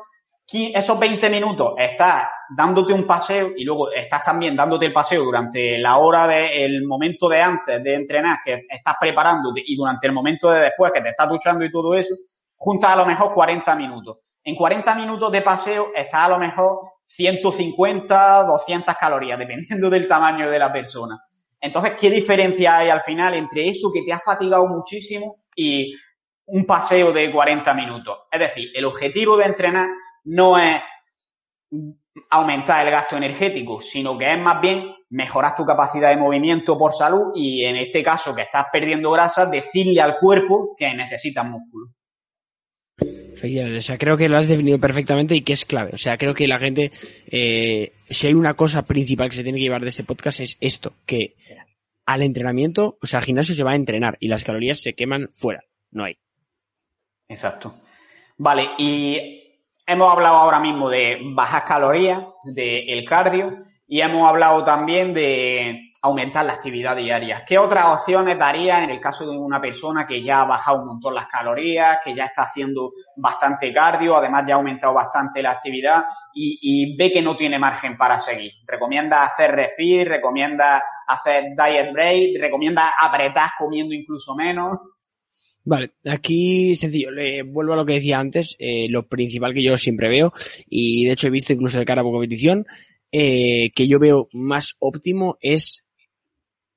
esos 0.75 0.99
20 0.99 1.31
minutos 1.31 1.75
estás 1.79 2.29
dándote 2.51 2.93
un 2.93 3.07
paseo 3.07 3.51
y 3.57 3.65
luego 3.65 3.91
estás 3.91 4.23
también 4.23 4.55
dándote 4.55 4.87
el 4.87 4.93
paseo 4.93 5.25
durante 5.25 5.79
la 5.79 5.97
hora 5.97 6.27
del 6.27 6.85
momento 6.87 7.29
de 7.29 7.41
antes 7.41 7.83
de 7.83 7.95
entrenar, 7.95 8.39
que 8.45 8.67
estás 8.69 8.97
preparándote, 9.01 9.63
y 9.65 9.77
durante 9.77 10.07
el 10.07 10.13
momento 10.13 10.51
de 10.51 10.61
después, 10.61 10.93
que 10.93 11.01
te 11.01 11.11
estás 11.11 11.29
duchando 11.29 11.65
y 11.65 11.73
todo 11.73 11.95
eso, 11.95 12.15
juntas 12.57 12.91
a 12.91 12.97
lo 12.97 13.07
mejor 13.07 13.33
40 13.33 13.75
minutos. 13.77 14.19
En 14.45 14.55
40 14.57 14.95
minutos 14.95 15.33
de 15.33 15.41
paseo 15.41 15.93
estás 15.95 16.27
a 16.27 16.29
lo 16.29 16.39
mejor 16.39 16.81
150, 17.07 18.45
200 18.45 18.97
calorías, 18.97 19.39
dependiendo 19.39 19.89
del 19.89 20.07
tamaño 20.07 20.51
de 20.51 20.59
la 20.59 20.73
persona. 20.73 21.19
Entonces, 21.61 21.95
¿qué 21.99 22.11
diferencia 22.11 22.79
hay 22.79 22.91
al 22.91 23.03
final 23.03 23.35
entre 23.35 23.69
eso 23.69 23.91
que 23.93 24.03
te 24.03 24.13
ha 24.13 24.19
fatigado 24.19 24.67
muchísimo 24.67 25.37
y 25.55 25.95
un 26.47 26.67
paseo 26.67 27.13
de 27.13 27.31
40 27.31 27.73
minutos? 27.75 28.19
Es 28.31 28.41
decir, 28.41 28.71
el 28.75 28.85
objetivo 28.85 29.37
de 29.37 29.45
entrenar 29.45 29.89
no 30.25 30.59
es 30.59 30.81
aumentar 32.31 32.87
el 32.87 32.93
gasto 32.93 33.17
energético, 33.17 33.81
sino 33.81 34.19
que 34.19 34.33
es 34.33 34.39
más 34.41 34.61
bien 34.61 34.95
mejorar 35.11 35.57
tu 35.57 35.65
capacidad 35.65 36.11
de 36.11 36.17
movimiento 36.17 36.77
por 36.77 36.93
salud 36.93 37.33
y 37.35 37.65
en 37.65 37.77
este 37.77 38.03
caso 38.03 38.35
que 38.35 38.43
estás 38.43 38.67
perdiendo 38.73 39.11
grasa, 39.11 39.47
decirle 39.47 40.01
al 40.01 40.19
cuerpo 40.19 40.75
que 40.77 40.93
necesitas 40.95 41.47
músculo. 41.47 41.89
Efectivamente, 42.99 43.79
o 43.79 43.83
sea, 43.83 43.99
creo 43.99 44.17
que 44.17 44.29
lo 44.29 44.39
has 44.39 44.49
definido 44.49 44.79
perfectamente 44.79 45.35
y 45.35 45.41
que 45.41 45.55
es 45.55 45.65
clave. 45.65 45.91
O 45.95 45.97
sea, 45.97 46.17
creo 46.17 46.35
que 46.35 46.47
la 46.47 46.59
gente, 46.59 46.93
eh, 47.27 47.93
si 48.09 48.27
hay 48.27 48.35
una 48.35 48.55
cosa 48.55 48.83
principal 48.83 49.31
que 49.31 49.37
se 49.37 49.43
tiene 49.43 49.59
que 49.59 49.65
llevar 49.65 49.83
de 49.83 49.89
este 49.89 50.05
podcast 50.05 50.41
es 50.41 50.57
esto, 50.61 50.95
que 51.07 51.35
al 52.07 52.23
entrenamiento, 52.23 52.99
o 53.01 53.07
sea, 53.07 53.21
al 53.21 53.25
gimnasio 53.25 53.55
se 53.55 53.65
va 53.65 53.73
a 53.73 53.77
entrenar 53.77 54.17
y 54.21 54.29
las 54.29 54.45
calorías 54.45 54.81
se 54.81 54.93
queman 54.93 55.31
fuera, 55.35 55.65
no 55.91 56.05
hay. 56.05 56.19
Exacto. 57.29 57.75
Vale, 58.37 58.71
y 58.79 59.42
hemos 59.93 60.11
hablado 60.11 60.37
ahora 60.37 60.59
mismo 60.59 60.89
de 60.89 61.21
bajas 61.35 61.63
calorías, 61.65 62.23
de 62.45 62.81
el 62.89 63.05
cardio, 63.05 63.65
y 63.87 64.01
hemos 64.01 64.29
hablado 64.29 64.65
también 64.65 65.15
de 65.15 65.93
aumentar 66.05 66.45
la 66.45 66.55
actividad 66.55 66.97
diaria. 66.97 67.45
¿Qué 67.47 67.59
otras 67.59 67.87
opciones 67.87 68.37
daría 68.37 68.83
en 68.83 68.91
el 68.91 69.01
caso 69.01 69.31
de 69.31 69.39
una 69.39 69.61
persona 69.61 70.05
que 70.05 70.21
ya 70.21 70.41
ha 70.41 70.45
bajado 70.47 70.81
un 70.81 70.89
montón 70.89 71.15
las 71.15 71.27
calorías, 71.27 71.99
que 72.03 72.13
ya 72.13 72.25
está 72.25 72.43
haciendo 72.43 72.91
bastante 73.17 73.73
cardio, 73.73 74.17
además 74.17 74.45
ya 74.45 74.55
ha 74.55 74.57
aumentado 74.57 74.95
bastante 74.95 75.43
la 75.43 75.53
actividad 75.53 76.05
y, 76.35 76.97
ve 76.97 77.13
que 77.13 77.23
no 77.23 77.37
tiene 77.37 77.59
margen 77.59 77.97
para 77.97 78.19
seguir? 78.19 78.51
¿Recomienda 78.67 79.23
hacer 79.23 79.53
refit? 79.53 80.09
¿Recomienda 80.09 80.83
hacer 81.07 81.55
diet 81.57 81.93
break? 81.93 82.41
¿Recomienda 82.41 82.95
apretar 82.99 83.51
comiendo 83.57 83.95
incluso 83.95 84.35
menos? 84.35 84.81
Vale, 85.65 85.93
aquí 86.05 86.75
sencillo, 86.75 87.13
le 87.13 87.43
vuelvo 87.45 87.75
a 87.75 87.77
lo 87.77 87.87
que 87.87 87.95
decía 87.95 88.19
antes, 88.19 88.57
eh, 88.59 88.89
lo 88.89 89.07
principal 89.07 89.55
que 89.55 89.63
yo 89.63 89.79
siempre 89.79 90.09
veo, 90.09 90.33
y 90.69 91.05
de 91.05 91.13
hecho 91.13 91.29
he 91.29 91.31
visto 91.31 91.53
incluso 91.53 91.79
de 91.79 91.85
cara 91.85 92.01
a 92.01 92.05
competición, 92.05 92.67
eh, 93.13 93.71
que 93.73 93.87
yo 93.87 94.01
veo 94.01 94.29
más 94.33 94.75
óptimo 94.81 95.39
es 95.41 95.85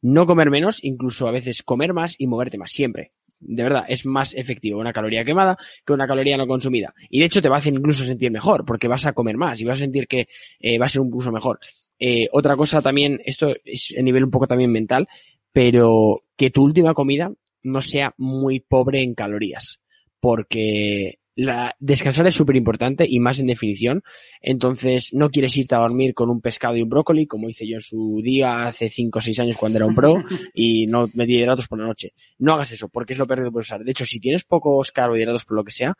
no 0.01 0.27
comer 0.27 0.51
menos, 0.51 0.83
incluso 0.83 1.27
a 1.27 1.31
veces 1.31 1.63
comer 1.63 1.93
más 1.93 2.15
y 2.19 2.27
moverte 2.27 2.59
más, 2.59 2.71
siempre. 2.71 3.13
De 3.39 3.63
verdad, 3.63 3.85
es 3.87 4.05
más 4.05 4.35
efectivo 4.35 4.79
una 4.79 4.93
caloría 4.93 5.25
quemada 5.25 5.57
que 5.83 5.93
una 5.93 6.07
caloría 6.07 6.37
no 6.37 6.47
consumida. 6.47 6.93
Y 7.09 7.19
de 7.19 7.25
hecho 7.25 7.41
te 7.41 7.49
va 7.49 7.55
a 7.55 7.59
hacer 7.59 7.73
incluso 7.73 8.03
sentir 8.03 8.31
mejor, 8.31 8.65
porque 8.65 8.87
vas 8.87 9.05
a 9.05 9.13
comer 9.13 9.35
más 9.35 9.59
y 9.61 9.65
vas 9.65 9.79
a 9.79 9.83
sentir 9.83 10.07
que 10.07 10.27
eh, 10.59 10.77
va 10.77 10.85
a 10.85 10.89
ser 10.89 11.01
un 11.01 11.11
uso 11.11 11.31
mejor. 11.31 11.59
Eh, 11.97 12.27
otra 12.31 12.55
cosa 12.55 12.81
también, 12.81 13.19
esto 13.25 13.55
es 13.63 13.95
a 13.97 14.01
nivel 14.01 14.25
un 14.25 14.31
poco 14.31 14.47
también 14.47 14.71
mental, 14.71 15.07
pero 15.51 16.23
que 16.37 16.51
tu 16.51 16.63
última 16.63 16.93
comida 16.93 17.31
no 17.65 17.81
sea 17.81 18.13
muy 18.17 18.61
pobre 18.61 19.01
en 19.01 19.15
calorías. 19.15 19.81
Porque 20.19 21.19
la, 21.35 21.75
descansar 21.79 22.25
es 22.27 22.35
súper 22.35 22.55
importante 22.55 23.05
y 23.07 23.19
más 23.19 23.39
en 23.39 23.47
definición. 23.47 24.03
Entonces, 24.41 25.13
no 25.13 25.29
quieres 25.29 25.55
irte 25.57 25.75
a 25.75 25.79
dormir 25.79 26.13
con 26.13 26.29
un 26.29 26.41
pescado 26.41 26.77
y 26.77 26.81
un 26.81 26.89
brócoli, 26.89 27.27
como 27.27 27.49
hice 27.49 27.67
yo 27.67 27.75
en 27.75 27.81
su 27.81 28.21
día 28.23 28.67
hace 28.67 28.89
5 28.89 29.19
o 29.19 29.21
6 29.21 29.39
años 29.39 29.57
cuando 29.57 29.77
era 29.77 29.85
un 29.85 29.95
pro, 29.95 30.15
y 30.53 30.87
no 30.87 31.07
metí 31.13 31.35
hidratos 31.35 31.67
por 31.67 31.79
la 31.79 31.85
noche. 31.85 32.13
No 32.39 32.53
hagas 32.53 32.71
eso, 32.71 32.87
porque 32.89 33.13
es 33.13 33.19
lo 33.19 33.27
perdido 33.27 33.51
por 33.51 33.61
usar. 33.61 33.83
De 33.83 33.91
hecho, 33.91 34.05
si 34.05 34.19
tienes 34.19 34.43
pocos 34.45 34.91
carbohidratos 34.91 35.45
por 35.45 35.57
lo 35.57 35.63
que 35.63 35.71
sea, 35.71 35.95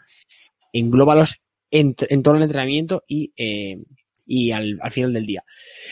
englóbalos 0.72 1.42
en, 1.70 1.96
en 2.10 2.24
todo 2.24 2.36
el 2.36 2.44
entrenamiento 2.44 3.04
y, 3.08 3.34
eh, 3.36 3.78
y 4.26 4.52
al, 4.52 4.80
al, 4.82 4.92
final 4.92 5.14
del 5.14 5.26
día. 5.26 5.44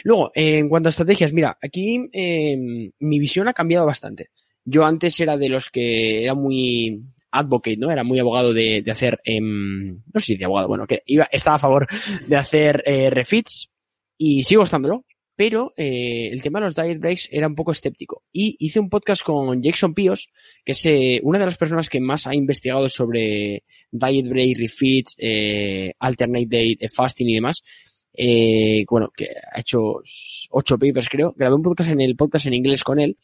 Luego, 0.03 0.31
eh, 0.33 0.57
en 0.57 0.69
cuanto 0.69 0.87
a 0.87 0.91
estrategias, 0.91 1.33
mira, 1.33 1.57
aquí 1.61 2.09
eh, 2.13 2.91
mi 2.99 3.19
visión 3.19 3.47
ha 3.47 3.53
cambiado 3.53 3.85
bastante. 3.85 4.29
Yo 4.65 4.85
antes 4.85 5.19
era 5.19 5.37
de 5.37 5.49
los 5.49 5.69
que 5.69 6.23
era 6.23 6.33
muy 6.33 7.03
advocate, 7.31 7.77
¿no? 7.77 7.91
Era 7.91 8.03
muy 8.03 8.19
abogado 8.19 8.53
de, 8.53 8.83
hacer, 8.89 9.19
eh, 9.25 9.41
no 9.41 10.19
sé 10.19 10.25
si 10.25 10.37
de 10.37 10.45
abogado, 10.45 10.67
bueno, 10.67 10.85
que 10.87 11.01
iba, 11.05 11.27
estaba 11.31 11.55
a 11.55 11.59
favor 11.59 11.87
de 12.27 12.35
hacer 12.35 12.83
eh, 12.85 13.09
refits 13.09 13.69
y 14.17 14.43
sigo 14.43 14.63
estándolo, 14.63 15.05
pero 15.35 15.73
eh, 15.75 16.29
el 16.31 16.41
tema 16.41 16.59
de 16.59 16.65
los 16.65 16.75
diet 16.75 16.99
breaks 16.99 17.27
era 17.31 17.47
un 17.47 17.55
poco 17.55 17.71
escéptico. 17.71 18.23
Y 18.31 18.55
hice 18.59 18.79
un 18.79 18.89
podcast 18.89 19.23
con 19.23 19.61
Jackson 19.61 19.93
Pios, 19.93 20.29
que 20.63 20.73
es 20.73 20.85
eh, 20.85 21.19
una 21.23 21.39
de 21.39 21.45
las 21.45 21.57
personas 21.57 21.89
que 21.89 21.99
más 21.99 22.27
ha 22.27 22.35
investigado 22.35 22.87
sobre 22.87 23.63
diet 23.91 24.27
break, 24.27 24.57
refits, 24.59 25.15
eh, 25.17 25.93
alternate 25.99 26.47
date, 26.47 26.89
fasting 26.89 27.29
y 27.29 27.35
demás. 27.35 27.63
Eh, 28.15 28.85
bueno, 28.87 29.09
que 29.15 29.27
ha 29.51 29.59
hecho 29.59 30.01
ocho 30.51 30.77
papers 30.77 31.09
creo. 31.09 31.33
Grabé 31.35 31.55
un 31.55 31.63
podcast 31.63 31.89
en 31.89 32.01
el 32.01 32.15
podcast 32.15 32.45
en 32.45 32.53
inglés 32.53 32.83
con 32.83 32.99
él 32.99 33.17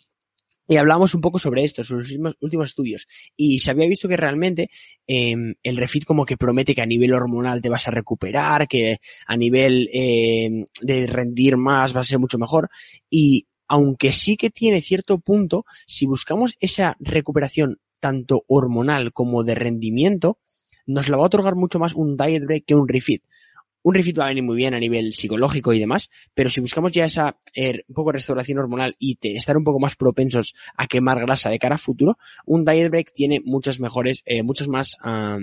y 0.70 0.78
hablamos 0.78 1.16
un 1.16 1.22
poco 1.22 1.40
sobre 1.40 1.64
esto, 1.64 1.84
sobre 1.84 2.04
los 2.18 2.36
últimos, 2.40 2.70
estudios. 2.70 3.08
Y 3.36 3.60
se 3.60 3.72
había 3.72 3.88
visto 3.88 4.08
que 4.08 4.16
realmente 4.16 4.70
eh, 5.08 5.34
el 5.64 5.78
refit 5.78 6.06
como 6.06 6.26
que 6.26 6.38
promete 6.38 6.76
que 6.76 6.84
a 6.84 6.86
nivel 6.86 7.14
hormonal 7.14 7.60
te 7.60 7.70
vas 7.70 7.88
a 7.88 7.92
recuperar, 7.92 8.68
que 8.68 9.00
a 9.26 9.36
nivel 9.36 9.90
eh, 9.92 10.64
de 10.82 11.08
rendir 11.08 11.58
más 11.58 11.94
vas 11.94 12.06
a 12.08 12.10
ser 12.12 12.20
mucho 12.20 12.38
mejor. 12.38 12.70
Y 13.10 13.48
aunque 13.68 14.14
sí 14.14 14.38
que 14.38 14.52
tiene 14.52 14.82
cierto 14.84 15.18
punto, 15.18 15.66
si 15.88 16.06
buscamos 16.06 16.56
esa 16.60 16.96
recuperación 17.00 17.80
tanto 18.00 18.44
hormonal 18.48 19.12
como 19.12 19.44
de 19.44 19.56
rendimiento, 19.56 20.38
nos 20.86 21.10
la 21.10 21.18
va 21.18 21.24
a 21.24 21.28
otorgar 21.28 21.56
mucho 21.56 21.80
más 21.80 21.96
un 21.96 22.16
diet 22.16 22.46
break 22.46 22.66
que 22.66 22.76
un 22.76 22.88
refit 22.88 23.24
un 23.82 23.96
refit 23.96 24.20
va 24.20 24.26
a 24.26 24.28
venir 24.30 24.44
muy 24.44 24.58
bien 24.58 24.74
a 24.74 24.80
nivel 24.80 25.14
psicológico 25.14 25.74
y 25.74 25.80
demás, 25.80 26.10
pero 26.34 26.50
si 26.50 26.62
buscamos 26.62 26.92
ya 26.92 27.06
esa 27.06 27.38
eh, 27.54 27.84
un 27.88 27.96
poco 27.96 28.12
restauración 28.12 28.60
hormonal 28.60 28.96
y 29.00 29.18
estar 29.22 29.58
un 29.58 29.64
poco 29.64 29.80
más 29.80 29.96
propensos 29.96 30.54
a 30.76 30.88
quemar 30.88 31.20
grasa 31.22 31.50
de 31.50 31.60
cara 31.60 31.76
a 31.76 31.78
futuro, 31.78 32.18
un 32.46 32.66
diet 32.66 32.90
break 32.90 33.14
tiene 33.14 33.40
muchos 33.44 33.80
mejores, 33.80 34.22
eh, 34.26 34.44
muchos 34.44 34.68
más 34.68 34.98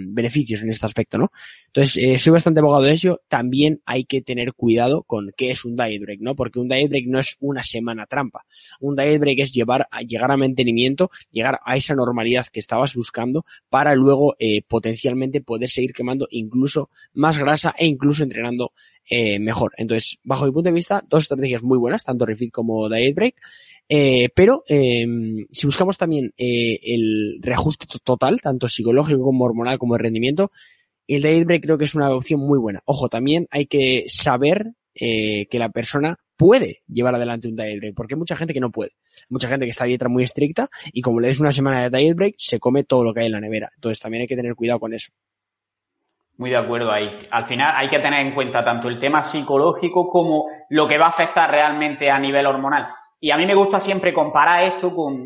beneficios 0.09 0.62
en 0.62 0.70
este 0.70 0.87
aspecto, 0.87 1.18
¿no? 1.18 1.31
Entonces, 1.66 1.96
eh, 2.03 2.18
soy 2.18 2.33
bastante 2.33 2.61
abogado 2.61 2.85
de 2.85 2.92
eso. 2.92 3.20
También 3.29 3.81
hay 3.85 4.05
que 4.05 4.22
tener 4.22 4.55
cuidado 4.55 5.03
con 5.03 5.31
qué 5.37 5.51
es 5.51 5.64
un 5.64 5.77
diet 5.77 6.01
break, 6.01 6.20
¿no? 6.20 6.35
Porque 6.35 6.59
un 6.59 6.68
diet 6.68 6.88
break 6.88 7.07
no 7.07 7.18
es 7.18 7.37
una 7.40 7.62
semana 7.62 8.07
trampa. 8.07 8.44
Un 8.81 8.96
diet 8.96 9.20
break 9.20 9.40
es 9.40 9.53
llevar 9.53 9.87
a, 9.90 10.03
llegar 10.03 10.31
a 10.31 10.37
mantenimiento, 10.37 11.11
llegar 11.31 11.59
a 11.64 11.77
esa 11.77 11.94
normalidad 11.94 12.46
que 12.46 12.61
estabas 12.61 12.94
buscando 12.94 13.44
para 13.68 13.94
luego 13.94 14.35
potencialmente 14.68 15.40
poder 15.40 15.68
seguir 15.68 15.92
quemando 15.92 16.27
incluso 16.31 16.90
más 17.12 17.38
grasa 17.38 17.75
e 17.77 17.87
incluso 17.87 18.26
entrenando 18.27 18.73
eh, 19.09 19.39
mejor. 19.39 19.73
Entonces, 19.77 20.19
bajo 20.23 20.47
mi 20.47 20.53
punto 20.53 20.69
de 20.69 20.75
vista, 20.75 21.03
dos 21.09 21.25
estrategias 21.25 21.62
muy 21.62 21.79
buenas, 21.79 22.05
tanto 22.05 22.27
refit 22.27 22.53
como 22.53 22.89
diet 22.89 23.15
break. 23.15 23.37
Eh, 23.89 24.31
pero 24.35 24.65
eh, 24.69 25.07
si 25.51 25.67
buscamos 25.67 25.97
también 25.97 26.33
eh, 26.37 26.79
el 26.83 27.39
reajuste 27.41 27.87
total, 28.03 28.41
tanto 28.41 28.69
psicológico 28.69 29.23
como 29.23 29.45
hormonal 29.45 29.79
como 29.79 29.95
de 29.95 30.03
rendimiento, 30.03 30.51
el 31.07 31.23
diet 31.23 31.45
break 31.45 31.62
creo 31.62 31.79
que 31.79 31.85
es 31.85 31.95
una 31.95 32.11
opción 32.11 32.41
muy 32.41 32.59
buena. 32.59 32.83
Ojo, 32.85 33.09
también 33.09 33.47
hay 33.51 33.67
que 33.67 34.05
saber 34.09 34.73
que 34.99 35.59
la 35.59 35.69
persona 35.69 36.19
puede 36.39 36.81
llevar 36.89 37.15
adelante 37.15 37.49
un 37.49 37.55
diet 37.55 37.79
break, 37.79 37.95
porque 37.95 38.15
hay 38.15 38.19
mucha 38.19 38.35
gente 38.35 38.55
que 38.55 38.61
no 38.61 38.71
puede. 38.71 38.93
Mucha 39.29 39.47
gente 39.47 39.67
que 39.67 39.71
está 39.71 39.85
a 39.85 39.87
dieta 39.87 40.09
muy 40.09 40.25
estricta 40.25 40.71
y 40.91 41.03
como 41.03 41.21
le 41.21 41.29
des 41.29 41.39
una 41.39 41.53
semana 41.53 41.87
de 41.87 41.99
diet 41.99 42.17
break, 42.17 42.37
se 42.39 42.59
come 42.59 42.83
todo 42.83 43.05
lo 43.05 43.12
que 43.12 43.21
hay 43.21 43.27
en 43.27 43.33
la 43.33 43.41
nevera. 43.41 43.71
Entonces 43.75 44.01
también 44.01 44.23
hay 44.23 44.27
que 44.27 44.37
tener 44.37 44.55
cuidado 44.55 44.81
con 44.81 44.95
eso. 44.95 45.12
Muy 46.38 46.51
de 46.51 46.57
acuerdo 46.57 46.92
ahí. 46.92 47.27
Al 47.31 47.46
final 47.46 47.75
hay 47.77 47.88
que 47.88 47.99
tener 47.99 48.20
en 48.20 48.35
cuenta 48.35 48.64
tanto 48.64 48.88
el 48.88 48.99
tema 48.99 49.22
psicológico 49.22 50.09
como 50.09 50.46
lo 50.68 50.87
que 50.87 50.99
va 50.99 51.07
a 51.07 51.11
afectar 51.11 51.51
realmente 51.51 52.11
a 52.11 52.18
nivel 52.18 52.46
hormonal. 52.46 52.87
Y 53.18 53.31
a 53.31 53.37
mí 53.37 53.46
me 53.46 53.55
gusta 53.55 53.81
siempre 53.81 54.12
comparar 54.12 54.64
esto 54.64 54.94
con 54.94 55.25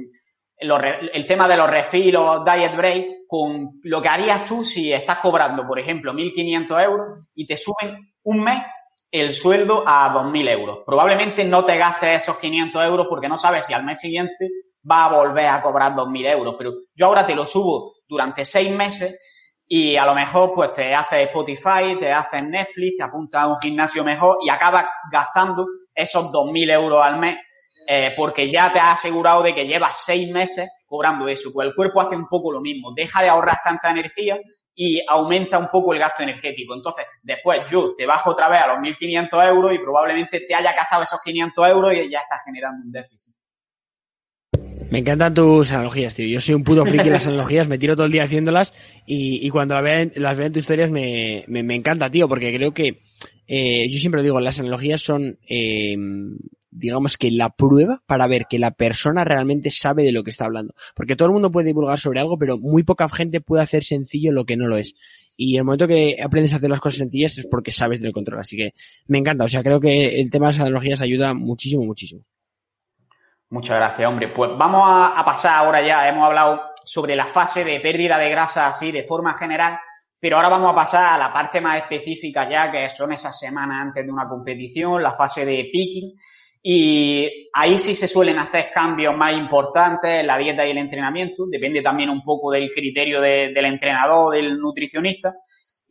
el 0.57 1.27
tema 1.27 1.49
de 1.49 1.57
los 1.57 1.69
refills 1.69 2.17
o 2.19 2.45
diet 2.45 2.77
break 2.77 3.07
con 3.27 3.81
lo 3.83 4.03
que 4.03 4.09
harías 4.09 4.45
tú 4.45 4.65
si 4.65 4.93
estás 4.93 5.19
cobrando, 5.19 5.67
por 5.67 5.79
ejemplo, 5.79 6.13
1.500 6.13 6.85
euros 6.85 7.27
y 7.35 7.47
te 7.47 7.57
suben 7.57 8.13
un 8.25 8.45
mes 8.45 8.63
el 9.11 9.33
sueldo 9.33 9.83
a 9.87 10.13
2.000 10.13 10.49
euros. 10.49 10.79
Probablemente 10.87 11.45
no 11.45 11.65
te 11.65 11.77
gastes 11.77 12.23
esos 12.23 12.39
500 12.39 12.85
euros 12.85 13.07
porque 13.09 13.29
no 13.29 13.37
sabes 13.37 13.67
si 13.67 13.73
al 13.73 13.85
mes 13.85 13.99
siguiente 13.99 14.49
va 14.89 15.07
a 15.07 15.17
volver 15.17 15.47
a 15.47 15.63
cobrar 15.63 15.95
2.000 15.95 16.33
euros. 16.33 16.55
Pero 16.57 16.73
yo 16.95 17.07
ahora 17.07 17.27
te 17.27 17.35
lo 17.35 17.47
subo 17.47 17.95
durante 18.07 18.45
seis 18.45 18.71
meses 18.71 19.19
y 19.73 19.97
a 19.97 20.05
lo 20.05 20.17
mejor 20.17 20.53
pues 20.53 20.73
te 20.73 20.93
haces 20.93 21.29
Spotify, 21.29 21.97
te 21.97 22.11
haces 22.11 22.43
Netflix, 22.43 22.97
te 22.97 23.05
apuntas 23.05 23.43
a 23.45 23.47
un 23.47 23.57
gimnasio 23.61 24.03
mejor 24.03 24.39
y 24.45 24.51
acabas 24.51 24.85
gastando 25.13 25.65
esos 25.95 26.33
2.000 26.33 26.73
euros 26.73 27.01
al 27.01 27.21
mes 27.21 27.39
eh, 27.87 28.13
porque 28.17 28.51
ya 28.51 28.73
te 28.73 28.81
has 28.81 28.99
asegurado 28.99 29.45
de 29.45 29.55
que 29.55 29.69
llevas 29.69 30.03
seis 30.05 30.29
meses 30.33 30.69
cobrando 30.87 31.29
eso. 31.29 31.51
Pues 31.53 31.69
el 31.69 31.75
cuerpo 31.77 32.01
hace 32.01 32.17
un 32.17 32.27
poco 32.27 32.51
lo 32.51 32.61
mismo, 32.61 32.93
deja 32.97 33.23
de 33.23 33.29
ahorrar 33.29 33.59
tanta 33.63 33.93
energía 33.93 34.41
y 34.75 35.01
aumenta 35.09 35.57
un 35.57 35.69
poco 35.69 35.93
el 35.93 36.01
gasto 36.01 36.25
energético. 36.25 36.75
Entonces, 36.75 37.07
después 37.23 37.61
yo 37.71 37.95
te 37.95 38.07
bajo 38.07 38.31
otra 38.31 38.49
vez 38.49 38.63
a 38.63 38.67
los 38.67 38.79
1.500 38.79 39.49
euros 39.51 39.73
y 39.73 39.79
probablemente 39.79 40.41
te 40.41 40.53
haya 40.53 40.73
gastado 40.73 41.05
esos 41.05 41.21
500 41.23 41.69
euros 41.69 41.95
y 41.95 42.11
ya 42.11 42.19
estás 42.19 42.43
generando 42.45 42.85
un 42.85 42.91
déficit. 42.91 43.30
Me 44.91 44.99
encantan 44.99 45.35
tus 45.35 45.71
analogías, 45.73 46.15
tío. 46.15 46.27
Yo 46.27 46.41
soy 46.41 46.55
un 46.55 46.65
puto 46.65 46.85
friki 46.85 47.05
de 47.05 47.11
las 47.11 47.27
analogías, 47.27 47.69
me 47.69 47.79
tiro 47.79 47.95
todo 47.95 48.07
el 48.07 48.13
día 48.13 48.25
haciéndolas 48.25 48.73
y, 49.07 49.49
cuando 49.51 49.75
las 49.75 49.85
veo, 49.85 50.11
las 50.17 50.37
veo 50.37 50.47
en 50.47 50.53
tus 50.53 50.63
historias 50.63 50.91
me, 50.91 51.45
me, 51.49 51.75
encanta, 51.75 52.11
tío, 52.11 52.29
porque 52.29 52.55
creo 52.55 52.73
que 52.73 53.01
eh, 53.47 53.89
yo 53.89 53.99
siempre 53.99 54.23
digo, 54.23 54.41
las 54.41 54.59
analogías 54.59 55.03
son 55.03 55.39
eh, 55.49 55.97
digamos 56.71 57.17
que 57.17 57.31
la 57.31 57.51
prueba 57.51 58.03
para 58.07 58.27
ver 58.27 58.47
que 58.49 58.59
la 58.59 58.71
persona 58.71 59.25
realmente 59.25 59.71
sabe 59.71 60.05
de 60.05 60.13
lo 60.13 60.23
que 60.23 60.31
está 60.31 60.45
hablando. 60.45 60.75
Porque 60.95 61.17
todo 61.17 61.29
el 61.29 61.33
mundo 61.33 61.51
puede 61.51 61.69
divulgar 61.69 61.99
sobre 61.99 62.21
algo, 62.21 62.39
pero 62.39 62.59
muy 62.59 62.83
poca 62.83 63.09
gente 63.09 63.41
puede 63.41 63.63
hacer 63.63 63.85
sencillo 63.85 64.33
lo 64.33 64.45
que 64.45 64.57
no 64.57 64.67
lo 64.69 64.77
es. 64.77 64.95
Y 65.37 65.57
el 65.57 65.65
momento 65.65 65.89
que 65.89 66.19
aprendes 66.23 66.53
a 66.53 66.57
hacer 66.57 66.71
las 66.71 66.81
cosas 66.81 66.99
sencillas 66.99 67.39
es 67.39 67.47
porque 67.47 67.73
sabes 67.73 68.01
del 68.01 68.13
control. 68.13 68.41
Así 68.41 68.57
que 68.57 68.75
me 69.07 69.19
encanta. 69.19 69.45
O 69.45 69.49
sea, 69.49 69.63
creo 69.63 69.81
que 69.81 70.21
el 70.21 70.31
tema 70.31 70.47
de 70.47 70.53
las 70.53 70.61
analogías 70.61 71.01
ayuda 71.01 71.35
muchísimo, 71.35 71.85
muchísimo. 71.85 72.25
Muchas 73.51 73.79
gracias, 73.79 74.09
hombre. 74.09 74.29
Pues 74.29 74.53
vamos 74.57 74.83
a, 74.87 75.25
pasar 75.25 75.57
ahora 75.57 75.85
ya. 75.85 76.09
Hemos 76.09 76.25
hablado 76.25 76.63
sobre 76.85 77.17
la 77.17 77.25
fase 77.25 77.65
de 77.65 77.81
pérdida 77.81 78.17
de 78.17 78.31
grasa 78.31 78.69
así 78.69 78.93
de 78.93 79.03
forma 79.03 79.37
general, 79.37 79.77
pero 80.21 80.37
ahora 80.37 80.49
vamos 80.49 80.71
a 80.71 80.75
pasar 80.77 81.15
a 81.15 81.19
la 81.19 81.33
parte 81.33 81.61
más 81.61 81.79
específica 81.79 82.49
ya, 82.49 82.71
que 82.71 82.89
son 82.91 83.13
esas 83.13 83.37
semanas 83.37 83.79
antes 83.83 84.07
de 84.07 84.13
una 84.13 84.29
competición, 84.29 85.03
la 85.03 85.15
fase 85.15 85.45
de 85.45 85.69
picking. 85.73 86.13
Y 86.63 87.49
ahí 87.53 87.77
sí 87.81 87.97
se 87.97 88.07
suelen 88.07 88.39
hacer 88.39 88.71
cambios 88.73 89.17
más 89.17 89.37
importantes 89.37 90.21
en 90.21 90.29
la 90.29 90.39
dieta 90.39 90.65
y 90.65 90.71
el 90.71 90.79
entrenamiento. 90.79 91.47
Depende 91.51 91.83
también 91.83 92.11
un 92.11 92.23
poco 92.23 92.53
del 92.53 92.71
criterio 92.73 93.21
del 93.21 93.65
entrenador, 93.65 94.33
del 94.33 94.59
nutricionista. 94.59 95.35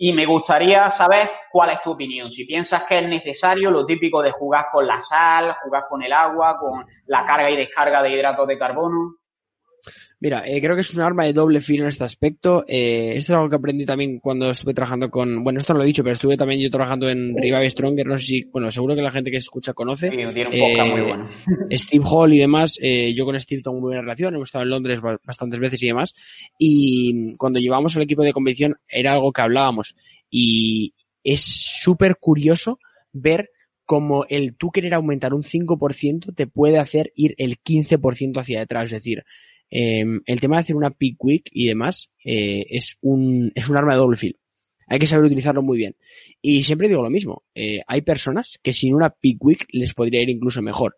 Y 0.02 0.14
me 0.14 0.26
gustaría 0.26 0.90
saber 0.90 1.30
cuál 1.52 1.72
es 1.72 1.82
tu 1.82 1.92
opinión. 1.92 2.32
Si 2.32 2.46
piensas 2.46 2.86
que 2.86 3.00
es 3.00 3.10
necesario 3.10 3.70
lo 3.70 3.86
típico 3.86 4.22
de 4.22 4.32
jugar 4.32 4.68
con 4.72 4.88
la 4.88 5.02
sal, 5.02 5.58
jugar 5.62 5.88
con 5.90 6.02
el 6.02 6.14
agua, 6.14 6.58
con 6.58 6.86
la 7.08 7.26
carga 7.26 7.52
y 7.52 7.58
descarga 7.58 8.02
de 8.02 8.12
hidratos 8.12 8.48
de 8.48 8.58
carbono. 8.58 9.19
Mira, 10.22 10.44
eh, 10.46 10.60
creo 10.62 10.76
que 10.76 10.82
es 10.82 10.94
un 10.94 11.02
arma 11.02 11.24
de 11.24 11.32
doble 11.32 11.62
filo 11.62 11.84
en 11.84 11.90
este 11.90 12.04
aspecto. 12.04 12.66
Eh, 12.68 13.14
esto 13.16 13.34
es 13.34 13.38
algo 13.38 13.50
que 13.50 13.56
aprendí 13.56 13.86
también 13.86 14.20
cuando 14.20 14.50
estuve 14.50 14.74
trabajando 14.74 15.10
con, 15.10 15.44
bueno, 15.44 15.60
esto 15.60 15.72
no 15.74 15.78
lo 15.78 15.84
he 15.86 15.88
dicho, 15.88 16.04
pero 16.04 16.14
estuve 16.14 16.36
también 16.36 16.60
yo 16.62 16.70
trabajando 16.70 17.10
en 17.10 17.36
Revive 17.38 17.70
Stronger, 17.70 18.06
no 18.06 18.18
sé 18.18 18.26
si, 18.26 18.44
bueno, 18.44 18.70
seguro 18.70 18.96
que 18.96 19.02
la 19.02 19.12
gente 19.12 19.32
que 19.32 19.38
escucha 19.38 19.74
conoce. 19.74 20.10
Sí, 20.10 20.18
tiene 20.18 20.50
un 20.50 20.60
podcast 20.60 20.92
muy 20.92 21.02
bueno. 21.02 21.30
Eh, 21.70 21.78
Steve 21.78 22.04
Hall 22.06 22.34
y 22.34 22.40
demás, 22.40 22.78
eh, 22.82 23.14
yo 23.16 23.24
con 23.24 23.40
Steve 23.40 23.62
tengo 23.62 23.80
muy 23.80 23.88
buena 23.88 24.02
relación, 24.02 24.36
hemos 24.36 24.50
estado 24.50 24.64
en 24.64 24.72
Londres 24.72 25.00
bastantes 25.02 25.60
veces 25.60 25.82
y 25.84 25.88
demás. 25.88 26.14
Y 26.58 27.36
cuando 27.38 27.60
llevamos 27.60 27.96
al 27.96 28.04
equipo 28.04 28.24
de 28.24 28.34
competición 28.34 28.76
era 28.90 29.14
algo 29.14 29.32
que 29.32 29.42
hablábamos. 29.42 29.96
Y 30.30 30.94
es 31.24 31.42
súper 31.42 32.18
curioso 32.18 32.78
ver 33.14 33.52
cómo 33.86 34.26
el 34.30 34.56
tú 34.56 34.70
querer 34.70 34.94
aumentar 34.94 35.34
un 35.34 35.44
5% 35.44 36.36
te 36.36 36.46
puede 36.46 36.78
hacer 36.78 37.12
ir 37.16 37.34
el 37.38 37.60
15% 37.60 38.38
hacia 38.38 38.60
detrás. 38.60 38.86
Es 38.86 38.92
decir, 38.92 39.24
Em, 39.70 40.22
el 40.26 40.40
tema 40.40 40.56
de 40.56 40.62
hacer 40.62 40.76
una 40.76 40.92
pick 40.92 41.24
week 41.24 41.50
y 41.52 41.68
demás 41.68 42.10
eh, 42.24 42.66
es, 42.70 42.98
un, 43.02 43.52
es 43.56 43.70
un 43.70 43.78
arma 43.78 43.94
de 43.94 44.00
doble 44.00 44.18
filo. 44.18 44.38
Hay 44.88 44.98
que 44.98 45.06
saber 45.06 45.26
utilizarlo 45.26 45.62
muy 45.62 45.78
bien. 45.78 45.96
Y 46.42 46.64
siempre 46.64 46.88
digo 46.88 47.04
lo 47.04 47.12
mismo. 47.12 47.44
Eh, 47.54 47.82
hay 47.86 48.02
personas 48.02 48.60
que 48.64 48.74
sin 48.74 48.96
una 48.96 49.12
pick 49.12 49.44
week 49.44 49.68
les 49.72 49.94
podría 49.94 50.22
ir 50.22 50.30
incluso 50.30 50.62
mejor. 50.62 50.96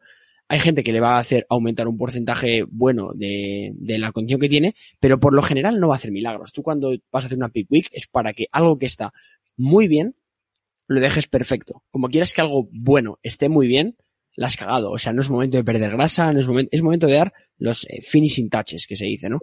Hay 0.47 0.59
gente 0.59 0.83
que 0.83 0.91
le 0.91 0.99
va 0.99 1.15
a 1.15 1.19
hacer 1.19 1.45
aumentar 1.49 1.87
un 1.87 1.97
porcentaje 1.97 2.63
bueno 2.69 3.11
de, 3.13 3.71
de 3.75 3.97
la 3.97 4.11
condición 4.11 4.39
que 4.39 4.49
tiene, 4.49 4.75
pero 4.99 5.19
por 5.19 5.33
lo 5.33 5.41
general 5.41 5.79
no 5.79 5.89
va 5.89 5.95
a 5.95 5.97
hacer 5.97 6.11
milagros. 6.11 6.51
Tú 6.51 6.63
cuando 6.63 6.91
vas 7.11 7.23
a 7.23 7.27
hacer 7.27 7.37
una 7.37 7.49
pick 7.49 7.71
week 7.71 7.89
es 7.91 8.07
para 8.07 8.33
que 8.33 8.47
algo 8.51 8.77
que 8.77 8.85
está 8.85 9.13
muy 9.57 9.87
bien 9.87 10.15
lo 10.87 10.99
dejes 10.99 11.27
perfecto. 11.27 11.83
Como 11.91 12.09
quieras 12.09 12.33
que 12.33 12.41
algo 12.41 12.67
bueno 12.71 13.17
esté 13.23 13.47
muy 13.47 13.67
bien, 13.67 13.95
la 14.41 14.47
has 14.47 14.57
cagado. 14.57 14.91
O 14.91 14.97
sea, 14.97 15.13
no 15.13 15.21
es 15.21 15.29
momento 15.29 15.57
de 15.57 15.63
perder 15.63 15.91
grasa, 15.91 16.33
no 16.33 16.39
es 16.39 16.47
momento, 16.47 16.69
es 16.73 16.81
momento 16.81 17.05
de 17.05 17.13
dar 17.13 17.33
los 17.59 17.85
eh, 17.87 18.01
finishing 18.01 18.49
touches 18.49 18.87
que 18.87 18.95
se 18.95 19.05
dice, 19.05 19.29
¿no? 19.29 19.39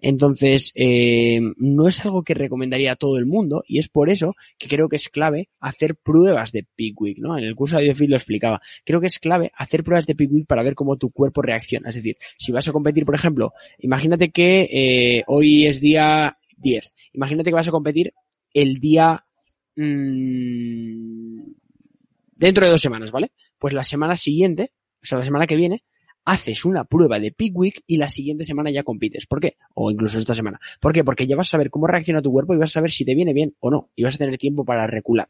Entonces, 0.00 0.70
eh, 0.74 1.40
no 1.56 1.88
es 1.88 2.04
algo 2.04 2.22
que 2.22 2.34
recomendaría 2.34 2.92
a 2.92 2.96
todo 2.96 3.18
el 3.18 3.26
mundo 3.26 3.64
y 3.66 3.78
es 3.78 3.88
por 3.88 4.08
eso 4.08 4.34
que 4.56 4.68
creo 4.68 4.88
que 4.88 4.96
es 4.96 5.08
clave 5.08 5.48
hacer 5.60 5.96
pruebas 5.96 6.52
de 6.52 6.64
peak 6.76 7.00
week, 7.00 7.18
¿no? 7.18 7.36
En 7.36 7.42
el 7.42 7.56
curso 7.56 7.76
de 7.76 7.84
Biofit 7.84 8.10
lo 8.10 8.16
explicaba. 8.16 8.60
Creo 8.84 9.00
que 9.00 9.08
es 9.08 9.18
clave 9.18 9.50
hacer 9.56 9.82
pruebas 9.82 10.06
de 10.06 10.14
peak 10.14 10.30
week 10.30 10.46
para 10.46 10.62
ver 10.62 10.76
cómo 10.76 10.96
tu 10.96 11.10
cuerpo 11.10 11.42
reacciona. 11.42 11.88
Es 11.88 11.96
decir, 11.96 12.16
si 12.38 12.52
vas 12.52 12.68
a 12.68 12.72
competir, 12.72 13.04
por 13.04 13.16
ejemplo, 13.16 13.52
imagínate 13.78 14.30
que 14.30 14.68
eh, 14.70 15.24
hoy 15.26 15.66
es 15.66 15.80
día 15.80 16.38
10. 16.58 16.94
Imagínate 17.14 17.50
que 17.50 17.56
vas 17.56 17.68
a 17.68 17.72
competir 17.72 18.12
el 18.52 18.74
día 18.74 19.24
mmm, 19.74 21.40
dentro 22.36 22.64
de 22.64 22.70
dos 22.70 22.80
semanas, 22.80 23.10
¿vale? 23.10 23.32
Pues 23.58 23.74
la 23.74 23.82
semana 23.82 24.16
siguiente, 24.16 24.72
o 25.02 25.06
sea, 25.06 25.18
la 25.18 25.24
semana 25.24 25.46
que 25.46 25.56
viene, 25.56 25.84
haces 26.26 26.64
una 26.64 26.84
prueba 26.84 27.18
de 27.20 27.30
peak 27.30 27.52
week 27.54 27.82
y 27.86 27.96
la 27.96 28.08
siguiente 28.08 28.44
semana 28.44 28.70
ya 28.70 28.82
compites. 28.82 29.26
¿Por 29.26 29.40
qué? 29.40 29.56
O 29.74 29.90
incluso 29.90 30.18
esta 30.18 30.34
semana. 30.34 30.60
¿Por 30.80 30.92
qué? 30.92 31.04
Porque 31.04 31.26
ya 31.26 31.36
vas 31.36 31.48
a 31.48 31.52
saber 31.52 31.70
cómo 31.70 31.86
reacciona 31.86 32.20
tu 32.20 32.32
cuerpo 32.32 32.52
y 32.52 32.58
vas 32.58 32.70
a 32.70 32.74
saber 32.74 32.90
si 32.90 33.04
te 33.04 33.14
viene 33.14 33.32
bien 33.32 33.54
o 33.60 33.70
no. 33.70 33.90
Y 33.94 34.02
vas 34.02 34.16
a 34.16 34.18
tener 34.18 34.36
tiempo 34.36 34.64
para 34.64 34.86
recular. 34.86 35.28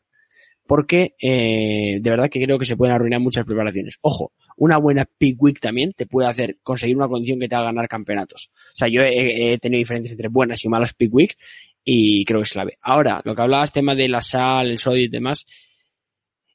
Porque 0.66 1.14
eh, 1.20 1.98
de 2.00 2.10
verdad 2.10 2.28
que 2.28 2.42
creo 2.42 2.58
que 2.58 2.64
se 2.64 2.76
pueden 2.76 2.94
arruinar 2.94 3.20
muchas 3.20 3.44
preparaciones. 3.44 3.98
Ojo, 4.00 4.32
una 4.56 4.78
buena 4.78 5.04
peak 5.04 5.40
week 5.40 5.60
también 5.60 5.92
te 5.92 6.06
puede 6.06 6.28
hacer 6.28 6.58
conseguir 6.62 6.96
una 6.96 7.08
condición 7.08 7.38
que 7.38 7.48
te 7.48 7.54
haga 7.54 7.66
ganar 7.66 7.88
campeonatos. 7.88 8.50
O 8.72 8.76
sea, 8.76 8.88
yo 8.88 9.02
he, 9.02 9.58
tenido 9.58 9.78
diferencias 9.78 10.12
entre 10.12 10.28
buenas 10.28 10.64
y 10.64 10.68
malas 10.68 10.94
peak 10.94 11.14
week 11.14 11.36
y 11.84 12.24
creo 12.24 12.40
que 12.40 12.44
es 12.44 12.52
clave. 12.52 12.78
Ahora, 12.80 13.20
lo 13.24 13.36
que 13.36 13.42
hablabas, 13.42 13.72
tema 13.72 13.94
de 13.94 14.08
la 14.08 14.22
sal, 14.22 14.70
el 14.70 14.78
sodio 14.78 15.04
y 15.04 15.08
demás, 15.08 15.46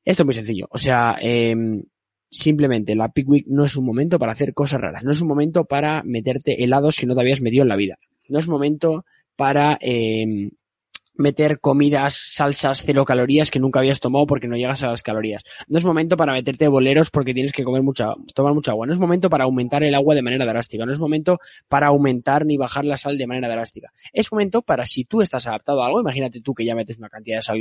esto 0.04 0.24
es 0.24 0.26
muy 0.26 0.34
sencillo. 0.34 0.68
O 0.72 0.78
sea, 0.78 1.18
eh, 1.22 1.56
simplemente 2.30 2.96
la 2.96 3.10
Peak 3.10 3.30
Week 3.30 3.46
no 3.48 3.66
es 3.66 3.76
un 3.76 3.86
momento 3.86 4.18
para 4.18 4.32
hacer 4.32 4.54
cosas 4.54 4.82
raras. 4.82 5.04
No 5.04 5.12
es 5.12 5.22
un 5.22 5.28
momento 5.28 5.66
para 5.66 6.02
meterte 6.04 6.64
helados 6.64 6.98
que 6.98 7.06
no 7.06 7.16
te 7.16 7.22
habías 7.22 7.42
metido 7.42 7.64
en 7.64 7.70
la 7.70 7.76
vida. 7.76 7.98
No 8.30 8.40
es 8.40 8.48
momento 8.48 9.06
para 9.36 9.78
eh, 9.82 10.52
meter 11.16 11.60
comidas, 11.60 12.16
salsas, 12.34 12.84
cero 12.86 13.06
calorías 13.06 13.52
que 13.52 13.60
nunca 13.60 13.80
habías 13.80 14.00
tomado 14.00 14.26
porque 14.26 14.48
no 14.48 14.56
llegas 14.56 14.84
a 14.84 14.88
las 14.88 15.04
calorías. 15.04 15.44
No 15.68 15.78
es 15.78 15.86
momento 15.86 16.18
para 16.18 16.34
meterte 16.34 16.68
boleros 16.68 17.10
porque 17.10 17.34
tienes 17.34 17.52
que 17.52 17.64
comer 17.64 17.84
mucha, 17.84 18.14
tomar 18.34 18.54
mucha 18.54 18.72
agua. 18.72 18.88
No 18.88 18.94
es 18.94 19.00
momento 19.00 19.30
para 19.30 19.44
aumentar 19.44 19.84
el 19.84 19.94
agua 19.94 20.16
de 20.16 20.22
manera 20.22 20.46
drástica. 20.46 20.86
No 20.86 20.92
es 20.92 21.00
momento 21.00 21.40
para 21.68 21.88
aumentar 21.88 22.46
ni 22.46 22.58
bajar 22.58 22.86
la 22.86 22.98
sal 22.98 23.18
de 23.18 23.28
manera 23.28 23.50
drástica. 23.50 23.92
Es 24.14 24.32
momento 24.32 24.62
para 24.62 24.86
si 24.86 25.06
tú 25.06 25.22
estás 25.22 25.48
adaptado 25.48 25.84
a 25.84 25.88
algo, 25.88 26.00
imagínate 26.00 26.42
tú 26.42 26.54
que 26.54 26.66
ya 26.66 26.76
metes 26.76 26.98
una 26.98 27.10
cantidad 27.10 27.38
de 27.38 27.44
sal 27.44 27.58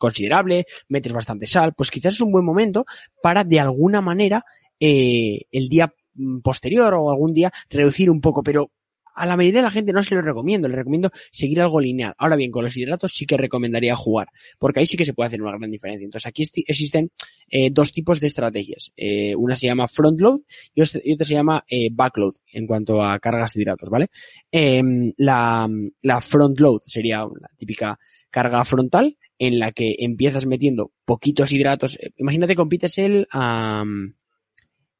considerable, 0.00 0.66
metes 0.88 1.12
bastante 1.12 1.46
sal, 1.46 1.74
pues 1.76 1.90
quizás 1.90 2.14
es 2.14 2.20
un 2.20 2.32
buen 2.32 2.44
momento 2.44 2.86
para 3.22 3.44
de 3.44 3.60
alguna 3.60 4.00
manera 4.00 4.44
eh, 4.80 5.42
el 5.52 5.68
día 5.68 5.92
mm, 6.14 6.40
posterior 6.40 6.94
o 6.94 7.10
algún 7.10 7.32
día 7.32 7.52
reducir 7.68 8.10
un 8.10 8.20
poco, 8.20 8.42
pero 8.42 8.72
a 9.20 9.26
la 9.26 9.36
mayoría 9.36 9.60
de 9.60 9.64
la 9.64 9.70
gente 9.70 9.92
no 9.92 10.02
se 10.02 10.14
lo 10.14 10.22
recomiendo, 10.22 10.66
le 10.66 10.76
recomiendo 10.76 11.10
seguir 11.30 11.60
algo 11.60 11.78
lineal. 11.78 12.14
Ahora 12.16 12.36
bien, 12.36 12.50
con 12.50 12.64
los 12.64 12.76
hidratos 12.76 13.12
sí 13.12 13.26
que 13.26 13.36
recomendaría 13.36 13.94
jugar, 13.94 14.28
porque 14.58 14.80
ahí 14.80 14.86
sí 14.86 14.96
que 14.96 15.04
se 15.04 15.12
puede 15.12 15.28
hacer 15.28 15.42
una 15.42 15.56
gran 15.58 15.70
diferencia. 15.70 16.04
Entonces 16.04 16.26
aquí 16.26 16.44
existen 16.66 17.10
eh, 17.48 17.68
dos 17.70 17.92
tipos 17.92 18.18
de 18.20 18.28
estrategias. 18.28 18.92
Eh, 18.96 19.34
una 19.36 19.56
se 19.56 19.66
llama 19.66 19.88
front 19.88 20.20
load 20.20 20.40
y 20.74 20.80
otra 20.80 21.26
se 21.26 21.34
llama 21.34 21.64
eh, 21.68 21.88
backload 21.92 22.34
en 22.52 22.66
cuanto 22.66 23.02
a 23.02 23.18
cargas 23.18 23.52
de 23.52 23.62
hidratos, 23.62 23.90
¿vale? 23.90 24.08
Em, 24.50 25.12
la, 25.18 25.68
la 26.00 26.20
front 26.20 26.58
load 26.58 26.80
sería 26.86 27.18
la 27.18 27.50
típica 27.58 27.98
carga 28.30 28.64
frontal 28.64 29.18
en 29.40 29.58
la 29.58 29.72
que 29.72 29.96
empiezas 29.98 30.46
metiendo 30.46 30.92
poquitos 31.06 31.50
hidratos. 31.50 31.98
Imagínate 32.16 32.54
compites 32.54 32.98
el, 32.98 33.26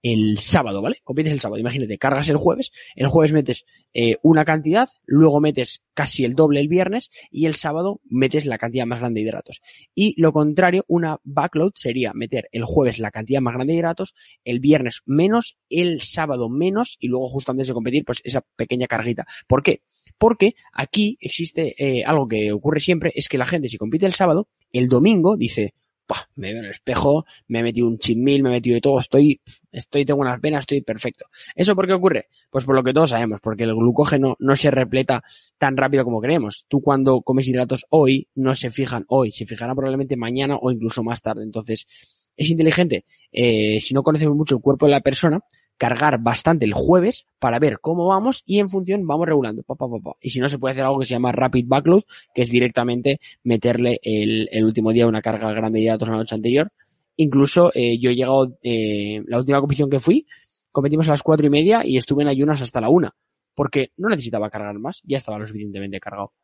el 0.03 0.39
sábado, 0.39 0.83
¿vale? 0.83 1.01
Compites 1.05 1.33
el 1.33 1.41
sábado. 1.41 1.61
Imagínate, 1.61 1.99
cargas 1.99 2.29
el 2.29 2.37
jueves, 2.37 2.73
el 2.95 3.07
jueves 3.09 3.33
metes 3.33 3.65
eh, 3.93 4.17
una 4.23 4.45
cantidad, 4.45 4.89
luego 5.05 5.41
metes 5.41 5.83
casi 5.95 6.25
el 6.25 6.35
doble 6.35 6.61
el 6.61 6.69
viernes 6.69 7.11
y 7.31 7.47
el 7.47 7.55
sábado 7.55 8.01
metes 8.05 8.47
la 8.47 8.59
cantidad 8.59 8.87
más 8.87 9.01
grande 9.01 9.21
de 9.21 9.27
hidratos. 9.27 9.61
Y 9.95 10.21
lo 10.21 10.33
contrario, 10.33 10.85
una 10.89 11.19
backload 11.25 11.73
sería 11.75 12.13
meter 12.15 12.49
el 12.53 12.65
jueves 12.65 12.99
la 12.99 13.11
cantidad 13.11 13.41
más 13.41 13.55
grande 13.55 13.75
de 13.75 13.79
hidratos, 13.79 14.15
el 14.45 14.61
viernes 14.61 15.03
menos, 15.05 15.59
el 15.69 16.01
sábado 16.01 16.49
menos 16.49 16.97
y 17.01 17.09
luego 17.09 17.29
justo 17.29 17.53
antes 17.53 17.69
de 17.69 17.75
competir, 17.75 18.05
pues 18.05 18.21
esa 18.25 18.41
pequeña 18.57 18.87
carguita. 18.87 19.27
¿Por 19.47 19.63
qué? 19.63 19.83
Porque 20.19 20.55
aquí 20.73 21.17
existe 21.21 21.75
eh, 21.79 22.05
algo 22.05 22.29
que 22.29 22.53
ocurre 22.53 22.81
siempre, 22.81 23.13
es 23.15 23.29
que 23.29 23.39
la 23.39 23.47
gente 23.47 23.69
si 23.69 23.79
compite 23.79 24.07
el 24.07 24.13
sábado, 24.13 24.49
el 24.73 24.89
domingo 24.89 25.37
dice, 25.37 25.75
me 26.35 26.53
veo 26.53 26.59
en 26.61 26.67
el 26.67 26.71
espejo, 26.71 27.25
me 27.49 27.61
he 27.61 27.63
metido 27.63 27.87
un 27.87 27.99
chinmil, 27.99 28.43
me 28.43 28.51
he 28.51 28.53
metido 28.53 28.75
de 28.75 28.81
todo, 28.81 28.99
estoy, 28.99 29.41
estoy, 29.73 30.05
tengo 30.05 30.21
unas 30.21 30.41
venas, 30.41 30.61
estoy 30.61 30.81
perfecto. 30.83 31.27
¿Eso 31.55 31.75
por 31.75 31.87
qué 31.87 31.93
ocurre? 31.93 32.29
Pues 32.51 32.65
por 32.65 32.75
lo 32.75 32.83
que 32.83 32.93
todos 32.93 33.11
sabemos, 33.11 33.41
porque 33.41 33.65
el 33.65 33.75
glucógeno 33.75 34.37
no 34.39 34.57
se 34.57 34.71
repleta 34.71 35.23
tan 35.59 35.77
rápido 35.77 36.05
como 36.05 36.21
creemos. 36.21 36.65
Tú 36.69 36.81
cuando 36.81 37.21
comes 37.23 37.47
hidratos 37.49 37.87
hoy, 37.91 38.29
no 38.35 38.55
se 38.55 38.71
fijan 38.71 39.05
hoy, 39.09 39.31
se 39.31 39.47
fijarán 39.47 39.77
probablemente 39.77 40.17
mañana 40.17 40.57
o 40.61 40.71
incluso 40.71 41.03
más 41.03 41.23
tarde. 41.23 41.43
Entonces, 41.43 41.87
es 42.37 42.51
inteligente, 42.51 43.05
eh, 43.33 43.81
si 43.81 43.93
no 43.93 44.03
conocemos 44.03 44.37
mucho 44.37 44.57
el 44.57 44.63
cuerpo 44.63 44.87
de 44.87 44.93
la 44.93 45.01
persona, 45.01 45.41
cargar 45.81 46.19
bastante 46.21 46.67
el 46.67 46.75
jueves 46.75 47.25
para 47.39 47.59
ver 47.59 47.81
cómo 47.81 48.07
vamos 48.07 48.43
y 48.45 48.59
en 48.59 48.69
función 48.69 49.07
vamos 49.07 49.27
regulando. 49.27 49.63
Pa, 49.63 49.77
pa, 49.77 49.87
pa, 49.89 50.13
y 50.21 50.29
si 50.29 50.39
no, 50.39 50.47
se 50.47 50.59
puede 50.59 50.73
hacer 50.73 50.85
algo 50.85 50.99
que 50.99 51.07
se 51.07 51.15
llama 51.15 51.33
rapid 51.33 51.65
backload, 51.67 52.03
que 52.35 52.43
es 52.43 52.51
directamente 52.51 53.19
meterle 53.45 53.99
el, 54.03 54.47
el 54.53 54.65
último 54.67 54.93
día 54.93 55.07
una 55.07 55.23
carga 55.23 55.51
grande 55.53 55.81
de 55.81 55.87
datos 55.87 56.11
la 56.11 56.17
noche 56.17 56.35
anterior. 56.35 56.71
Incluso 57.17 57.73
eh, 57.75 57.99
yo 57.99 58.11
he 58.11 58.15
llegado, 58.15 58.59
eh, 58.63 59.23
la 59.27 59.39
última 59.39 59.59
competición 59.61 59.89
que 59.89 60.01
fui, 60.01 60.27
competimos 60.71 61.09
a 61.09 61.13
las 61.13 61.23
cuatro 61.23 61.47
y 61.47 61.51
media 61.51 61.81
y 61.83 61.97
estuve 61.97 62.25
en 62.25 62.29
ayunas 62.29 62.61
hasta 62.61 62.83
la 62.83 62.91
una, 62.91 63.15
porque 63.55 63.93
no 63.97 64.11
necesitaba 64.11 64.51
cargar 64.51 64.79
más, 64.79 65.01
ya 65.05 65.17
estaba 65.17 65.39
lo 65.39 65.47
suficientemente 65.47 65.99
cargado. 65.99 66.35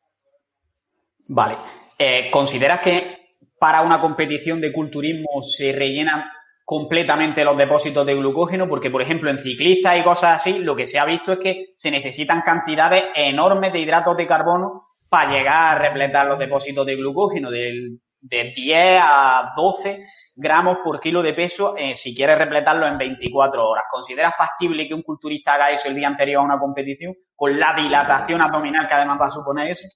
Vale. 1.29 1.57
Eh, 1.99 2.31
¿Consideras 2.31 2.81
que 2.81 3.37
para 3.59 3.83
una 3.83 4.01
competición 4.01 4.63
de 4.63 4.73
culturismo 4.73 5.43
se 5.43 5.73
rellena 5.73 6.33
completamente 6.67 7.45
los 7.45 7.57
depósitos 7.57 8.05
de 8.05 8.17
glucógeno, 8.17 8.69
porque, 8.69 8.91
por 8.91 9.01
ejemplo, 9.01 9.31
en 9.31 9.39
ciclistas 9.39 9.99
y 9.99 10.03
cosas 10.03 10.41
así, 10.41 10.59
lo 10.59 10.75
que 10.75 10.85
se 10.85 10.99
ha 10.99 11.05
visto 11.05 11.33
es 11.33 11.39
que 11.39 11.67
se 11.77 11.93
necesitan 11.93 12.43
cantidades 12.43 13.05
enormes 13.15 13.73
de 13.73 13.79
hidratos 13.79 14.17
de 14.17 14.27
carbono 14.27 14.89
para 15.09 15.31
llegar 15.31 15.77
a 15.77 15.79
repletar 15.79 16.27
los 16.27 16.41
depósitos 16.41 16.85
de 16.85 16.97
glucógeno, 16.97 17.53
de, 17.53 17.99
de 18.21 18.53
10 18.53 19.01
a 19.01 19.53
12 19.57 20.07
gramos 20.35 20.79
por 20.85 21.01
kilo 21.01 21.23
de 21.23 21.33
peso 21.33 21.77
eh, 21.79 21.95
si 21.97 22.15
quieres 22.15 22.37
repletarlo 22.37 22.87
en 22.87 22.99
24 22.99 23.65
horas. 23.65 23.85
¿Consideras 23.89 24.35
factible 24.37 24.89
que 24.89 24.95
un 24.95 25.03
culturista 25.03 25.55
haga 25.55 25.71
eso 25.71 25.89
el 25.89 25.95
día 25.95 26.09
anterior 26.09 26.43
a 26.43 26.45
una 26.45 26.59
competición 26.59 27.15
con 27.35 27.59
la 27.59 27.73
dilatación 27.75 28.43
abdominal 28.43 28.89
que 28.89 28.95
además 28.95 29.21
va 29.21 29.27
a 29.27 29.31
suponer 29.31 29.71
eso? 29.71 29.89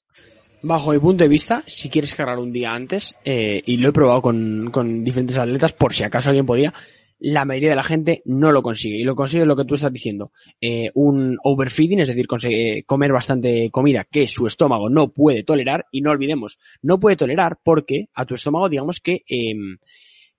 Bajo 0.62 0.92
mi 0.92 0.98
punto 0.98 1.24
de 1.24 1.28
vista, 1.28 1.64
si 1.66 1.88
quieres 1.88 2.14
cargar 2.14 2.38
un 2.38 2.52
día 2.52 2.74
antes, 2.74 3.16
eh, 3.24 3.62
y 3.64 3.78
lo 3.78 3.88
he 3.88 3.92
probado 3.92 4.20
con, 4.20 5.04
diferentes 5.04 5.38
atletas, 5.38 5.72
por 5.72 5.94
si 5.94 6.04
acaso 6.04 6.28
alguien 6.28 6.44
podía, 6.44 6.74
la 7.18 7.46
mayoría 7.46 7.70
de 7.70 7.76
la 7.76 7.82
gente 7.82 8.22
no 8.26 8.52
lo 8.52 8.62
consigue. 8.62 8.98
Y 8.98 9.04
lo 9.04 9.14
consigue 9.14 9.46
lo 9.46 9.56
que 9.56 9.64
tú 9.64 9.74
estás 9.74 9.92
diciendo. 9.92 10.32
Eh, 10.60 10.90
un 10.94 11.38
overfeeding, 11.42 12.00
es 12.00 12.08
decir, 12.08 12.26
consigue 12.26 12.82
comer 12.84 13.12
bastante 13.12 13.70
comida 13.70 14.04
que 14.04 14.26
su 14.26 14.46
estómago 14.46 14.90
no 14.90 15.12
puede 15.12 15.44
tolerar. 15.44 15.86
Y 15.90 16.02
no 16.02 16.10
olvidemos, 16.10 16.58
no 16.82 17.00
puede 17.00 17.16
tolerar 17.16 17.58
porque 17.62 18.08
a 18.14 18.26
tu 18.26 18.34
estómago, 18.34 18.68
digamos 18.68 19.00
que, 19.00 19.24
eh, 19.28 19.54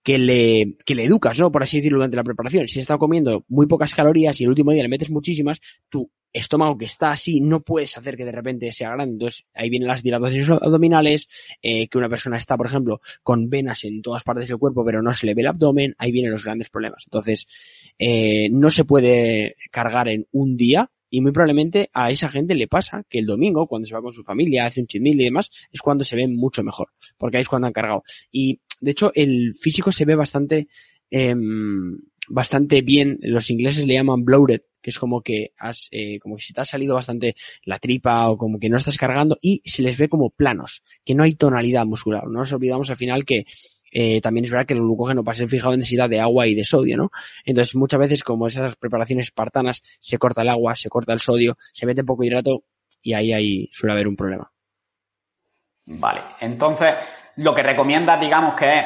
que 0.03 0.17
le, 0.17 0.77
que 0.85 0.95
le 0.95 1.03
educas, 1.03 1.39
¿no? 1.39 1.51
Por 1.51 1.63
así 1.63 1.77
decirlo, 1.77 1.99
durante 1.99 2.17
la 2.17 2.23
preparación. 2.23 2.67
Si 2.67 2.79
está 2.79 2.97
comiendo 2.97 3.45
muy 3.47 3.67
pocas 3.67 3.93
calorías 3.93 4.39
y 4.39 4.43
el 4.43 4.49
último 4.49 4.71
día 4.71 4.83
le 4.83 4.89
metes 4.89 5.09
muchísimas, 5.09 5.61
tu 5.89 6.09
estómago 6.33 6.77
que 6.77 6.85
está 6.85 7.11
así 7.11 7.41
no 7.41 7.61
puedes 7.61 7.97
hacer 7.97 8.15
que 8.15 8.25
de 8.25 8.31
repente 8.31 8.71
sea 8.71 8.91
grande. 8.91 9.13
Entonces, 9.13 9.45
ahí 9.53 9.69
vienen 9.69 9.87
las 9.87 10.01
dilataciones 10.01 10.49
abdominales, 10.49 11.27
eh, 11.61 11.87
que 11.87 11.97
una 11.97 12.09
persona 12.09 12.37
está, 12.37 12.57
por 12.57 12.67
ejemplo, 12.67 13.01
con 13.23 13.49
venas 13.49 13.83
en 13.83 14.01
todas 14.01 14.23
partes 14.23 14.47
del 14.47 14.57
cuerpo, 14.57 14.83
pero 14.85 15.01
no 15.01 15.13
se 15.13 15.27
le 15.27 15.33
ve 15.33 15.41
el 15.41 15.47
abdomen, 15.47 15.95
ahí 15.97 16.11
vienen 16.11 16.31
los 16.31 16.43
grandes 16.43 16.69
problemas. 16.69 17.03
Entonces, 17.07 17.47
eh, 17.99 18.49
no 18.49 18.69
se 18.69 18.85
puede 18.85 19.55
cargar 19.71 20.07
en 20.07 20.27
un 20.31 20.55
día, 20.55 20.89
y 21.13 21.19
muy 21.19 21.33
probablemente 21.33 21.89
a 21.93 22.09
esa 22.09 22.29
gente 22.29 22.55
le 22.55 22.67
pasa 22.67 23.03
que 23.09 23.19
el 23.19 23.25
domingo, 23.25 23.67
cuando 23.67 23.85
se 23.85 23.93
va 23.93 24.01
con 24.01 24.13
su 24.13 24.23
familia, 24.23 24.63
hace 24.63 24.79
un 24.79 24.87
chismil 24.87 25.19
y 25.19 25.25
demás, 25.25 25.51
es 25.71 25.81
cuando 25.81 26.05
se 26.05 26.15
ve 26.15 26.25
mucho 26.27 26.63
mejor, 26.63 26.87
porque 27.17 27.37
ahí 27.37 27.41
es 27.41 27.49
cuando 27.49 27.67
han 27.67 27.73
cargado. 27.73 28.03
Y 28.31 28.61
de 28.81 28.91
hecho, 28.91 29.11
el 29.15 29.53
físico 29.53 29.91
se 29.91 30.05
ve 30.05 30.15
bastante, 30.15 30.67
eh, 31.09 31.35
bastante 32.27 32.81
bien. 32.81 33.19
Los 33.21 33.49
ingleses 33.49 33.85
le 33.85 33.93
llaman 33.93 34.25
bloated, 34.25 34.63
que 34.81 34.89
es 34.89 34.97
como 34.99 35.21
que 35.21 35.53
has, 35.57 35.87
eh, 35.91 36.19
como 36.19 36.35
que 36.35 36.41
si 36.41 36.53
te 36.53 36.61
ha 36.61 36.65
salido 36.65 36.95
bastante 36.95 37.35
la 37.63 37.77
tripa 37.77 38.27
o 38.29 38.37
como 38.37 38.59
que 38.59 38.69
no 38.69 38.77
estás 38.77 38.97
cargando 38.97 39.37
y 39.39 39.61
se 39.65 39.83
les 39.83 39.97
ve 39.97 40.09
como 40.09 40.31
planos, 40.31 40.81
que 41.05 41.13
no 41.13 41.23
hay 41.23 41.35
tonalidad 41.35 41.85
muscular. 41.85 42.25
No 42.25 42.39
nos 42.39 42.51
olvidamos 42.53 42.89
al 42.89 42.97
final 42.97 43.23
que 43.23 43.45
eh, 43.91 44.19
también 44.19 44.45
es 44.45 44.51
verdad 44.51 44.65
que 44.65 44.73
el 44.73 44.79
glucógeno 44.79 45.23
va 45.23 45.33
a 45.33 45.35
ser 45.35 45.47
fijado 45.47 45.73
en 45.73 45.81
densidad 45.81 46.09
de 46.09 46.19
agua 46.19 46.47
y 46.47 46.55
de 46.55 46.63
sodio, 46.63 46.97
¿no? 46.97 47.11
Entonces 47.45 47.75
muchas 47.75 47.99
veces 47.99 48.23
como 48.23 48.47
esas 48.47 48.75
preparaciones 48.77 49.27
espartanas 49.27 49.83
se 49.99 50.17
corta 50.17 50.41
el 50.41 50.49
agua, 50.49 50.75
se 50.75 50.89
corta 50.89 51.13
el 51.13 51.19
sodio, 51.19 51.57
se 51.71 51.85
mete 51.85 52.03
poco 52.03 52.23
hidrato 52.23 52.63
y 53.01 53.13
ahí, 53.13 53.31
ahí 53.31 53.69
suele 53.71 53.93
haber 53.93 54.07
un 54.07 54.15
problema. 54.15 54.51
Vale, 55.85 56.21
entonces 56.39 56.95
lo 57.37 57.55
que 57.55 57.63
recomienda, 57.63 58.17
digamos, 58.17 58.55
que 58.55 58.79
es, 58.79 58.85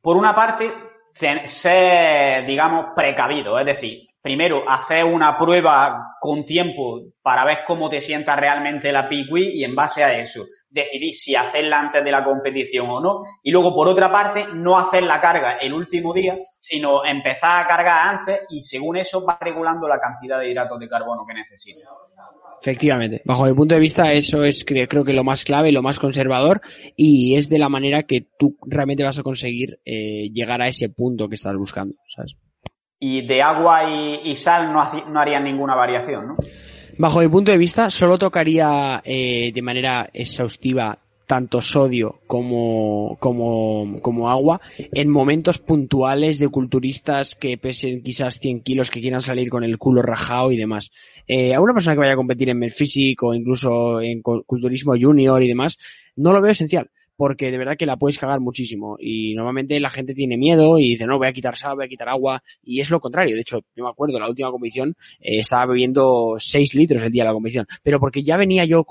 por 0.00 0.16
una 0.16 0.34
parte, 0.34 0.72
ser, 1.12 2.46
digamos, 2.46 2.86
precavido, 2.94 3.58
es 3.58 3.66
decir, 3.66 4.08
primero 4.20 4.68
hacer 4.68 5.04
una 5.04 5.38
prueba 5.38 6.16
con 6.20 6.44
tiempo 6.44 7.00
para 7.22 7.44
ver 7.44 7.58
cómo 7.66 7.88
te 7.88 8.00
sienta 8.00 8.36
realmente 8.36 8.92
la 8.92 9.08
PICUI 9.08 9.60
y 9.60 9.64
en 9.64 9.74
base 9.74 10.04
a 10.04 10.18
eso 10.18 10.42
decidir 10.76 11.14
si 11.14 11.34
hacerla 11.34 11.80
antes 11.80 12.04
de 12.04 12.10
la 12.10 12.22
competición 12.22 12.88
o 12.90 13.00
no. 13.00 13.22
Y 13.42 13.50
luego, 13.50 13.74
por 13.74 13.88
otra 13.88 14.10
parte, 14.10 14.46
no 14.52 14.78
hacer 14.78 15.04
la 15.04 15.20
carga 15.20 15.52
el 15.58 15.72
último 15.72 16.12
día, 16.12 16.36
sino 16.60 17.04
empezar 17.04 17.64
a 17.64 17.66
cargar 17.66 18.08
antes 18.08 18.40
y 18.50 18.62
según 18.62 18.96
eso 18.96 19.24
va 19.24 19.38
regulando 19.40 19.88
la 19.88 19.98
cantidad 19.98 20.38
de 20.38 20.50
hidratos 20.50 20.78
de 20.78 20.88
carbono 20.88 21.24
que 21.26 21.34
necesita. 21.34 21.88
Efectivamente. 22.66 23.22
Bajo 23.24 23.44
mi 23.44 23.54
punto 23.54 23.76
de 23.76 23.80
vista, 23.80 24.12
eso 24.12 24.42
es 24.42 24.64
creo 24.64 25.04
que 25.04 25.12
lo 25.12 25.22
más 25.22 25.44
clave, 25.44 25.70
lo 25.70 25.82
más 25.82 26.00
conservador 26.00 26.60
y 26.96 27.36
es 27.36 27.48
de 27.48 27.58
la 27.60 27.68
manera 27.68 28.02
que 28.02 28.26
tú 28.36 28.56
realmente 28.66 29.04
vas 29.04 29.20
a 29.20 29.22
conseguir 29.22 29.78
eh, 29.84 30.30
llegar 30.32 30.60
a 30.60 30.66
ese 30.66 30.88
punto 30.88 31.28
que 31.28 31.36
estás 31.36 31.54
buscando, 31.56 31.94
¿sabes? 32.08 32.34
Y 32.98 33.24
de 33.24 33.40
agua 33.40 33.88
y, 33.88 34.32
y 34.32 34.34
sal 34.34 34.72
no, 34.72 34.82
no 35.12 35.20
harían 35.20 35.44
ninguna 35.44 35.76
variación, 35.76 36.26
¿no? 36.26 36.36
Bajo 36.98 37.20
mi 37.20 37.28
punto 37.28 37.52
de 37.52 37.58
vista, 37.58 37.88
solo 37.88 38.18
tocaría 38.18 39.00
eh, 39.04 39.52
de 39.54 39.62
manera 39.62 40.10
exhaustiva 40.12 40.98
tanto 41.26 41.60
sodio 41.60 42.20
como, 42.26 43.16
como, 43.20 44.00
como 44.00 44.30
agua 44.30 44.60
en 44.78 45.10
momentos 45.10 45.58
puntuales 45.58 46.38
de 46.38 46.48
culturistas 46.48 47.34
que 47.34 47.58
pesen 47.58 48.02
quizás 48.02 48.38
100 48.38 48.60
kilos 48.60 48.90
que 48.90 49.00
quieran 49.00 49.20
salir 49.20 49.50
con 49.50 49.64
el 49.64 49.78
culo 49.78 50.02
rajado 50.02 50.52
y 50.52 50.56
demás. 50.56 50.90
Eh, 51.26 51.54
a 51.54 51.60
una 51.60 51.74
persona 51.74 51.94
que 51.94 52.00
vaya 52.00 52.12
a 52.12 52.16
competir 52.16 52.48
en 52.48 52.58
Melphysic 52.58 53.22
o 53.22 53.34
incluso 53.34 54.00
en 54.00 54.22
culturismo 54.22 54.94
junior 54.98 55.42
y 55.42 55.48
demás, 55.48 55.78
no 56.14 56.32
lo 56.32 56.40
veo 56.40 56.52
esencial 56.52 56.90
porque 57.16 57.50
de 57.50 57.58
verdad 57.58 57.76
que 57.78 57.86
la 57.86 57.96
puedes 57.96 58.18
cagar 58.18 58.40
muchísimo 58.40 58.96
y 59.00 59.34
normalmente 59.34 59.80
la 59.80 59.90
gente 59.90 60.14
tiene 60.14 60.36
miedo 60.36 60.78
y 60.78 60.90
dice 60.90 61.06
no 61.06 61.18
voy 61.18 61.28
a 61.28 61.32
quitar 61.32 61.56
sal, 61.56 61.76
voy 61.76 61.86
a 61.86 61.88
quitar 61.88 62.08
agua 62.08 62.42
y 62.62 62.80
es 62.80 62.90
lo 62.90 63.00
contrario. 63.00 63.34
De 63.34 63.40
hecho, 63.40 63.60
yo 63.74 63.84
me 63.84 63.90
acuerdo 63.90 64.18
la 64.18 64.28
última 64.28 64.50
competición 64.50 64.94
eh, 65.20 65.40
estaba 65.40 65.66
bebiendo 65.66 66.36
6 66.38 66.74
litros 66.74 67.02
el 67.02 67.10
día 67.10 67.24
de 67.24 67.28
la 67.28 67.34
competición, 67.34 67.66
pero 67.82 67.98
porque 67.98 68.22
ya 68.22 68.36
venía 68.36 68.64
yo 68.64 68.84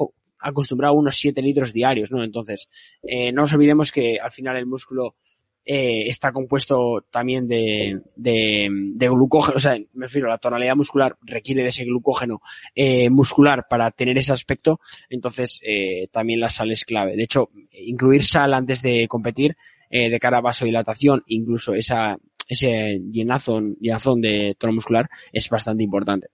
acostumbrado 0.50 0.94
a 0.94 0.98
unos 0.98 1.18
7 1.18 1.42
litros 1.42 1.74
diarios, 1.74 2.12
¿no? 2.12 2.24
Entonces, 2.24 2.68
eh, 3.04 3.32
no 3.32 3.42
nos 3.42 3.54
olvidemos 3.54 3.92
que 3.92 4.18
al 4.20 4.32
final 4.32 4.58
el 4.58 4.66
músculo 4.66 5.16
eh, 5.66 6.08
está 6.08 6.32
compuesto 6.32 7.06
también 7.10 7.48
de, 7.48 8.00
glucógeno, 8.96 9.58
o 9.58 9.60
sea, 9.60 9.78
me 9.94 10.06
refiero, 10.06 10.30
la 10.30 10.38
tonalidad 10.38 10.76
muscular 10.76 11.18
requiere 11.24 11.64
de 11.64 11.70
ese 11.70 11.86
glucógeno 11.86 12.42
eh, 12.76 13.10
muscular 13.10 13.66
para 13.68 13.90
tener 13.90 14.18
ese 14.18 14.32
aspecto, 14.32 14.80
entonces 15.10 15.60
eh, 15.64 16.08
también 16.12 16.40
la 16.40 16.50
sal 16.50 16.72
es 16.72 16.86
clave. 16.86 17.16
De 17.16 17.24
hecho, 17.24 17.50
incluir 17.72 18.24
sal 18.24 18.54
antes 18.54 18.84
de 18.84 19.08
competir 19.08 19.58
eh, 19.90 20.10
de 20.10 20.20
cara 20.20 20.38
a 20.38 20.42
vasodilatación, 20.42 21.24
incluso 21.26 21.74
esa, 21.74 22.18
ese 22.48 23.00
llenazón, 23.12 23.76
llenazón 23.80 24.22
de 24.22 24.56
tono 24.60 24.74
muscular 24.74 25.10
es 25.32 25.50
bastante 25.50 25.84
importante. 25.84 26.28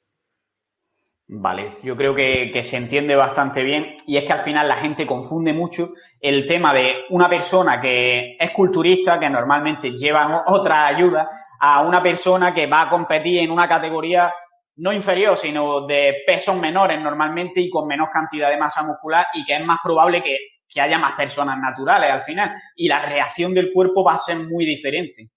Vale, 1.33 1.77
yo 1.81 1.95
creo 1.95 2.13
que, 2.13 2.51
que, 2.51 2.61
se 2.61 2.75
entiende 2.75 3.15
bastante 3.15 3.63
bien 3.63 3.95
y 4.05 4.17
es 4.17 4.25
que 4.25 4.33
al 4.33 4.41
final 4.41 4.67
la 4.67 4.75
gente 4.75 5.07
confunde 5.07 5.53
mucho 5.53 5.93
el 6.19 6.45
tema 6.45 6.73
de 6.73 7.05
una 7.09 7.29
persona 7.29 7.79
que 7.79 8.35
es 8.37 8.51
culturista, 8.51 9.17
que 9.17 9.29
normalmente 9.29 9.91
lleva 9.91 10.43
otra 10.47 10.87
ayuda, 10.87 11.29
a 11.61 11.83
una 11.83 12.03
persona 12.03 12.53
que 12.53 12.67
va 12.67 12.81
a 12.81 12.89
competir 12.89 13.39
en 13.39 13.49
una 13.49 13.69
categoría 13.69 14.33
no 14.75 14.91
inferior, 14.91 15.37
sino 15.37 15.87
de 15.87 16.17
pesos 16.27 16.57
menores 16.57 16.99
normalmente 16.99 17.61
y 17.61 17.69
con 17.69 17.87
menos 17.87 18.09
cantidad 18.11 18.49
de 18.49 18.57
masa 18.57 18.83
muscular 18.83 19.27
y 19.33 19.45
que 19.45 19.55
es 19.55 19.65
más 19.65 19.79
probable 19.81 20.21
que, 20.21 20.37
que 20.67 20.81
haya 20.81 20.97
más 20.97 21.13
personas 21.13 21.57
naturales 21.59 22.11
al 22.11 22.23
final 22.23 22.53
y 22.75 22.89
la 22.89 23.05
reacción 23.05 23.53
del 23.53 23.71
cuerpo 23.71 24.03
va 24.03 24.15
a 24.15 24.19
ser 24.19 24.35
muy 24.37 24.65
diferente. 24.65 25.29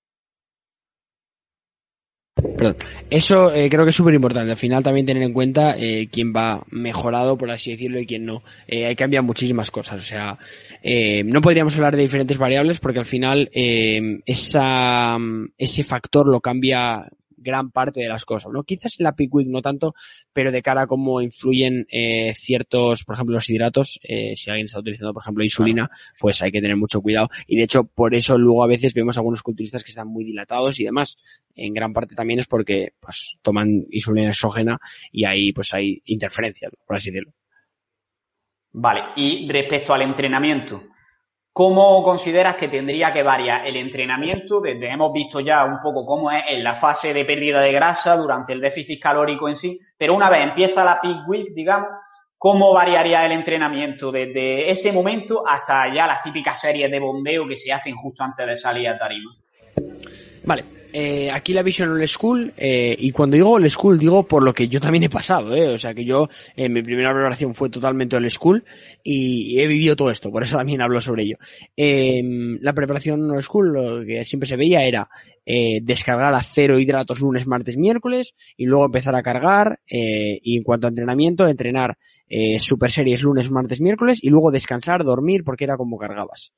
Perdón. 2.57 2.76
Eso 3.11 3.53
eh, 3.53 3.68
creo 3.68 3.84
que 3.84 3.90
es 3.90 3.97
súper 3.97 4.14
importante. 4.14 4.51
Al 4.51 4.57
final 4.57 4.82
también 4.82 5.07
tener 5.07 5.22
en 5.22 5.32
cuenta 5.32 5.74
eh, 5.76 6.09
quién 6.11 6.32
va 6.32 6.62
mejorado, 6.70 7.36
por 7.36 7.51
así 7.51 7.72
decirlo, 7.72 8.01
y 8.01 8.07
quién 8.07 8.24
no. 8.24 8.42
Eh, 8.66 8.86
hay 8.86 8.97
cambiado 8.97 9.24
muchísimas 9.24 9.70
cosas. 9.70 10.01
O 10.01 10.05
sea, 10.05 10.38
eh, 10.82 11.24
no 11.24 11.40
podríamos 11.40 11.74
hablar 11.76 11.97
de 11.97 12.03
diferentes 12.03 12.38
variables 12.38 12.78
porque 12.78 12.99
al 12.99 13.07
final 13.07 13.49
eh, 13.53 14.20
esa, 14.26 15.16
ese 15.57 15.82
factor 15.82 16.28
lo 16.28 16.40
cambia 16.40 17.09
gran 17.45 17.70
parte 17.70 18.01
de 18.01 18.09
las 18.09 18.24
cosas, 18.24 18.51
¿no? 18.53 18.64
Quizás 18.64 18.99
en 18.99 19.05
la 19.05 19.14
peak 19.14 19.32
week 19.32 19.49
no 19.49 19.62
tanto, 19.62 19.95
pero 20.32 20.51
de 20.51 20.62
cara 20.62 20.82
a 20.82 20.86
cómo 20.86 21.20
influyen 21.20 21.86
eh, 21.90 22.34
ciertos, 22.34 23.05
por 23.05 23.14
ejemplo, 23.14 23.34
los 23.34 23.49
hidratos, 23.49 24.01
eh, 24.03 24.34
si 24.34 24.51
alguien 24.51 24.66
está 24.66 24.80
utilizando, 24.80 25.12
por 25.12 25.22
ejemplo, 25.22 25.45
insulina, 25.45 25.88
pues 26.18 26.42
hay 26.42 26.51
que 26.51 26.61
tener 26.61 26.76
mucho 26.76 27.01
cuidado. 27.01 27.28
Y 27.47 27.57
de 27.57 27.64
hecho, 27.64 27.84
por 27.84 28.14
eso 28.14 28.36
luego 28.36 28.64
a 28.64 28.68
veces 28.68 28.95
vemos 28.95 29.16
algunos 29.16 29.42
culturistas 29.42 29.84
que 29.84 29.90
están 29.90 30.09
muy 30.09 30.24
dilatados 30.24 30.80
y 30.80 30.84
demás. 30.84 31.16
En 31.55 31.72
gran 31.72 31.92
parte 31.92 32.14
también 32.14 32.40
es 32.40 32.47
porque, 32.47 32.95
pues, 32.99 33.38
toman 33.42 33.86
insulina 33.90 34.30
exógena 34.30 34.80
y 35.12 35.24
ahí, 35.24 35.53
pues, 35.53 35.72
hay 35.74 36.03
interferencias, 36.07 36.72
por 36.86 36.97
así 36.97 37.11
decirlo. 37.11 37.32
Vale, 38.72 39.03
y 39.16 39.49
respecto 39.49 39.95
al 39.95 40.03
entrenamiento, 40.03 40.82
¿Cómo 41.55 42.02
consideras 42.02 42.57
que 42.57 42.66
tendría 42.66 43.12
que 43.12 43.22
variar 43.22 43.64
el 43.64 43.76
entrenamiento? 43.76 44.61
Desde 44.61 44.90
hemos 44.90 45.12
visto 45.12 45.38
ya 45.38 45.64
un 45.64 45.80
poco 45.80 46.05
cómo 46.05 46.28
es 46.32 46.42
en 46.48 46.64
la 46.64 46.74
fase 46.74 47.14
de 47.14 47.24
pérdida 47.24 47.61
de 47.61 47.70
grasa 47.70 48.16
durante 48.16 48.52
el 48.52 48.61
déficit 48.61 49.00
calórico 49.00 49.48
en 49.48 49.55
sí, 49.55 49.78
pero 49.96 50.14
una 50.14 50.28
vez 50.28 50.42
empieza 50.42 50.82
la 50.82 51.00
peak 51.00 51.28
week, 51.28 51.55
digamos, 51.55 51.90
¿cómo 52.36 52.74
variaría 52.74 53.24
el 53.24 53.30
entrenamiento 53.30 54.11
desde 54.11 54.68
ese 54.68 54.90
momento 54.90 55.46
hasta 55.46 55.94
ya 55.94 56.09
las 56.09 56.22
típicas 56.22 56.61
series 56.61 56.90
de 56.90 56.98
bombeo 56.98 57.46
que 57.46 57.57
se 57.57 57.72
hacen 57.72 57.94
justo 57.94 58.24
antes 58.24 58.48
de 58.48 58.57
salir 58.57 58.88
a 58.88 58.98
tarima? 58.98 59.30
Vale, 60.42 60.64
eh, 60.97 61.28
aquí 61.32 61.53
la 61.53 61.64
visión 61.64 61.90
old 61.90 62.07
school, 62.07 62.55
eh, 62.57 62.95
y 62.97 63.11
cuando 63.11 63.34
digo 63.34 63.51
old 63.51 63.68
school, 63.68 63.99
digo 63.99 64.22
por 64.28 64.45
lo 64.45 64.55
que 64.55 64.68
yo 64.68 64.80
también 64.80 65.03
he 65.03 65.11
pasado, 65.11 65.53
eh, 65.53 65.70
o 65.70 65.76
sea 65.76 65.92
que 65.92 66.05
yo, 66.05 66.28
eh, 66.55 66.68
mi 66.68 66.84
primera 66.84 67.12
preparación 67.12 67.53
fue 67.53 67.68
totalmente 67.68 68.14
old 68.14 68.30
school 68.30 68.64
y 69.03 69.59
he 69.59 69.66
vivido 69.66 69.97
todo 69.97 70.12
esto, 70.12 70.30
por 70.30 70.45
eso 70.45 70.57
también 70.57 70.80
hablo 70.80 71.01
sobre 71.01 71.24
ello. 71.24 71.36
Eh, 71.76 72.22
la 72.61 72.72
preparación 72.74 73.28
old 73.28 73.42
school, 73.42 73.72
lo 73.72 74.07
que 74.07 74.24
siempre 74.24 74.49
se 74.49 74.55
veía 74.55 74.84
era 74.84 75.09
eh, 75.45 75.80
descargar 75.82 76.32
a 76.32 76.40
cero 76.40 76.78
hidratos 76.78 77.18
lunes, 77.18 77.49
martes, 77.49 77.76
miércoles 77.76 78.32
y 78.57 78.64
luego 78.66 78.86
empezar 78.86 79.16
a 79.16 79.22
cargar, 79.24 79.80
eh, 79.90 80.38
y 80.40 80.59
en 80.59 80.62
cuanto 80.62 80.86
a 80.86 80.90
entrenamiento, 80.90 81.49
entrenar 81.49 81.99
eh, 82.28 82.61
super 82.61 82.92
series 82.92 83.20
lunes, 83.22 83.51
martes, 83.51 83.80
miércoles 83.80 84.22
y 84.22 84.28
luego 84.28 84.53
descansar, 84.53 85.03
dormir, 85.03 85.42
porque 85.42 85.64
era 85.64 85.76
como 85.76 85.99
cargabas 85.99 86.53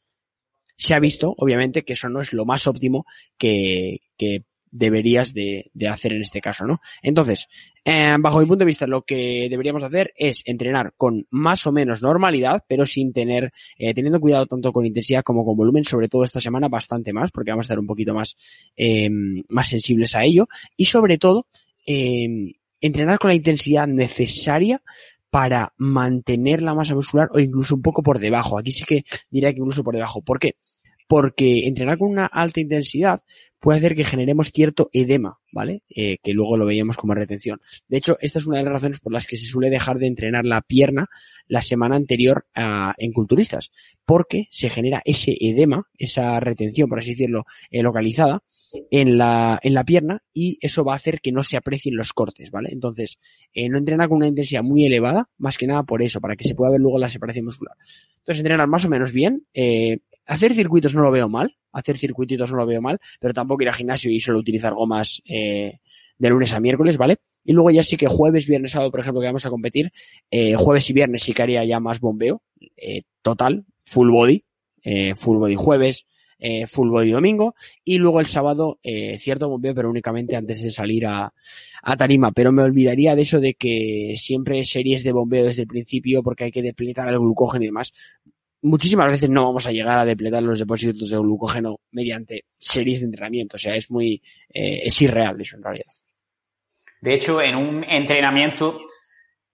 se 0.79 0.95
ha 0.95 1.01
visto, 1.01 1.35
obviamente, 1.39 1.85
que 1.85 1.95
eso 1.95 2.11
no 2.11 2.21
es 2.21 2.35
lo 2.35 2.45
más 2.45 2.67
óptimo 2.67 3.07
que, 3.39 4.03
que 4.17 4.45
deberías 4.71 5.33
de, 5.33 5.71
hacer 5.89 6.13
en 6.13 6.23
este 6.23 6.41
caso, 6.41 6.67
¿no? 6.67 6.81
Entonces, 7.03 7.49
eh, 7.85 8.17
bajo 8.19 8.41
mi 8.41 8.47
punto 8.47 8.61
de 8.61 8.67
vista, 8.67 8.87
lo 8.87 9.03
que 9.03 9.47
deberíamos 9.49 9.83
hacer 9.83 10.13
es 10.17 10.43
entrenar 10.45 10.93
con 10.97 11.27
más 11.31 11.67
o 11.67 11.73
menos 11.73 12.03
normalidad, 12.03 12.65
pero 12.69 12.85
sin 12.85 13.13
tener, 13.13 13.53
eh, 13.79 13.95
teniendo 13.95 14.21
cuidado 14.21 14.47
tanto 14.47 14.73
con 14.73 14.85
intensidad 14.85 15.23
como 15.23 15.45
con 15.45 15.57
volumen, 15.57 15.85
sobre 15.85 16.09
todo 16.09 16.25
esta 16.25 16.41
semana 16.41 16.69
bastante 16.69 17.13
más, 17.13 17.31
porque 17.31 17.53
vamos 17.53 17.65
a 17.65 17.69
estar 17.69 17.79
un 17.79 17.87
poquito 17.87 18.15
más, 18.15 18.37
eh, 18.77 19.09
más 19.49 19.69
sensibles 19.69 20.15
a 20.15 20.25
ello, 20.25 20.49
y 20.77 20.87
sobre 20.87 21.17
todo, 21.19 21.47
eh, 21.87 22.29
entrenar 22.81 23.19
con 23.19 23.29
la 23.29 23.35
intensidad 23.35 23.87
necesaria 23.87 24.83
para 25.31 25.73
mantener 25.77 26.63
la 26.63 26.75
masa 26.75 26.95
muscular 26.95 27.29
o 27.33 27.39
incluso 27.39 27.75
un 27.75 27.83
poco 27.83 28.03
por 28.03 28.19
debajo. 28.19 28.59
Aquí 28.59 28.73
sí 28.73 28.85
que 28.85 29.05
diría 29.31 29.53
que 29.53 29.59
incluso 29.59 29.85
por 29.85 29.95
debajo. 29.95 30.23
¿Por 30.23 30.39
qué? 30.39 30.57
Porque 31.07 31.67
entrenar 31.67 31.99
con 31.99 32.11
una 32.11 32.27
alta 32.27 32.61
intensidad 32.61 33.21
puede 33.61 33.79
hacer 33.79 33.95
que 33.97 34.05
generemos 34.05 34.53
cierto 34.53 34.91
edema, 34.93 35.39
¿vale? 35.53 35.83
Eh, 35.89 36.19
que 36.23 36.33
luego 36.33 36.57
lo 36.57 36.67
veíamos 36.67 36.97
como 36.97 37.15
retención. 37.15 37.61
De 37.89 37.97
hecho, 37.97 38.17
esta 38.21 38.39
es 38.39 38.47
una 38.47 38.59
de 38.59 38.65
las 38.65 38.75
razones 38.75 39.01
por 39.01 39.13
las 39.13 39.27
que 39.27 39.37
se 39.37 39.47
suele 39.47 39.71
dejar 39.71 39.99
de 39.99 40.07
entrenar 40.07 40.45
la 40.45 40.61
pierna 40.61 41.09
la 41.49 41.63
semana 41.63 41.97
anterior 41.97 42.47
a, 42.55 42.95
en 42.99 43.13
culturistas, 43.13 43.71
porque 44.05 44.47
se 44.51 44.69
genera 44.69 45.03
ese 45.05 45.35
edema, 45.41 45.89
esa 45.99 46.39
retención, 46.41 46.89
por 46.89 46.99
así 46.99 47.11
decirlo, 47.11 47.45
eh, 47.71 47.83
localizada 47.83 48.43
en 48.91 49.17
la, 49.17 49.59
en 49.63 49.75
la 49.75 49.85
pierna 49.85 50.23
y 50.33 50.59
eso 50.61 50.85
va 50.85 50.93
a 50.93 50.97
hacer 50.97 51.21
que 51.21 51.33
no 51.33 51.43
se 51.43 51.57
aprecien 51.57 51.97
los 51.97 52.13
cortes, 52.13 52.51
¿vale? 52.51 52.71
Entonces, 52.73 53.19
eh, 53.53 53.69
no 53.69 53.79
entrenar 53.79 54.09
con 54.09 54.19
una 54.19 54.29
intensidad 54.29 54.63
muy 54.63 54.85
elevada, 54.85 55.29
más 55.39 55.57
que 55.57 55.67
nada 55.67 55.83
por 55.83 56.03
eso, 56.03 56.21
para 56.21 56.37
que 56.37 56.45
se 56.45 56.55
pueda 56.55 56.73
ver 56.73 56.81
luego 56.81 56.99
la 56.99 57.09
separación 57.09 57.47
muscular. 57.47 57.77
Entonces, 58.19 58.41
entrenar 58.41 58.69
más 58.69 58.85
o 58.85 58.89
menos 58.89 59.13
bien, 59.13 59.47
hacer 60.27 60.55
circuitos 60.55 60.95
no 60.95 61.03
lo 61.03 61.11
veo 61.11 61.29
mal, 61.29 61.57
hacer 61.73 61.97
circuititos 61.97 62.51
no 62.51 62.59
lo 62.59 62.67
veo 62.67 62.83
mal, 62.83 62.99
pero 63.21 63.33
tampoco 63.35 63.63
ir 63.63 63.69
al 63.69 63.75
gimnasio 63.75 64.11
y 64.11 64.21
solo 64.21 64.39
utilizar 64.39 64.75
gomas 64.75 65.23
eh, 65.25 65.79
de 66.19 66.31
lunes 66.31 66.53
a 66.55 66.61
miércoles, 66.61 66.97
¿vale? 66.97 67.19
Y 67.45 67.53
luego 67.53 67.71
ya 67.71 67.83
sí 67.83 67.97
que 67.97 68.09
jueves, 68.09 68.47
viernes, 68.47 68.73
sábado, 68.73 68.91
por 68.91 69.01
ejemplo, 69.01 69.21
que 69.21 69.27
vamos 69.27 69.47
a 69.47 69.51
competir, 69.51 69.93
eh, 70.31 70.55
jueves 70.55 70.89
y 70.91 70.93
viernes 70.93 71.23
sí 71.23 71.33
que 71.33 71.43
haría 71.43 71.65
ya 71.65 71.79
más 71.79 72.01
bombeo, 72.01 72.43
eh, 72.77 73.01
total, 73.23 73.65
full 73.85 74.11
body, 74.11 74.45
eh, 74.83 75.15
full 75.15 75.39
body 75.39 75.55
jueves, 75.55 76.07
eh, 76.39 76.67
full 76.67 76.91
body 76.91 77.11
domingo, 77.11 77.55
y 77.85 77.99
luego 77.99 78.21
el 78.21 78.27
sábado 78.27 78.79
eh, 78.83 79.17
cierto 79.19 79.49
bombeo, 79.49 79.75
pero 79.75 79.89
únicamente 79.89 80.37
antes 80.37 80.63
de 80.63 80.71
salir 80.71 81.07
a, 81.07 81.33
a 81.83 81.97
tarima. 81.97 82.33
Pero 82.33 82.53
me 82.53 82.63
olvidaría 82.63 83.15
de 83.15 83.23
eso 83.23 83.41
de 83.41 83.55
que 83.55 84.17
siempre 84.19 84.65
series 84.65 85.05
de 85.05 85.13
bombeo 85.13 85.45
desde 85.45 85.63
el 85.63 85.69
principio 85.69 86.23
porque 86.23 86.45
hay 86.45 86.51
que 86.51 86.63
depletar 86.63 87.09
el 87.09 87.19
glucógeno 87.19 87.65
y 87.65 87.69
demás 87.69 87.93
muchísimas 88.63 89.11
veces 89.11 89.31
no 89.31 89.45
vamos 89.45 89.67
a 89.67 89.73
llegar 89.73 89.99
a 89.99 90.05
depletar 90.05 90.43
los 90.43 90.59
depósitos 90.59 91.11
de 91.11 91.19
glucógeno 91.19 91.81
mediante 91.93 92.45
series 92.59 93.01
de 93.01 93.07
entrenamiento. 93.07 93.57
O 93.57 93.59
sea, 93.59 93.75
es 93.75 93.91
muy, 93.91 94.23
eh, 94.53 94.81
es 94.85 95.03
irreal 95.03 95.41
eso 95.41 95.57
en 95.57 95.63
realidad. 95.63 95.93
De 97.01 97.15
hecho, 97.15 97.41
en 97.41 97.57
un 97.57 97.85
entrenamiento 97.85 98.81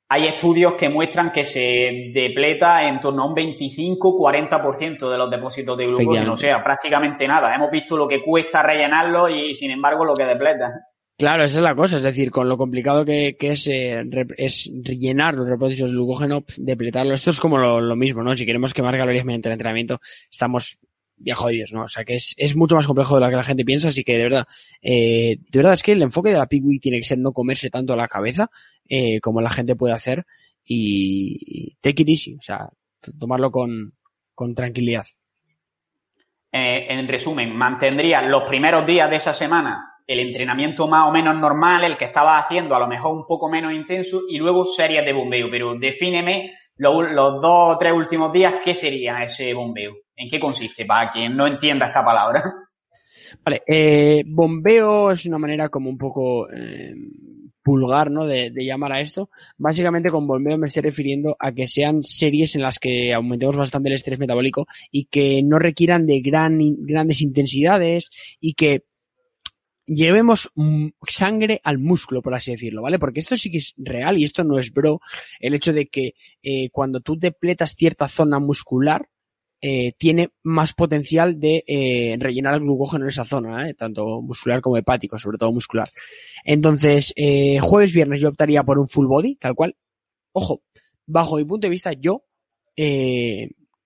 hay 0.08 0.26
estudios 0.26 0.74
que 0.74 0.90
muestran 0.90 1.32
que 1.32 1.42
se 1.42 2.10
depleta 2.12 2.86
en 2.86 3.00
torno 3.00 3.22
a 3.22 3.26
un 3.28 3.34
25-40% 3.34 5.10
de 5.10 5.16
los 5.16 5.30
depósitos 5.30 5.76
de 5.78 5.86
glucógeno. 5.86 6.34
O 6.34 6.36
sea, 6.36 6.62
prácticamente 6.62 7.26
nada. 7.26 7.54
Hemos 7.54 7.70
visto 7.70 7.96
lo 7.96 8.06
que 8.06 8.22
cuesta 8.22 8.62
rellenarlo 8.62 9.30
y, 9.30 9.54
sin 9.54 9.70
embargo, 9.70 10.04
lo 10.04 10.12
que 10.12 10.26
depleta. 10.26 10.70
Claro, 11.18 11.44
esa 11.44 11.58
es 11.58 11.62
la 11.62 11.74
cosa, 11.74 11.98
es 11.98 12.02
decir, 12.02 12.30
con 12.30 12.48
lo 12.48 12.56
complicado 12.56 13.04
que, 13.04 13.36
es, 13.38 13.66
eh, 13.68 14.02
es, 14.36 14.70
rellenar 14.82 15.34
los 15.34 15.48
depósitos 15.48 15.90
de 15.90 15.94
glucógeno, 15.94 16.44
depletarlo. 16.56 17.14
Esto 17.14 17.30
es 17.30 17.38
como 17.38 17.58
lo, 17.58 17.96
mismo, 17.96 18.22
¿no? 18.22 18.34
Si 18.34 18.44
queremos 18.44 18.74
quemar 18.74 18.96
calorías 18.96 19.24
mediante 19.24 19.48
el 19.48 19.52
entrenamiento, 19.52 20.00
estamos 20.30 20.78
ya 21.18 21.34
jodidos, 21.34 21.72
¿no? 21.72 21.84
O 21.84 21.88
sea 21.88 22.04
que 22.04 22.16
es, 22.16 22.34
es 22.36 22.56
mucho 22.56 22.74
más 22.74 22.86
complejo 22.86 23.14
de 23.14 23.20
lo 23.20 23.30
que 23.30 23.36
la 23.36 23.44
gente 23.44 23.64
piensa, 23.64 23.88
así 23.88 24.02
que 24.02 24.16
de 24.16 24.24
verdad, 24.24 24.46
eh, 24.80 25.36
de 25.38 25.58
verdad 25.58 25.74
es 25.74 25.82
que 25.82 25.92
el 25.92 26.02
enfoque 26.02 26.30
de 26.30 26.38
la 26.38 26.48
Week 26.50 26.80
tiene 26.80 26.98
que 26.98 27.04
ser 27.04 27.18
no 27.18 27.32
comerse 27.32 27.70
tanto 27.70 27.94
la 27.94 28.08
cabeza 28.08 28.50
eh, 28.88 29.20
como 29.20 29.40
la 29.40 29.50
gente 29.50 29.76
puede 29.76 29.94
hacer 29.94 30.24
y 30.64 31.76
take 31.80 32.02
it 32.02 32.08
easy, 32.08 32.34
o 32.34 32.42
sea, 32.42 32.68
tomarlo 33.18 33.50
con, 33.50 33.94
con 34.34 34.54
tranquilidad. 34.54 35.06
Eh, 36.50 36.86
en 36.90 37.08
resumen, 37.08 37.54
mantendría 37.54 38.22
los 38.22 38.42
primeros 38.42 38.84
días 38.86 39.08
de 39.08 39.16
esa 39.16 39.32
semana 39.32 39.91
el 40.06 40.20
entrenamiento 40.20 40.88
más 40.88 41.08
o 41.08 41.12
menos 41.12 41.36
normal, 41.36 41.84
el 41.84 41.96
que 41.96 42.06
estaba 42.06 42.38
haciendo 42.38 42.74
a 42.74 42.78
lo 42.78 42.86
mejor 42.86 43.16
un 43.16 43.26
poco 43.26 43.48
menos 43.48 43.72
intenso 43.72 44.22
y 44.28 44.38
luego 44.38 44.64
series 44.64 45.04
de 45.04 45.12
bombeo. 45.12 45.48
Pero 45.50 45.74
defíneme 45.78 46.52
los, 46.76 47.14
dos 47.40 47.74
o 47.74 47.78
tres 47.78 47.92
últimos 47.92 48.32
días, 48.32 48.54
¿qué 48.64 48.74
sería 48.74 49.22
ese 49.22 49.54
bombeo? 49.54 49.94
¿En 50.16 50.28
qué 50.28 50.40
consiste? 50.40 50.84
Para 50.84 51.10
quien 51.10 51.36
no 51.36 51.46
entienda 51.46 51.86
esta 51.86 52.04
palabra. 52.04 52.42
Vale, 53.44 53.62
eh, 53.66 54.24
bombeo 54.26 55.10
es 55.10 55.24
una 55.26 55.38
manera 55.38 55.68
como 55.68 55.88
un 55.88 55.96
poco 55.96 56.50
eh, 56.50 56.94
pulgar, 57.62 58.10
¿no? 58.10 58.26
De, 58.26 58.50
de, 58.50 58.64
llamar 58.64 58.92
a 58.92 59.00
esto. 59.00 59.30
Básicamente 59.56 60.10
con 60.10 60.26
bombeo 60.26 60.58
me 60.58 60.68
estoy 60.68 60.82
refiriendo 60.82 61.36
a 61.38 61.52
que 61.52 61.66
sean 61.66 62.02
series 62.02 62.54
en 62.56 62.62
las 62.62 62.78
que 62.78 63.14
aumentemos 63.14 63.56
bastante 63.56 63.88
el 63.88 63.94
estrés 63.94 64.18
metabólico 64.18 64.66
y 64.90 65.06
que 65.06 65.42
no 65.42 65.58
requieran 65.58 66.06
de 66.06 66.20
gran, 66.20 66.58
grandes 66.80 67.22
intensidades 67.22 68.10
y 68.40 68.54
que 68.54 68.84
llevemos 69.86 70.50
sangre 71.08 71.60
al 71.64 71.78
músculo, 71.78 72.22
por 72.22 72.34
así 72.34 72.52
decirlo, 72.52 72.82
¿vale? 72.82 72.98
Porque 72.98 73.20
esto 73.20 73.36
sí 73.36 73.50
que 73.50 73.58
es 73.58 73.74
real 73.76 74.18
y 74.18 74.24
esto 74.24 74.44
no 74.44 74.58
es 74.58 74.72
bro. 74.72 75.00
El 75.40 75.54
hecho 75.54 75.72
de 75.72 75.86
que 75.86 76.14
eh, 76.42 76.70
cuando 76.70 77.00
tú 77.00 77.18
depletas 77.18 77.74
cierta 77.76 78.08
zona 78.08 78.38
muscular, 78.38 79.08
eh, 79.64 79.92
tiene 79.96 80.30
más 80.42 80.72
potencial 80.72 81.38
de 81.38 81.62
eh, 81.68 82.16
rellenar 82.18 82.54
el 82.54 82.62
glucógeno 82.62 83.04
en 83.04 83.10
esa 83.10 83.24
zona, 83.24 83.68
¿eh? 83.68 83.74
tanto 83.74 84.20
muscular 84.20 84.60
como 84.60 84.76
hepático, 84.76 85.16
sobre 85.20 85.38
todo 85.38 85.52
muscular. 85.52 85.88
Entonces, 86.44 87.12
eh, 87.14 87.60
jueves, 87.60 87.92
viernes 87.92 88.20
yo 88.20 88.28
optaría 88.28 88.64
por 88.64 88.80
un 88.80 88.88
full 88.88 89.06
body, 89.06 89.36
tal 89.36 89.54
cual. 89.54 89.76
Ojo, 90.32 90.62
bajo 91.06 91.36
mi 91.36 91.44
punto 91.44 91.66
de 91.66 91.70
vista, 91.70 91.92
yo 91.92 92.24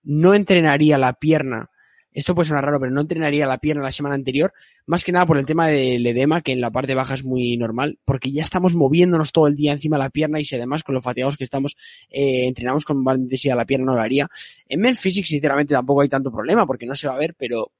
no 0.03 0.33
entrenaría 0.33 0.97
la 0.97 1.13
pierna 1.13 1.69
esto 2.17 2.33
puede 2.33 2.47
sonar 2.47 2.65
raro, 2.65 2.79
pero 2.79 2.91
no 2.91 3.01
entrenaría 3.01 3.45
la 3.45 3.59
pierna 3.59 3.83
la 3.83 3.91
semana 3.91 4.15
anterior, 4.15 4.51
más 4.87 5.03
que 5.05 5.11
nada 5.11 5.27
por 5.27 5.37
el 5.37 5.45
tema 5.45 5.67
del 5.67 6.05
edema, 6.07 6.41
que 6.41 6.51
en 6.51 6.61
la 6.61 6.71
parte 6.71 6.95
baja 6.95 7.13
es 7.13 7.23
muy 7.23 7.57
normal, 7.57 7.99
porque 8.05 8.31
ya 8.31 8.41
estamos 8.41 8.73
moviéndonos 8.73 9.31
todo 9.31 9.45
el 9.45 9.55
día 9.55 9.71
encima 9.71 9.97
de 9.97 10.03
la 10.03 10.09
pierna 10.09 10.39
y 10.39 10.45
si 10.45 10.55
además 10.55 10.83
con 10.83 10.95
lo 10.95 11.01
fatigados 11.03 11.37
que 11.37 11.43
estamos, 11.43 11.77
eh, 12.09 12.47
entrenamos 12.47 12.85
con 12.85 13.03
más 13.03 13.19
intensidad 13.19 13.55
la 13.55 13.65
pierna 13.65 13.85
no 13.85 13.93
lo 13.93 14.01
haría. 14.01 14.27
En 14.67 14.79
Men 14.79 14.95
Physics, 14.95 15.29
sinceramente, 15.29 15.75
tampoco 15.75 16.01
hay 16.01 16.09
tanto 16.09 16.31
problema, 16.31 16.65
porque 16.65 16.87
no 16.87 16.95
se 16.95 17.07
va 17.07 17.13
a 17.13 17.19
ver, 17.19 17.35
pero 17.37 17.71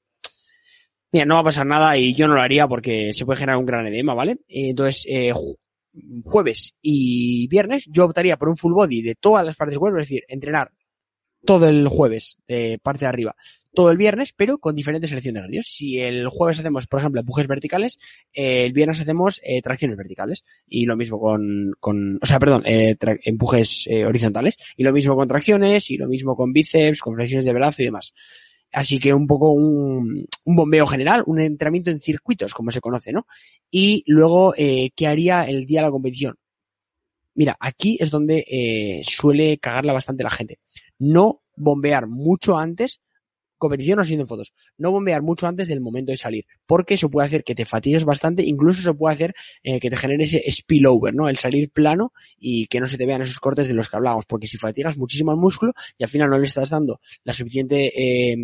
Mira, 1.10 1.24
no 1.24 1.36
va 1.36 1.40
a 1.40 1.44
pasar 1.44 1.66
nada 1.66 1.96
y 1.96 2.14
yo 2.14 2.28
no 2.28 2.34
lo 2.34 2.42
haría 2.42 2.68
porque 2.68 3.14
se 3.14 3.24
puede 3.24 3.38
generar 3.38 3.58
un 3.58 3.64
gran 3.64 3.86
edema, 3.86 4.12
¿vale? 4.12 4.40
Entonces, 4.46 5.06
eh, 5.08 5.32
jueves 6.24 6.74
y 6.82 7.48
viernes 7.48 7.86
yo 7.90 8.04
optaría 8.04 8.36
por 8.36 8.50
un 8.50 8.56
full 8.56 8.74
body 8.74 9.02
de 9.02 9.14
todas 9.14 9.44
las 9.44 9.56
partes 9.56 9.72
del 9.72 9.80
cuerpo, 9.80 9.98
es 9.98 10.08
decir, 10.08 10.24
entrenar 10.28 10.70
todo 11.44 11.66
el 11.66 11.88
jueves 11.88 12.36
de 12.46 12.78
parte 12.82 13.04
de 13.04 13.08
arriba, 13.08 13.36
todo 13.78 13.92
el 13.92 13.96
viernes, 13.96 14.32
pero 14.36 14.58
con 14.58 14.74
diferentes 14.74 15.08
selecciones 15.08 15.40
de 15.40 15.46
radios. 15.46 15.68
Si 15.68 16.00
el 16.00 16.26
jueves 16.26 16.58
hacemos, 16.58 16.88
por 16.88 16.98
ejemplo, 16.98 17.20
empujes 17.20 17.46
verticales, 17.46 18.00
eh, 18.32 18.64
el 18.64 18.72
viernes 18.72 19.00
hacemos 19.00 19.40
eh, 19.44 19.62
tracciones 19.62 19.96
verticales. 19.96 20.42
Y 20.66 20.84
lo 20.84 20.96
mismo 20.96 21.20
con, 21.20 21.70
con 21.78 22.18
o 22.20 22.26
sea, 22.26 22.40
perdón, 22.40 22.64
eh, 22.66 22.96
empujes 23.24 23.86
eh, 23.86 24.04
horizontales. 24.04 24.58
Y 24.76 24.82
lo 24.82 24.92
mismo 24.92 25.14
con 25.14 25.28
tracciones, 25.28 25.92
y 25.92 25.96
lo 25.96 26.08
mismo 26.08 26.34
con 26.34 26.52
bíceps, 26.52 27.00
con 27.00 27.14
flexiones 27.14 27.44
de 27.44 27.52
brazo 27.52 27.82
y 27.82 27.84
demás. 27.84 28.12
Así 28.72 28.98
que 28.98 29.14
un 29.14 29.28
poco 29.28 29.52
un, 29.52 30.26
un, 30.42 30.56
bombeo 30.56 30.88
general, 30.88 31.22
un 31.26 31.38
entrenamiento 31.38 31.92
en 31.92 32.00
circuitos, 32.00 32.54
como 32.54 32.72
se 32.72 32.80
conoce, 32.80 33.12
¿no? 33.12 33.28
Y 33.70 34.02
luego, 34.08 34.54
eh, 34.56 34.90
¿qué 34.96 35.06
haría 35.06 35.44
el 35.44 35.66
día 35.66 35.82
de 35.82 35.86
la 35.86 35.92
competición? 35.92 36.34
Mira, 37.36 37.56
aquí 37.60 37.96
es 38.00 38.10
donde 38.10 38.44
eh, 38.50 39.02
suele 39.04 39.58
cagarla 39.58 39.92
bastante 39.92 40.24
la 40.24 40.30
gente. 40.30 40.58
No 40.98 41.42
bombear 41.54 42.08
mucho 42.08 42.58
antes, 42.58 43.00
competición 43.58 43.98
o 43.98 44.04
siendo 44.04 44.26
fotos, 44.26 44.52
no 44.78 44.90
bombear 44.90 45.22
mucho 45.22 45.46
antes 45.46 45.68
del 45.68 45.80
momento 45.80 46.12
de 46.12 46.18
salir, 46.18 46.46
porque 46.66 46.94
eso 46.94 47.10
puede 47.10 47.26
hacer 47.26 47.44
que 47.44 47.54
te 47.54 47.64
fatigues 47.64 48.04
bastante, 48.04 48.42
incluso 48.44 48.80
eso 48.80 48.94
puede 48.96 49.14
hacer 49.14 49.34
eh, 49.62 49.80
que 49.80 49.90
te 49.90 49.96
genere 49.96 50.24
ese 50.24 50.42
spillover, 50.50 51.14
¿no? 51.14 51.28
El 51.28 51.36
salir 51.36 51.70
plano 51.70 52.12
y 52.38 52.66
que 52.66 52.80
no 52.80 52.86
se 52.86 52.96
te 52.96 53.06
vean 53.06 53.22
esos 53.22 53.40
cortes 53.40 53.68
de 53.68 53.74
los 53.74 53.88
que 53.88 53.96
hablábamos, 53.96 54.26
porque 54.26 54.46
si 54.46 54.56
fatigas 54.56 54.96
muchísimo 54.96 55.30
al 55.30 55.36
músculo 55.36 55.72
y 55.98 56.04
al 56.04 56.08
final 56.10 56.30
no 56.30 56.38
le 56.38 56.46
estás 56.46 56.70
dando 56.70 57.00
la 57.24 57.32
suficiente 57.32 57.92
eh, 57.94 58.36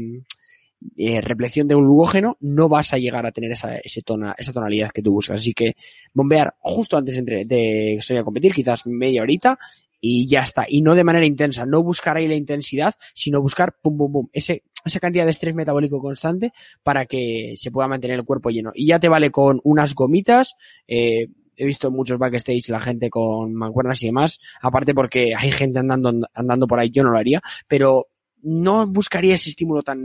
eh, 0.96 1.20
reflexión 1.20 1.66
de 1.66 1.74
un 1.74 1.84
glucógeno, 1.84 2.36
no 2.40 2.68
vas 2.68 2.92
a 2.92 2.98
llegar 2.98 3.24
a 3.24 3.32
tener 3.32 3.52
esa, 3.52 3.76
ese 3.76 4.02
tona, 4.02 4.34
esa 4.36 4.52
tonalidad 4.52 4.90
que 4.90 5.02
tú 5.02 5.12
buscas. 5.12 5.40
Así 5.40 5.54
que 5.54 5.76
bombear 6.12 6.54
justo 6.58 6.96
antes 6.96 7.24
de, 7.24 7.44
de 7.44 7.98
salir 8.02 8.20
a 8.20 8.24
competir, 8.24 8.52
quizás 8.52 8.86
media 8.86 9.22
horita, 9.22 9.58
y 10.06 10.28
ya 10.28 10.40
está. 10.40 10.66
Y 10.68 10.82
no 10.82 10.94
de 10.94 11.02
manera 11.02 11.24
intensa, 11.24 11.64
no 11.64 11.82
buscar 11.82 12.18
ahí 12.18 12.28
la 12.28 12.34
intensidad, 12.34 12.94
sino 13.14 13.40
buscar 13.40 13.74
pum, 13.80 13.96
pum, 13.96 14.12
pum, 14.12 14.28
ese, 14.34 14.64
esa 14.84 15.00
cantidad 15.00 15.24
de 15.24 15.30
estrés 15.30 15.54
metabólico 15.54 15.98
constante 15.98 16.52
para 16.82 17.06
que 17.06 17.54
se 17.56 17.70
pueda 17.70 17.88
mantener 17.88 18.18
el 18.18 18.26
cuerpo 18.26 18.50
lleno. 18.50 18.70
Y 18.74 18.86
ya 18.86 18.98
te 18.98 19.08
vale 19.08 19.30
con 19.30 19.62
unas 19.64 19.94
gomitas, 19.94 20.56
eh, 20.86 21.28
he 21.56 21.64
visto 21.64 21.90
muchos 21.90 22.18
backstage 22.18 22.68
la 22.68 22.80
gente 22.80 23.08
con 23.08 23.54
mancuernas 23.54 24.02
y 24.02 24.06
demás, 24.06 24.40
aparte 24.60 24.92
porque 24.92 25.34
hay 25.34 25.50
gente 25.50 25.78
andando, 25.78 26.12
andando 26.34 26.66
por 26.66 26.80
ahí, 26.80 26.90
yo 26.90 27.02
no 27.02 27.10
lo 27.10 27.18
haría, 27.18 27.40
pero 27.66 28.08
no 28.44 28.86
buscaría 28.86 29.34
ese 29.34 29.50
estímulo 29.50 29.82
tan, 29.82 30.04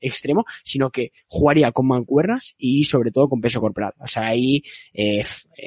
extremo, 0.00 0.44
sino 0.64 0.90
que 0.90 1.12
jugaría 1.26 1.70
con 1.72 1.86
mancuernas 1.86 2.54
y 2.58 2.84
sobre 2.84 3.10
todo 3.10 3.28
con 3.28 3.40
peso 3.40 3.60
corporal. 3.60 3.92
O 3.98 4.06
sea, 4.06 4.26
ahí 4.26 4.62
eh, 4.92 5.24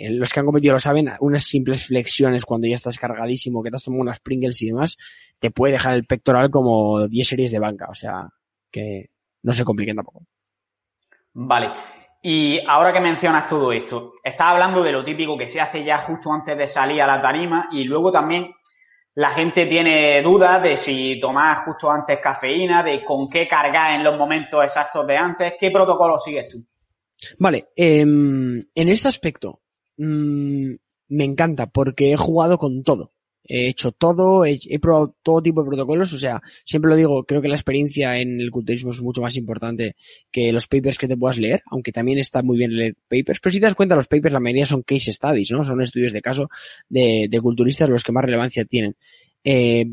los 0.10 0.34
que 0.34 0.40
han 0.40 0.46
competido 0.46 0.74
lo 0.74 0.80
saben, 0.80 1.12
unas 1.20 1.44
simples 1.44 1.86
flexiones 1.86 2.44
cuando 2.44 2.68
ya 2.68 2.76
estás 2.76 2.98
cargadísimo, 2.98 3.62
que 3.64 3.70
te 3.70 3.78
has 3.78 3.84
tomado 3.84 4.02
unas 4.02 4.20
Pringles 4.20 4.62
y 4.64 4.68
demás, 4.68 4.98
te 5.40 5.52
puede 5.52 5.74
dejar 5.74 5.94
el 5.94 6.06
pectoral 6.06 6.50
como 6.50 7.08
10 7.08 7.28
series 7.28 7.52
de 7.52 7.60
banca. 7.60 7.88
O 7.90 7.94
sea, 7.96 8.28
que 8.72 9.12
no 9.44 9.54
se 9.54 9.64
compliquen 9.64 9.96
tampoco. 9.96 10.26
Vale. 11.34 11.70
Y 12.24 12.60
ahora 12.68 12.92
que 12.92 13.00
mencionas 13.00 13.46
todo 13.46 13.72
esto, 13.72 14.14
estás 14.24 14.48
hablando 14.48 14.82
de 14.82 14.92
lo 14.92 15.04
típico 15.04 15.38
que 15.38 15.48
se 15.48 15.62
hace 15.62 15.84
ya 15.84 16.00
justo 16.00 16.34
antes 16.34 16.58
de 16.58 16.68
salir 16.68 17.00
a 17.00 17.06
la 17.06 17.22
tarima 17.22 17.70
y 17.72 17.84
luego 17.84 18.12
también 18.12 18.52
la 19.16 19.30
gente 19.30 19.66
tiene 19.66 20.22
dudas 20.22 20.62
de 20.62 20.78
si 20.78 21.20
tomar 21.20 21.66
justo 21.66 21.90
antes 21.90 22.20
cafeína, 22.20 22.84
de 22.84 23.04
con 23.04 23.30
qué 23.30 23.48
cargar 23.48 23.96
en 23.96 24.04
los 24.04 24.18
momentos 24.18 24.64
exactos 24.64 25.08
de 25.08 25.18
antes. 25.18 25.54
¿Qué 25.60 25.72
protocolo 25.72 26.20
sigues 26.20 26.50
tú? 26.50 26.64
Vale, 27.40 27.70
eh, 27.76 28.02
en 28.02 28.68
este 28.76 29.08
aspecto 29.08 29.62
mmm, 29.98 30.74
me 31.08 31.24
encanta 31.24 31.68
porque 31.68 32.12
he 32.12 32.18
jugado 32.18 32.58
con 32.58 32.84
todo. 32.84 33.12
He 33.48 33.68
hecho 33.68 33.92
todo, 33.92 34.44
he, 34.46 34.60
probado 34.80 35.16
todo 35.22 35.42
tipo 35.42 35.62
de 35.62 35.68
protocolos, 35.68 36.14
o 36.14 36.18
sea, 36.18 36.42
siempre 36.64 36.90
lo 36.90 36.96
digo, 36.96 37.24
creo 37.26 37.42
que 37.42 37.48
la 37.48 37.56
experiencia 37.56 38.18
en 38.18 38.42
el 38.42 38.50
culturismo 38.50 38.92
es 38.92 39.02
mucho 39.02 39.22
más 39.22 39.36
importante 39.36 39.96
que 40.32 40.52
los 40.52 40.68
papers 40.68 40.98
que 40.98 41.08
te 41.08 41.16
puedas 41.16 41.38
leer, 41.38 41.62
aunque 41.68 41.92
también 41.92 42.18
está 42.18 42.42
muy 42.42 42.58
bien 42.58 42.76
leer 42.76 42.96
papers, 43.08 43.40
pero 43.40 43.54
si 43.54 43.60
te 43.60 43.68
das 43.68 43.76
cuenta, 43.76 43.96
los 43.96 44.08
papers 44.08 44.34
la 44.34 44.40
mayoría 44.40 44.66
son 44.66 44.82
case 44.82 45.14
studies, 45.14 45.52
¿no? 45.52 45.64
Son 45.64 45.82
estudios 45.82 46.12
de 46.12 46.22
caso 46.22 46.50
de, 46.90 47.30
culturistas 47.42 47.90
los 47.90 48.04
que 48.04 48.12
más 48.12 48.26
relevancia 48.26 48.66
tienen. 48.66 48.96
Eh, 49.44 49.86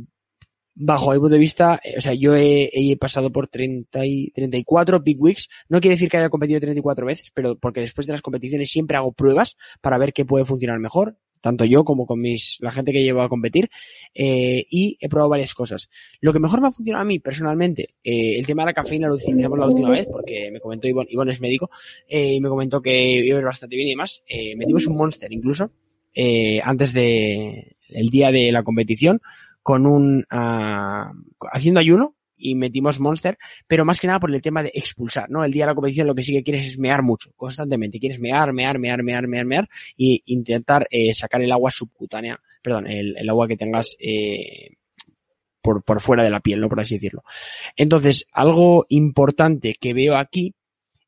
bajo 0.75 1.13
mi 1.13 1.19
punto 1.19 1.35
de 1.35 1.39
vista, 1.39 1.81
o 1.99 2.01
sea, 2.01 2.15
yo 2.15 2.35
he, 2.35 2.71
he, 2.73 2.97
pasado 2.97 3.31
por 3.31 3.49
30 3.49 4.07
y 4.07 4.31
34 4.31 5.01
big 5.01 5.21
weeks. 5.21 5.49
No 5.69 5.81
quiere 5.81 5.97
decir 5.97 6.09
que 6.09 6.17
haya 6.17 6.31
competido 6.31 6.61
34 6.61 7.05
veces, 7.05 7.31
pero 7.35 7.59
porque 7.59 7.81
después 7.81 8.07
de 8.07 8.13
las 8.13 8.23
competiciones 8.23 8.71
siempre 8.71 8.97
hago 8.97 9.13
pruebas 9.13 9.57
para 9.83 9.99
ver 9.99 10.15
qué 10.15 10.25
puede 10.25 10.47
funcionar 10.47 10.79
mejor 10.79 11.19
tanto 11.43 11.67
yo 11.67 11.85
como 11.85 12.07
con 12.07 12.21
mis, 12.21 12.57
la 12.61 12.71
gente 12.71 12.93
que 12.93 13.03
llevo 13.03 13.21
a 13.21 13.29
competir, 13.29 13.69
eh, 14.15 14.65
y 14.71 14.97
he 15.01 15.09
probado 15.11 15.29
varias 15.29 15.55
cosas. 15.55 15.91
Lo 16.21 16.33
que 16.33 16.41
mejor 16.41 16.63
me 16.63 16.69
ha 16.69 16.73
funcionado 16.73 17.03
a 17.03 17.05
mí 17.05 17.19
personalmente, 17.19 17.97
eh, 18.03 18.39
el 18.39 18.47
tema 18.47 18.63
de 18.63 18.67
la 18.67 18.73
cafeína 18.73 19.09
lo 19.09 19.15
utilizamos 19.15 19.59
la 19.59 19.67
última 19.67 19.91
vez, 19.91 20.07
porque 20.07 20.51
me 20.51 20.61
comentó 20.61 20.89
Ivonne, 20.89 21.11
Ivonne 21.11 21.33
es 21.33 21.41
médico, 21.41 21.71
eh, 22.09 22.35
y 22.35 22.41
me 22.41 22.49
comentó 22.49 22.81
que 22.81 23.21
iba 23.27 23.41
bastante 23.43 23.77
bien 23.77 23.89
y 23.89 23.93
demás. 23.93 24.23
Eh, 24.27 24.57
metimos 24.57 24.87
un 24.87 24.97
monster 24.97 25.31
incluso, 25.33 25.71
eh, 26.15 26.61
antes 26.63 26.93
de, 26.93 27.77
el 27.89 28.07
día 28.09 28.31
de 28.31 28.53
la 28.53 28.63
competición, 28.63 29.21
con 29.63 29.87
un, 29.87 30.27
uh, 30.33 31.47
haciendo 31.53 31.81
ayuno, 31.81 32.17
y 32.43 32.55
metimos 32.55 33.01
Monster, 33.01 33.39
pero 33.67 33.85
más 33.85 34.01
que 34.01 34.07
nada 34.07 34.21
por 34.21 34.35
el 34.35 34.43
tema 34.43 34.63
de 34.63 34.73
expulsar, 34.75 35.31
¿no? 35.31 35.45
El 35.45 35.53
día 35.53 35.65
de 35.65 35.71
la 35.71 35.75
competición 35.75 36.07
lo 36.07 36.15
que 36.15 36.23
sí 36.23 36.33
que 36.33 36.43
quieres 36.43 36.67
es 36.67 36.79
mear 36.79 37.03
mucho, 37.03 37.33
constantemente. 37.37 37.99
Quieres 37.99 38.19
mear, 38.19 38.53
mear, 38.53 38.79
mear, 38.79 39.03
mear, 39.03 39.27
mear, 39.27 39.45
mear 39.45 39.69
y 39.97 40.23
intentar 40.27 40.87
eh, 40.91 41.15
sacar 41.15 41.43
el 41.43 41.53
agua 41.53 41.71
subcutánea, 41.71 42.41
perdón, 42.63 42.87
el, 42.87 43.29
agua 43.29 43.49
que 43.49 43.57
tengas 43.57 43.97
eh, 44.01 44.77
por, 45.61 45.85
por 45.85 46.01
fuera 46.01 46.25
de 46.25 46.31
la 46.31 46.41
piel, 46.41 46.61
¿no? 46.61 46.69
Por 46.69 46.81
así 46.81 46.97
decirlo. 46.97 47.23
Entonces, 47.77 48.27
algo 48.33 48.87
importante 48.89 49.75
que 49.81 49.95
veo 49.95 50.17
aquí 50.17 50.55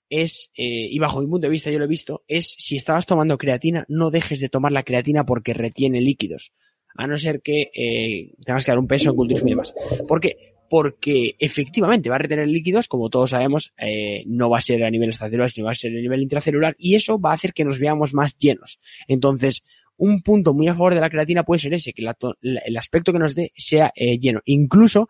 es, 0.08 0.50
eh, 0.56 0.86
y 0.90 0.98
bajo 0.98 1.20
mi 1.20 1.26
punto 1.26 1.46
de 1.46 1.50
vista 1.50 1.70
yo 1.70 1.78
lo 1.78 1.86
he 1.86 1.88
visto, 1.88 2.22
es 2.28 2.54
si 2.58 2.76
estabas 2.76 3.06
tomando 3.06 3.36
creatina, 3.36 3.84
no 3.88 4.10
dejes 4.10 4.40
de 4.40 4.48
tomar 4.48 4.70
la 4.70 4.84
creatina 4.84 5.24
porque 5.24 5.54
retiene 5.54 6.00
líquidos. 6.00 6.52
A 6.96 7.08
no 7.08 7.18
ser 7.18 7.42
que 7.42 8.30
tengas 8.46 8.64
que 8.64 8.70
dar 8.70 8.78
un 8.78 8.86
peso 8.86 9.10
en 9.10 9.16
culturismo 9.16 9.48
y 9.48 9.50
demás. 9.50 9.74
Porque 10.06 10.53
porque 10.74 11.36
efectivamente 11.38 12.10
va 12.10 12.16
a 12.16 12.18
retener 12.18 12.48
líquidos, 12.48 12.88
como 12.88 13.08
todos 13.08 13.30
sabemos, 13.30 13.72
eh, 13.78 14.24
no 14.26 14.50
va 14.50 14.58
a 14.58 14.60
ser 14.60 14.82
a 14.82 14.90
nivel 14.90 15.10
estacelular, 15.10 15.48
sino 15.48 15.66
va 15.66 15.70
a 15.70 15.76
ser 15.76 15.92
a 15.92 16.00
nivel 16.00 16.20
intracelular, 16.20 16.74
y 16.80 16.96
eso 16.96 17.16
va 17.16 17.30
a 17.30 17.34
hacer 17.34 17.52
que 17.52 17.64
nos 17.64 17.78
veamos 17.78 18.12
más 18.12 18.36
llenos. 18.38 18.80
Entonces, 19.06 19.62
un 19.96 20.20
punto 20.22 20.52
muy 20.52 20.66
a 20.66 20.74
favor 20.74 20.92
de 20.92 21.00
la 21.00 21.10
creatina 21.10 21.44
puede 21.44 21.60
ser 21.60 21.74
ese, 21.74 21.92
que 21.92 22.02
el 22.02 22.76
aspecto 22.76 23.12
que 23.12 23.20
nos 23.20 23.36
dé 23.36 23.52
sea 23.56 23.92
eh, 23.94 24.18
lleno. 24.18 24.40
Incluso, 24.46 25.06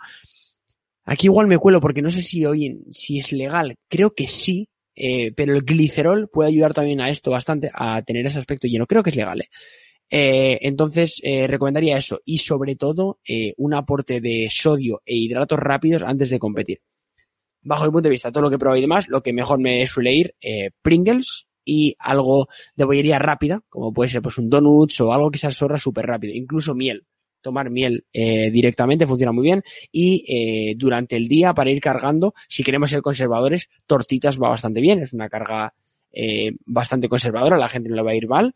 aquí 1.06 1.28
igual 1.28 1.46
me 1.46 1.56
cuelo 1.56 1.80
porque 1.80 2.02
no 2.02 2.10
sé 2.10 2.20
si 2.20 2.44
hoy, 2.44 2.82
si 2.90 3.18
es 3.18 3.32
legal, 3.32 3.76
creo 3.88 4.14
que 4.14 4.26
sí, 4.26 4.68
eh, 4.94 5.32
pero 5.32 5.54
el 5.54 5.62
glicerol 5.62 6.28
puede 6.28 6.50
ayudar 6.50 6.74
también 6.74 7.00
a 7.00 7.08
esto 7.08 7.30
bastante, 7.30 7.70
a 7.72 8.02
tener 8.02 8.26
ese 8.26 8.38
aspecto 8.38 8.68
lleno. 8.68 8.86
Creo 8.86 9.02
que 9.02 9.08
es 9.08 9.16
legal, 9.16 9.40
¿eh? 9.40 9.48
Eh, 10.16 10.60
entonces, 10.68 11.20
eh, 11.24 11.48
recomendaría 11.48 11.96
eso 11.96 12.20
y 12.24 12.38
sobre 12.38 12.76
todo 12.76 13.18
eh, 13.28 13.52
un 13.56 13.74
aporte 13.74 14.20
de 14.20 14.46
sodio 14.48 15.02
e 15.04 15.16
hidratos 15.16 15.58
rápidos 15.58 16.04
antes 16.04 16.30
de 16.30 16.38
competir. 16.38 16.82
Bajo 17.62 17.84
mi 17.84 17.90
punto 17.90 18.04
de 18.04 18.10
vista, 18.10 18.30
todo 18.30 18.44
lo 18.44 18.50
que 18.50 18.64
he 18.64 18.78
y 18.78 18.80
demás, 18.80 19.08
lo 19.08 19.24
que 19.24 19.32
mejor 19.32 19.58
me 19.58 19.84
suele 19.88 20.14
ir, 20.14 20.34
eh, 20.40 20.70
Pringles 20.82 21.48
y 21.64 21.96
algo 21.98 22.46
de 22.76 22.84
bollería 22.84 23.18
rápida, 23.18 23.64
como 23.68 23.92
puede 23.92 24.08
ser 24.08 24.22
pues 24.22 24.38
un 24.38 24.48
donuts 24.48 25.00
o 25.00 25.12
algo 25.12 25.32
que 25.32 25.38
se 25.38 25.48
absorba 25.48 25.78
súper 25.78 26.06
rápido, 26.06 26.32
incluso 26.32 26.76
miel. 26.76 27.04
Tomar 27.40 27.70
miel 27.70 28.06
eh, 28.12 28.52
directamente 28.52 29.08
funciona 29.08 29.32
muy 29.32 29.42
bien 29.42 29.64
y 29.90 30.24
eh, 30.28 30.74
durante 30.76 31.16
el 31.16 31.26
día 31.26 31.54
para 31.54 31.72
ir 31.72 31.80
cargando, 31.80 32.34
si 32.48 32.62
queremos 32.62 32.88
ser 32.88 33.02
conservadores, 33.02 33.68
tortitas 33.84 34.40
va 34.40 34.50
bastante 34.50 34.80
bien, 34.80 35.00
es 35.00 35.12
una 35.12 35.28
carga 35.28 35.74
eh, 36.12 36.52
bastante 36.66 37.08
conservadora, 37.08 37.58
la 37.58 37.68
gente 37.68 37.88
no 37.88 37.96
le 37.96 38.02
va 38.02 38.12
a 38.12 38.16
ir 38.16 38.28
mal 38.28 38.54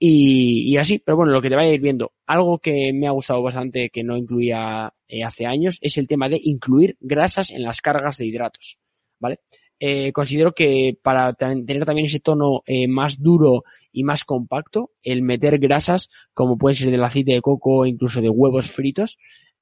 y, 0.00 0.76
así, 0.76 1.00
pero 1.00 1.16
bueno, 1.16 1.32
lo 1.32 1.42
que 1.42 1.48
te 1.48 1.56
vaya 1.56 1.70
a 1.70 1.74
ir 1.74 1.80
viendo. 1.80 2.12
Algo 2.26 2.58
que 2.58 2.92
me 2.92 3.08
ha 3.08 3.12
gustado 3.12 3.42
bastante 3.42 3.90
que 3.90 4.04
no 4.04 4.16
incluía 4.16 4.92
eh, 5.08 5.24
hace 5.24 5.44
años 5.44 5.78
es 5.80 5.98
el 5.98 6.06
tema 6.06 6.28
de 6.28 6.40
incluir 6.42 6.96
grasas 7.00 7.50
en 7.50 7.62
las 7.62 7.80
cargas 7.80 8.16
de 8.18 8.26
hidratos, 8.26 8.78
¿vale? 9.18 9.40
Eh, 9.80 10.12
considero 10.12 10.52
que 10.52 10.96
para 11.02 11.32
tener 11.34 11.84
también 11.84 12.06
ese 12.06 12.20
tono 12.20 12.62
eh, 12.66 12.86
más 12.88 13.20
duro 13.20 13.64
y 13.92 14.04
más 14.04 14.24
compacto, 14.24 14.92
el 15.02 15.22
meter 15.22 15.58
grasas, 15.58 16.08
como 16.32 16.58
puede 16.58 16.76
ser 16.76 16.90
del 16.90 17.04
aceite 17.04 17.32
de 17.32 17.40
coco 17.40 17.78
o 17.78 17.86
incluso 17.86 18.20
de 18.20 18.28
huevos 18.28 18.70
fritos, 18.70 19.18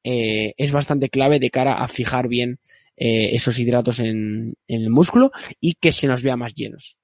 es 0.09 0.71
bastante 0.71 1.09
clave 1.09 1.41
de 1.41 1.51
cara 1.51 1.83
a 1.83 1.89
fijar 1.89 2.29
bien 2.29 2.61
esos 2.97 3.59
hidratos 3.59 3.99
en 3.99 4.55
el 4.69 4.89
músculo 4.89 5.33
y 5.61 5.75
que 5.75 5.91
se 5.91 6.07
nos 6.07 6.23
vea 6.23 6.37
más 6.37 6.55
llenos. 6.55 6.97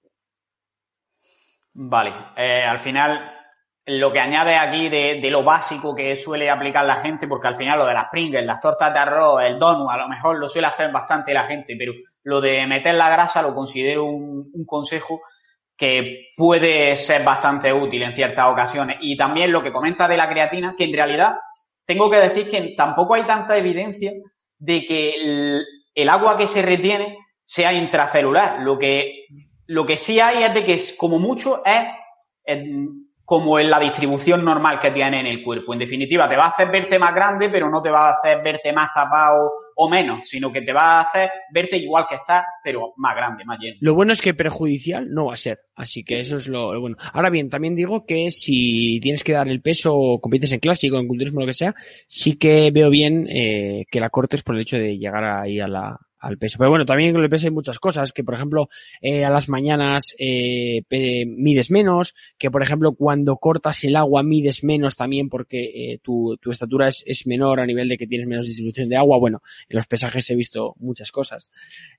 Vale, 1.74 2.12
eh, 2.36 2.64
al 2.64 2.80
final 2.80 3.32
lo 3.86 4.12
que 4.12 4.20
añade 4.20 4.56
aquí 4.56 4.88
de, 4.88 5.30
lo 5.30 5.42
básico 5.42 5.94
que 5.94 6.16
suele 6.16 6.48
aplicar 6.50 6.84
la 6.84 6.96
gente, 6.96 7.26
porque 7.26 7.48
al 7.48 7.56
final 7.56 7.78
lo 7.78 7.86
de 7.86 7.94
las 7.94 8.08
Pringles, 8.10 8.46
las 8.46 8.60
tortas 8.60 8.92
de 8.92 8.98
arroz, 8.98 9.42
el 9.42 9.58
donut, 9.58 9.90
a 9.90 9.96
lo 9.96 10.08
mejor 10.08 10.38
lo 10.38 10.48
suele 10.48 10.68
hacer 10.68 10.92
bastante 10.92 11.34
la 11.34 11.44
gente, 11.44 11.74
pero 11.76 11.92
lo 12.24 12.40
de 12.40 12.66
meter 12.66 12.94
la 12.94 13.10
grasa 13.10 13.42
lo 13.42 13.54
considero 13.54 14.04
un, 14.04 14.50
un 14.52 14.64
consejo 14.64 15.22
que 15.76 16.28
puede 16.36 16.96
ser 16.96 17.24
bastante 17.24 17.72
útil 17.72 18.02
en 18.02 18.14
ciertas 18.14 18.46
ocasiones. 18.46 18.98
Y 19.00 19.16
también 19.16 19.50
lo 19.50 19.62
que 19.62 19.72
comenta 19.72 20.06
de 20.06 20.16
la 20.16 20.28
creatina, 20.28 20.74
que 20.76 20.84
en 20.84 20.92
realidad 20.92 21.36
tengo 21.84 22.08
que 22.10 22.18
decir 22.18 22.50
que 22.50 22.74
tampoco 22.76 23.14
hay 23.14 23.24
tanta 23.24 23.56
evidencia 23.56 24.12
de 24.58 24.86
que 24.86 25.10
el, 25.10 25.64
el 25.94 26.08
agua 26.08 26.36
que 26.36 26.46
se 26.46 26.62
retiene 26.62 27.18
sea 27.42 27.72
intracelular. 27.72 28.60
Lo 28.60 28.78
que, 28.78 29.21
lo 29.66 29.86
que 29.86 29.98
sí 29.98 30.20
hay 30.20 30.44
es 30.44 30.54
de 30.54 30.64
que 30.64 30.78
como 30.98 31.18
mucho 31.18 31.62
es, 31.64 32.56
como 33.24 33.58
en 33.58 33.70
la 33.70 33.80
distribución 33.80 34.44
normal 34.44 34.80
que 34.80 34.90
tiene 34.90 35.20
en 35.20 35.26
el 35.26 35.42
cuerpo. 35.42 35.72
En 35.72 35.78
definitiva, 35.78 36.28
te 36.28 36.36
va 36.36 36.46
a 36.46 36.50
hacer 36.50 36.70
verte 36.70 36.98
más 36.98 37.14
grande, 37.14 37.48
pero 37.48 37.70
no 37.70 37.80
te 37.80 37.90
va 37.90 38.08
a 38.08 38.12
hacer 38.12 38.42
verte 38.42 38.72
más 38.72 38.92
tapado 38.92 39.52
o 39.74 39.88
menos, 39.88 40.28
sino 40.28 40.52
que 40.52 40.62
te 40.62 40.72
va 40.72 40.98
a 40.98 41.00
hacer 41.02 41.30
verte 41.52 41.76
igual 41.76 42.04
que 42.08 42.16
estás, 42.16 42.44
pero 42.62 42.92
más 42.96 43.16
grande, 43.16 43.44
más 43.44 43.58
lleno. 43.58 43.78
Lo 43.80 43.94
bueno 43.94 44.12
es 44.12 44.20
que 44.20 44.34
perjudicial 44.34 45.10
no 45.10 45.26
va 45.26 45.34
a 45.34 45.38
ser, 45.38 45.60
así 45.74 46.04
que 46.04 46.20
eso 46.20 46.36
es 46.36 46.48
lo, 46.48 46.78
bueno. 46.78 46.96
Ahora 47.12 47.30
bien, 47.30 47.48
también 47.48 47.74
digo 47.74 48.04
que 48.04 48.30
si 48.30 49.00
tienes 49.00 49.24
que 49.24 49.32
dar 49.32 49.48
el 49.48 49.62
peso 49.62 49.94
o 49.96 50.20
compites 50.20 50.52
en 50.52 50.60
clásico, 50.60 50.98
en 50.98 51.08
culturismo, 51.08 51.40
lo 51.40 51.46
que 51.46 51.54
sea, 51.54 51.74
sí 52.06 52.36
que 52.36 52.70
veo 52.70 52.90
bien 52.90 53.26
eh, 53.28 53.86
que 53.90 54.00
la 54.00 54.10
cortes 54.10 54.42
por 54.42 54.56
el 54.56 54.62
hecho 54.62 54.76
de 54.76 54.98
llegar 54.98 55.24
ahí 55.24 55.58
a 55.58 55.68
la, 55.68 55.98
al 56.22 56.38
peso. 56.38 56.56
Pero 56.56 56.70
bueno, 56.70 56.84
también 56.84 57.12
con 57.12 57.22
el 57.22 57.28
peso 57.28 57.48
hay 57.48 57.52
muchas 57.52 57.78
cosas, 57.78 58.12
que 58.12 58.24
por 58.24 58.34
ejemplo 58.34 58.68
eh, 59.00 59.24
a 59.24 59.30
las 59.30 59.48
mañanas 59.48 60.14
eh, 60.18 60.82
mides 61.26 61.70
menos, 61.70 62.14
que 62.38 62.50
por 62.50 62.62
ejemplo 62.62 62.94
cuando 62.94 63.36
cortas 63.36 63.82
el 63.84 63.96
agua 63.96 64.22
mides 64.22 64.62
menos 64.64 64.96
también 64.96 65.28
porque 65.28 65.64
eh, 65.64 65.98
tu, 66.02 66.38
tu, 66.40 66.52
estatura 66.52 66.88
es, 66.88 67.02
es, 67.06 67.26
menor 67.26 67.60
a 67.60 67.66
nivel 67.66 67.88
de 67.88 67.98
que 67.98 68.06
tienes 68.06 68.26
menos 68.28 68.46
distribución 68.46 68.88
de 68.88 68.96
agua. 68.96 69.18
Bueno, 69.18 69.42
en 69.68 69.76
los 69.76 69.86
pesajes 69.86 70.30
he 70.30 70.36
visto 70.36 70.74
muchas 70.78 71.10
cosas. 71.10 71.50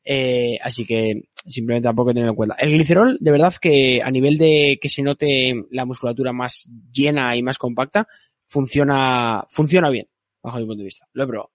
Eh, 0.04 0.58
así 0.62 0.86
que 0.86 1.24
simplemente 1.46 1.88
tampoco 1.88 2.12
tenerlo 2.12 2.32
en 2.32 2.36
cuenta. 2.38 2.56
El 2.58 2.72
glicerol, 2.72 3.18
de 3.20 3.32
verdad 3.32 3.54
que 3.62 4.02
a 4.02 4.10
nivel 4.10 4.38
de 4.38 4.80
que 4.82 4.88
se 4.88 5.02
note 5.02 5.66
la 5.72 5.86
musculatura 5.86 6.32
más 6.32 6.68
llena 6.92 7.36
y 7.36 7.44
más 7.44 7.58
compacta, 7.58 8.08
funciona, 8.46 9.44
funciona 9.50 9.90
bien, 9.90 10.08
bajo 10.42 10.60
mi 10.60 10.66
punto 10.66 10.80
de 10.80 10.86
vista. 10.86 11.08
Lo 11.12 11.26
he 11.26 11.28
probado. 11.28 11.52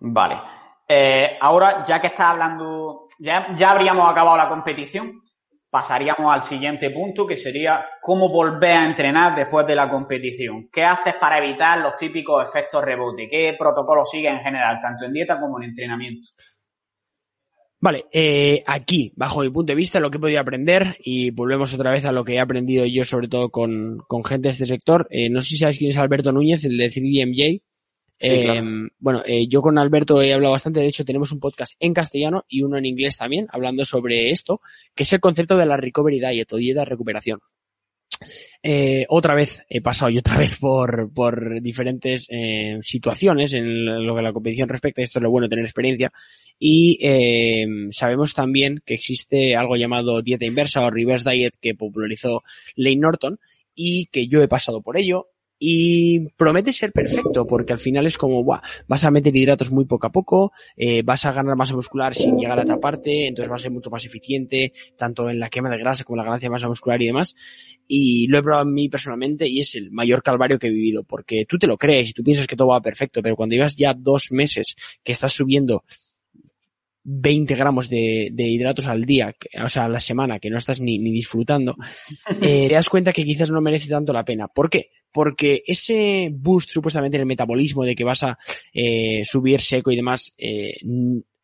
Vale. 0.00 0.61
Eh, 0.94 1.38
ahora, 1.40 1.82
ya 1.86 2.02
que 2.02 2.08
estás 2.08 2.32
hablando, 2.32 3.06
ya, 3.18 3.46
habríamos 3.66 4.10
acabado 4.10 4.36
la 4.36 4.50
competición, 4.50 5.22
pasaríamos 5.70 6.30
al 6.30 6.42
siguiente 6.42 6.90
punto, 6.90 7.26
que 7.26 7.34
sería 7.38 7.86
cómo 8.02 8.28
volver 8.28 8.72
a 8.72 8.84
entrenar 8.84 9.34
después 9.34 9.66
de 9.66 9.74
la 9.74 9.88
competición. 9.88 10.68
¿Qué 10.70 10.84
haces 10.84 11.14
para 11.14 11.38
evitar 11.38 11.78
los 11.78 11.96
típicos 11.96 12.46
efectos 12.46 12.84
rebote? 12.84 13.26
¿Qué 13.26 13.56
protocolo 13.58 14.04
sigues 14.04 14.32
en 14.32 14.40
general, 14.40 14.80
tanto 14.82 15.06
en 15.06 15.14
dieta 15.14 15.40
como 15.40 15.56
en 15.62 15.70
entrenamiento? 15.70 16.28
Vale, 17.80 18.04
eh, 18.12 18.62
aquí, 18.66 19.14
bajo 19.16 19.40
mi 19.40 19.48
punto 19.48 19.72
de 19.72 19.76
vista, 19.76 19.98
lo 19.98 20.10
que 20.10 20.18
he 20.18 20.20
podido 20.20 20.42
aprender, 20.42 20.94
y 21.02 21.30
volvemos 21.30 21.72
otra 21.72 21.90
vez 21.90 22.04
a 22.04 22.12
lo 22.12 22.22
que 22.22 22.34
he 22.34 22.38
aprendido 22.38 22.84
yo, 22.84 23.06
sobre 23.06 23.28
todo 23.28 23.48
con, 23.48 24.04
gente 24.26 24.48
de 24.48 24.52
este 24.52 24.66
sector. 24.66 25.08
Eh, 25.08 25.30
no 25.30 25.40
sé 25.40 25.48
si 25.48 25.56
sabéis 25.56 25.78
quién 25.78 25.90
es 25.90 25.96
Alberto 25.96 26.32
Núñez, 26.32 26.66
el 26.66 26.76
de 26.76 26.90
3DMJ. 26.90 27.62
Claro. 28.18 28.88
Bueno, 28.98 29.22
eh, 29.26 29.48
yo 29.48 29.60
con 29.62 29.78
Alberto 29.78 30.22
he 30.22 30.32
hablado 30.32 30.52
bastante, 30.52 30.80
de 30.80 30.86
hecho 30.86 31.04
tenemos 31.04 31.32
un 31.32 31.40
podcast 31.40 31.74
en 31.80 31.92
castellano 31.92 32.44
y 32.48 32.62
uno 32.62 32.78
en 32.78 32.86
inglés 32.86 33.16
también, 33.16 33.48
hablando 33.50 33.84
sobre 33.84 34.30
esto, 34.30 34.60
que 34.94 35.02
es 35.02 35.12
el 35.12 35.20
concepto 35.20 35.56
de 35.56 35.66
la 35.66 35.76
recovery 35.76 36.20
diet 36.20 36.52
o 36.52 36.56
dieta 36.56 36.84
recuperación. 36.84 37.40
Eh, 38.62 39.04
otra 39.08 39.34
vez 39.34 39.60
he 39.68 39.80
pasado 39.80 40.08
yo 40.08 40.20
otra 40.20 40.38
vez 40.38 40.56
por, 40.60 41.12
por 41.12 41.60
diferentes 41.60 42.26
eh, 42.28 42.78
situaciones 42.82 43.54
en 43.54 44.06
lo 44.06 44.14
que 44.14 44.22
la 44.22 44.32
competición 44.32 44.68
respecta, 44.68 45.02
esto 45.02 45.18
es 45.18 45.22
lo 45.24 45.30
bueno 45.30 45.48
tener 45.48 45.64
experiencia, 45.64 46.12
y 46.60 47.00
sabemos 47.90 48.34
también 48.34 48.80
que 48.86 48.94
existe 48.94 49.56
algo 49.56 49.74
llamado 49.74 50.22
dieta 50.22 50.44
inversa 50.44 50.82
o 50.82 50.90
reverse 50.90 51.30
diet 51.30 51.54
que 51.60 51.74
popularizó 51.74 52.44
Lane 52.76 52.98
Norton 52.98 53.40
y 53.74 54.06
que 54.06 54.28
yo 54.28 54.42
he 54.42 54.48
pasado 54.48 54.80
por 54.80 54.96
ello, 54.96 55.31
y 55.64 56.18
promete 56.30 56.72
ser 56.72 56.90
perfecto 56.90 57.46
porque 57.46 57.72
al 57.72 57.78
final 57.78 58.04
es 58.04 58.18
como, 58.18 58.42
buah, 58.42 58.62
vas 58.88 59.04
a 59.04 59.12
meter 59.12 59.36
hidratos 59.36 59.70
muy 59.70 59.84
poco 59.84 60.08
a 60.08 60.10
poco, 60.10 60.50
eh, 60.76 61.02
vas 61.04 61.24
a 61.24 61.30
ganar 61.30 61.54
masa 61.54 61.72
muscular 61.72 62.16
sin 62.16 62.36
llegar 62.36 62.58
a 62.58 62.64
taparte, 62.64 63.28
entonces 63.28 63.48
vas 63.48 63.60
a 63.60 63.62
ser 63.62 63.70
mucho 63.70 63.88
más 63.88 64.04
eficiente, 64.04 64.72
tanto 64.96 65.30
en 65.30 65.38
la 65.38 65.48
quema 65.48 65.70
de 65.70 65.78
grasa 65.78 66.02
como 66.02 66.16
en 66.16 66.18
la 66.18 66.24
ganancia 66.24 66.48
de 66.48 66.50
masa 66.50 66.66
muscular 66.66 67.00
y 67.00 67.06
demás. 67.06 67.36
Y 67.86 68.26
lo 68.26 68.38
he 68.38 68.42
probado 68.42 68.62
a 68.62 68.64
mí 68.64 68.88
personalmente 68.88 69.48
y 69.48 69.60
es 69.60 69.76
el 69.76 69.92
mayor 69.92 70.20
calvario 70.24 70.58
que 70.58 70.66
he 70.66 70.70
vivido 70.70 71.04
porque 71.04 71.44
tú 71.46 71.58
te 71.58 71.68
lo 71.68 71.78
crees 71.78 72.10
y 72.10 72.12
tú 72.12 72.24
piensas 72.24 72.48
que 72.48 72.56
todo 72.56 72.66
va 72.66 72.82
perfecto, 72.82 73.22
pero 73.22 73.36
cuando 73.36 73.54
llevas 73.54 73.76
ya 73.76 73.94
dos 73.94 74.32
meses 74.32 74.74
que 75.04 75.12
estás 75.12 75.32
subiendo 75.32 75.84
20 77.04 77.54
gramos 77.54 77.88
de, 77.88 78.30
de, 78.32 78.48
hidratos 78.48 78.88
al 78.88 79.04
día, 79.04 79.32
o 79.64 79.68
sea, 79.68 79.84
a 79.84 79.88
la 79.88 80.00
semana, 80.00 80.40
que 80.40 80.50
no 80.50 80.58
estás 80.58 80.80
ni, 80.80 80.98
ni 80.98 81.12
disfrutando, 81.12 81.76
eh, 82.42 82.66
te 82.66 82.74
das 82.74 82.88
cuenta 82.88 83.12
que 83.12 83.24
quizás 83.24 83.52
no 83.52 83.60
merece 83.60 83.88
tanto 83.88 84.12
la 84.12 84.24
pena. 84.24 84.48
¿Por 84.48 84.68
qué? 84.68 84.90
Porque 85.12 85.62
ese 85.66 86.30
boost 86.32 86.70
supuestamente 86.70 87.16
en 87.16 87.22
el 87.22 87.26
metabolismo 87.26 87.84
de 87.84 87.94
que 87.94 88.04
vas 88.04 88.22
a 88.22 88.38
eh, 88.72 89.22
subir 89.24 89.60
seco 89.60 89.90
y 89.90 89.96
demás, 89.96 90.32
eh, 90.38 90.76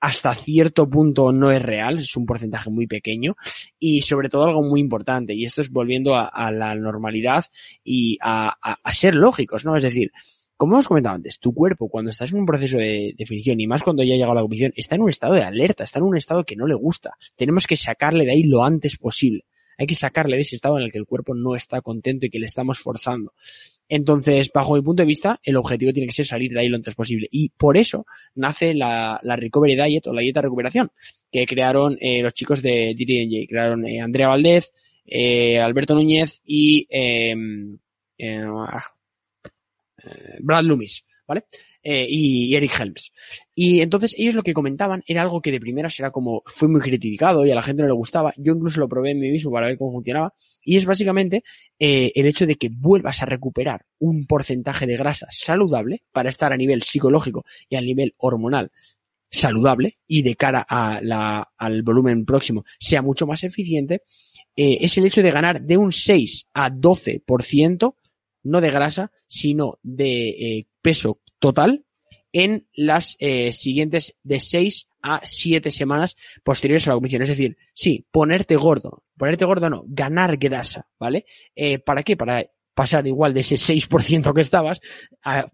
hasta 0.01 0.35
cierto 0.35 0.89
punto 0.89 1.33
no 1.33 1.51
es 1.51 1.63
real, 1.63 1.99
es 1.99 2.17
un 2.17 2.27
porcentaje 2.27 2.71
muy 2.71 2.87
pequeño 2.87 3.37
y 3.79 4.03
sobre 4.03 4.29
todo 4.29 4.45
algo 4.45 4.63
muy 4.63 4.81
importante 4.81 5.35
y 5.35 5.45
esto 5.45 5.61
es 5.61 5.71
volviendo 5.71 6.15
a, 6.17 6.51
la 6.53 6.75
normalidad 6.75 7.45
y 7.83 8.19
a, 8.21 8.57
ser 8.93 9.17
lógicos, 9.17 9.65
¿no? 9.65 9.77
Es 9.77 9.83
decir, 9.83 10.13
como 10.57 10.75
hemos 10.75 10.89
comentado 10.89 11.17
antes, 11.17 11.39
tu 11.39 11.53
cuerpo 11.53 11.89
cuando 11.89 12.11
estás 12.11 12.33
en 12.33 12.39
un 12.39 12.47
proceso 12.47 12.79
de 12.79 13.15
definición 13.17 13.61
y 13.61 13.67
más 13.67 13.83
cuando 13.83 14.03
ya 14.03 14.15
ha 14.15 14.17
llegado 14.17 14.33
a 14.33 14.37
la 14.37 14.41
competición, 14.43 14.73
está 14.77 14.95
en 14.95 15.03
un 15.03 15.11
estado 15.11 15.35
de 15.35 15.43
alerta, 15.43 15.85
está 15.85 15.99
en 15.99 16.05
un 16.05 16.17
estado 16.17 16.45
que 16.45 16.57
no 16.57 16.67
le 16.67 16.75
gusta. 16.75 17.13
Tenemos 17.37 17.67
que 17.67 17.77
sacarle 17.77 18.25
de 18.25 18.33
ahí 18.33 18.43
lo 18.45 18.65
antes 18.65 18.97
posible. 18.97 19.45
Hay 19.79 19.87
que 19.87 19.95
sacarle 19.95 20.37
de 20.37 20.43
ese 20.43 20.57
estado 20.57 20.77
en 20.77 20.85
el 20.85 20.93
que 20.93 20.99
el 20.99 21.07
cuerpo 21.07 21.35
no 21.35 21.55
está 21.55 21.81
contento 21.81 22.27
y 22.27 22.31
que 22.31 22.39
le 22.39 22.47
estamos 22.47 22.79
forzando. 22.79 23.33
Entonces, 23.89 24.51
bajo 24.53 24.75
mi 24.75 24.83
punto 24.83 25.03
de 25.03 25.07
vista, 25.07 25.41
el 25.43 25.57
objetivo 25.57 25.93
tiene 25.93 26.09
que 26.09 26.13
ser 26.13 26.27
salir 26.27 26.53
de 26.53 26.61
ahí 26.61 26.69
lo 26.69 26.77
antes 26.77 26.95
posible. 26.95 27.27
Y 27.31 27.49
por 27.51 27.79
eso 27.79 28.05
nace 28.35 28.75
la, 28.75 29.19
la 29.23 29.37
Recovery 29.37 29.77
Diet 29.77 30.07
o 30.09 30.13
la 30.13 30.21
dieta 30.21 30.41
de 30.41 30.47
recuperación 30.49 30.91
que 31.31 31.47
crearon 31.47 31.97
eh, 32.01 32.21
los 32.23 32.35
chicos 32.35 32.61
de 32.61 32.95
DTNJ. 32.95 33.49
Crearon 33.49 33.87
eh, 33.87 34.01
Andrea 34.01 34.29
Valdez, 34.29 34.73
eh, 35.07 35.59
Alberto 35.59 35.95
Núñez 35.95 36.43
y 36.45 36.87
em, 36.91 37.79
eh, 38.19 38.45
Brad 40.41 40.65
Loomis, 40.65 41.05
¿vale? 41.29 41.45
Eh, 41.83 42.07
y, 42.09 42.57
Eric 42.57 42.81
Helms. 42.81 43.13
Y 43.55 43.83
entonces 43.83 44.15
ellos 44.17 44.35
lo 44.35 44.43
que 44.43 44.55
comentaban 44.55 45.05
era 45.07 45.23
algo 45.23 45.41
que 45.41 45.53
de 45.53 45.61
primeras 45.61 45.99
era 46.01 46.11
como, 46.11 46.43
fue 46.47 46.69
muy 46.69 46.81
criticado 46.81 47.45
y 47.45 47.51
a 47.51 47.55
la 47.55 47.63
gente 47.63 47.83
no 47.83 47.89
le 47.89 47.95
gustaba. 47.95 48.33
Yo 48.37 48.55
incluso 48.55 48.81
lo 48.81 48.89
probé 48.89 49.11
en 49.11 49.21
mí 49.21 49.31
mismo 49.31 49.53
para 49.53 49.67
ver 49.67 49.77
cómo 49.77 49.93
funcionaba. 49.93 50.33
Y 50.63 50.77
es 50.77 50.87
básicamente 50.87 51.45
eh, 51.79 52.11
el 52.15 52.27
hecho 52.27 52.47
de 52.47 52.57
que 52.57 52.71
vuelvas 52.73 53.23
a 53.23 53.27
recuperar 53.27 53.85
un 53.99 54.27
porcentaje 54.27 54.87
de 54.87 54.97
grasa 54.97 55.29
saludable 55.31 56.03
para 56.11 56.31
estar 56.31 56.53
a 56.53 56.57
nivel 56.57 56.83
psicológico 56.83 57.45
y 57.69 57.77
a 57.77 57.81
nivel 57.81 58.15
hormonal 58.17 58.73
saludable 59.31 59.99
y 60.07 60.23
de 60.23 60.37
cara 60.37 60.67
al 60.67 61.83
volumen 61.83 62.25
próximo 62.25 62.65
sea 62.81 63.03
mucho 63.03 63.27
más 63.27 63.45
eficiente, 63.45 64.03
eh, 64.57 64.79
es 64.81 64.97
el 64.97 65.05
hecho 65.05 65.23
de 65.23 65.31
ganar 65.31 65.61
de 65.61 65.77
un 65.77 65.93
6 65.93 66.49
a 66.55 66.71
12% 66.71 67.95
no 68.45 68.61
de 68.61 68.71
grasa, 68.71 69.11
sino 69.27 69.79
de 69.83 70.67
peso 70.89 71.21
total 71.39 71.85
en 72.33 72.67
las 72.73 73.15
eh, 73.19 73.53
siguientes 73.53 74.17
de 74.23 74.41
6 74.41 74.89
a 75.03 75.21
7 75.23 75.71
semanas 75.71 76.17
posteriores 76.43 76.87
a 76.87 76.91
la 76.91 76.95
competición. 76.95 77.21
Es 77.25 77.29
decir, 77.29 77.59
sí, 77.75 78.07
ponerte 78.11 78.57
gordo. 78.57 79.05
Ponerte 79.15 79.45
gordo 79.45 79.69
no, 79.69 79.85
ganar 79.87 80.39
grasa, 80.39 80.89
¿vale? 80.99 81.27
Eh, 81.55 81.79
¿Para 81.79 82.03
qué? 82.03 82.17
Para 82.17 82.43
pasar 82.73 83.07
igual 83.07 83.35
de 83.35 83.41
ese 83.41 83.57
6% 83.57 84.33
que 84.33 84.41
estabas 84.41 84.81
a 85.23 85.51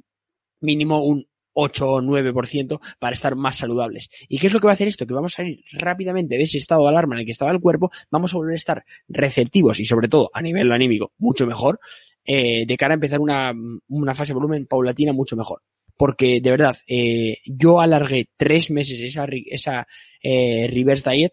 mínimo 0.60 1.04
un 1.04 1.26
8 1.54 1.84
o 1.84 2.00
9% 2.00 2.80
para 3.00 3.14
estar 3.14 3.34
más 3.34 3.56
saludables. 3.56 4.08
¿Y 4.28 4.38
qué 4.38 4.46
es 4.46 4.52
lo 4.52 4.60
que 4.60 4.68
va 4.68 4.72
a 4.72 4.74
hacer 4.74 4.86
esto? 4.86 5.04
Que 5.04 5.14
vamos 5.14 5.34
a 5.34 5.36
salir 5.38 5.64
rápidamente 5.72 6.36
de 6.36 6.44
ese 6.44 6.58
estado 6.58 6.82
de 6.84 6.90
alarma 6.90 7.16
en 7.16 7.20
el 7.20 7.26
que 7.26 7.32
estaba 7.32 7.50
el 7.50 7.60
cuerpo, 7.60 7.90
vamos 8.08 8.32
a 8.32 8.36
volver 8.36 8.54
a 8.54 8.58
estar 8.58 8.84
receptivos 9.08 9.80
y 9.80 9.84
sobre 9.84 10.06
todo 10.06 10.30
a 10.32 10.40
nivel 10.40 10.70
anímico 10.70 11.12
mucho 11.18 11.44
mejor 11.44 11.80
eh, 12.24 12.64
de 12.66 12.76
cara 12.76 12.94
a 12.94 12.96
empezar 12.96 13.20
una, 13.20 13.52
una 13.88 14.14
fase 14.14 14.30
de 14.30 14.34
volumen 14.34 14.66
paulatina 14.66 15.12
mucho 15.12 15.36
mejor. 15.36 15.62
Porque 15.96 16.40
de 16.40 16.50
verdad, 16.50 16.76
eh, 16.86 17.38
yo 17.44 17.80
alargué 17.80 18.28
tres 18.36 18.70
meses 18.70 19.00
esa, 19.00 19.26
esa 19.46 19.86
eh, 20.22 20.66
reverse 20.68 21.08
diet 21.08 21.32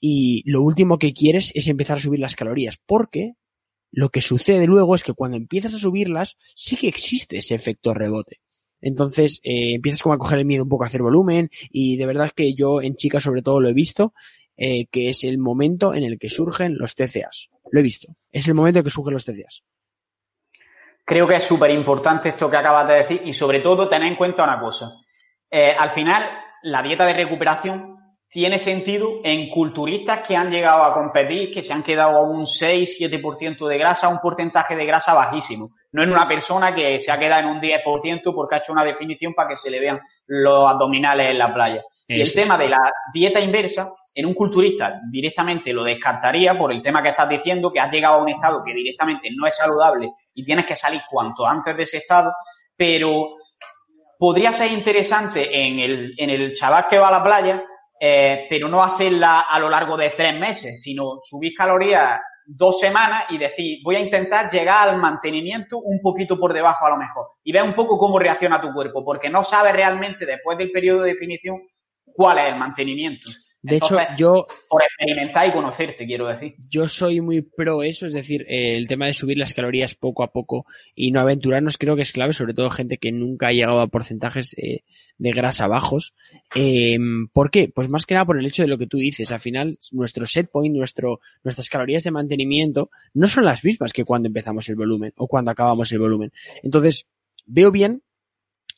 y 0.00 0.42
lo 0.50 0.62
último 0.62 0.98
que 0.98 1.12
quieres 1.12 1.52
es 1.54 1.68
empezar 1.68 1.98
a 1.98 2.00
subir 2.00 2.18
las 2.18 2.34
calorías. 2.34 2.78
Porque 2.84 3.34
lo 3.92 4.08
que 4.08 4.20
sucede 4.20 4.66
luego 4.66 4.94
es 4.94 5.04
que 5.04 5.12
cuando 5.12 5.36
empiezas 5.36 5.74
a 5.74 5.78
subirlas, 5.78 6.36
sí 6.56 6.76
que 6.76 6.88
existe 6.88 7.38
ese 7.38 7.54
efecto 7.54 7.94
rebote. 7.94 8.40
Entonces 8.80 9.40
empiezas 9.44 10.02
como 10.02 10.14
a 10.14 10.18
coger 10.18 10.40
el 10.40 10.44
miedo 10.44 10.64
un 10.64 10.68
poco 10.68 10.82
a 10.82 10.88
hacer 10.88 11.02
volumen 11.02 11.50
y 11.70 11.96
de 11.96 12.06
verdad 12.06 12.32
que 12.34 12.54
yo 12.54 12.82
en 12.82 12.96
chicas 12.96 13.22
sobre 13.22 13.42
todo 13.42 13.60
lo 13.60 13.68
he 13.68 13.72
visto, 13.72 14.12
que 14.56 15.08
es 15.08 15.22
el 15.22 15.38
momento 15.38 15.94
en 15.94 16.02
el 16.02 16.18
que 16.18 16.30
surgen 16.30 16.76
los 16.78 16.96
TCAs. 16.96 17.50
Lo 17.70 17.78
he 17.78 17.82
visto. 17.84 18.16
Es 18.32 18.48
el 18.48 18.54
momento 18.54 18.80
en 18.80 18.84
que 18.84 18.90
surgen 18.90 19.14
los 19.14 19.24
TCAs. 19.24 19.62
Creo 21.12 21.26
que 21.26 21.36
es 21.36 21.44
súper 21.44 21.70
importante 21.70 22.30
esto 22.30 22.48
que 22.48 22.56
acabas 22.56 22.88
de 22.88 22.94
decir 22.94 23.20
y 23.26 23.34
sobre 23.34 23.60
todo 23.60 23.86
tener 23.86 24.08
en 24.08 24.16
cuenta 24.16 24.44
una 24.44 24.58
cosa. 24.58 24.92
Eh, 25.50 25.76
al 25.78 25.90
final, 25.90 26.26
la 26.62 26.80
dieta 26.80 27.04
de 27.04 27.12
recuperación 27.12 27.98
tiene 28.30 28.58
sentido 28.58 29.20
en 29.22 29.50
culturistas 29.50 30.26
que 30.26 30.34
han 30.34 30.50
llegado 30.50 30.82
a 30.84 30.94
competir, 30.94 31.52
que 31.52 31.62
se 31.62 31.74
han 31.74 31.82
quedado 31.82 32.16
a 32.16 32.22
un 32.22 32.46
6-7% 32.46 33.68
de 33.68 33.76
grasa, 33.76 34.08
un 34.08 34.20
porcentaje 34.20 34.74
de 34.74 34.86
grasa 34.86 35.12
bajísimo. 35.12 35.68
No 35.92 36.02
en 36.02 36.12
una 36.12 36.26
persona 36.26 36.74
que 36.74 36.98
se 36.98 37.12
ha 37.12 37.18
quedado 37.18 37.42
en 37.42 37.56
un 37.56 37.60
10% 37.60 38.34
porque 38.34 38.54
ha 38.54 38.58
hecho 38.60 38.72
una 38.72 38.82
definición 38.82 39.34
para 39.34 39.50
que 39.50 39.56
se 39.56 39.70
le 39.70 39.80
vean 39.80 40.00
los 40.28 40.66
abdominales 40.66 41.26
en 41.28 41.36
la 41.36 41.52
playa. 41.52 41.82
Y 42.08 42.22
el 42.22 42.32
tema 42.32 42.56
de 42.56 42.70
la 42.70 42.90
dieta 43.12 43.38
inversa, 43.38 43.86
en 44.14 44.24
un 44.24 44.32
culturista 44.32 44.98
directamente 45.10 45.74
lo 45.74 45.84
descartaría 45.84 46.56
por 46.56 46.72
el 46.72 46.80
tema 46.80 47.02
que 47.02 47.10
estás 47.10 47.28
diciendo, 47.28 47.70
que 47.70 47.80
has 47.80 47.92
llegado 47.92 48.14
a 48.14 48.22
un 48.22 48.30
estado 48.30 48.62
que 48.64 48.72
directamente 48.72 49.28
no 49.36 49.46
es 49.46 49.54
saludable 49.54 50.10
y 50.34 50.44
tienes 50.44 50.66
que 50.66 50.76
salir 50.76 51.02
cuanto 51.10 51.46
antes 51.46 51.76
de 51.76 51.82
ese 51.82 51.98
estado, 51.98 52.32
pero 52.76 53.34
podría 54.18 54.52
ser 54.52 54.72
interesante 54.72 55.66
en 55.66 55.78
el, 55.78 56.14
en 56.16 56.30
el 56.30 56.54
chaval 56.54 56.86
que 56.88 56.98
va 56.98 57.08
a 57.08 57.12
la 57.12 57.24
playa 57.24 57.64
eh, 58.04 58.48
pero 58.50 58.68
no 58.68 58.82
hacerla 58.82 59.42
a 59.42 59.60
lo 59.60 59.70
largo 59.70 59.96
de 59.96 60.10
tres 60.10 60.36
meses, 60.36 60.82
sino 60.82 61.18
subir 61.20 61.54
calorías 61.54 62.20
dos 62.44 62.80
semanas 62.80 63.26
y 63.28 63.38
decir, 63.38 63.78
voy 63.84 63.94
a 63.94 64.00
intentar 64.00 64.50
llegar 64.50 64.88
al 64.88 64.96
mantenimiento 64.96 65.78
un 65.78 66.00
poquito 66.00 66.36
por 66.36 66.52
debajo 66.52 66.84
a 66.84 66.90
lo 66.90 66.96
mejor 66.96 67.28
y 67.44 67.52
ver 67.52 67.62
un 67.62 67.74
poco 67.74 67.96
cómo 67.98 68.18
reacciona 68.18 68.60
tu 68.60 68.72
cuerpo, 68.72 69.04
porque 69.04 69.30
no 69.30 69.44
sabes 69.44 69.72
realmente 69.74 70.26
después 70.26 70.58
del 70.58 70.72
periodo 70.72 71.02
de 71.02 71.12
definición 71.12 71.60
cuál 72.12 72.38
es 72.38 72.46
el 72.46 72.56
mantenimiento. 72.56 73.30
De 73.62 73.76
hecho, 73.76 73.96
yo... 74.16 74.46
Por 74.68 74.82
experimentar 74.82 75.48
y 75.48 75.52
conocerte, 75.52 76.04
quiero 76.04 76.26
decir. 76.26 76.56
Yo 76.68 76.88
soy 76.88 77.20
muy 77.20 77.42
pro 77.42 77.84
eso, 77.84 78.06
es 78.06 78.12
decir, 78.12 78.44
eh, 78.48 78.76
el 78.76 78.88
tema 78.88 79.06
de 79.06 79.12
subir 79.12 79.38
las 79.38 79.54
calorías 79.54 79.94
poco 79.94 80.24
a 80.24 80.32
poco 80.32 80.66
y 80.96 81.12
no 81.12 81.20
aventurarnos 81.20 81.78
creo 81.78 81.94
que 81.94 82.02
es 82.02 82.12
clave, 82.12 82.32
sobre 82.32 82.54
todo 82.54 82.70
gente 82.70 82.98
que 82.98 83.12
nunca 83.12 83.48
ha 83.48 83.52
llegado 83.52 83.80
a 83.80 83.86
porcentajes 83.86 84.54
eh, 84.58 84.82
de 85.16 85.30
grasa 85.30 85.68
bajos. 85.68 86.14
Eh, 86.56 86.98
¿Por 87.32 87.52
qué? 87.52 87.70
Pues 87.72 87.88
más 87.88 88.04
que 88.04 88.14
nada 88.14 88.26
por 88.26 88.38
el 88.38 88.46
hecho 88.46 88.62
de 88.62 88.68
lo 88.68 88.78
que 88.78 88.88
tú 88.88 88.98
dices. 88.98 89.30
Al 89.30 89.40
final, 89.40 89.78
nuestro 89.92 90.26
set 90.26 90.50
point, 90.50 90.74
nuestro, 90.74 91.20
nuestras 91.44 91.68
calorías 91.68 92.02
de 92.02 92.10
mantenimiento 92.10 92.90
no 93.14 93.28
son 93.28 93.44
las 93.44 93.64
mismas 93.64 93.92
que 93.92 94.04
cuando 94.04 94.26
empezamos 94.26 94.68
el 94.68 94.74
volumen 94.74 95.12
o 95.16 95.28
cuando 95.28 95.52
acabamos 95.52 95.92
el 95.92 96.00
volumen. 96.00 96.32
Entonces, 96.64 97.06
veo 97.46 97.70
bien 97.70 98.02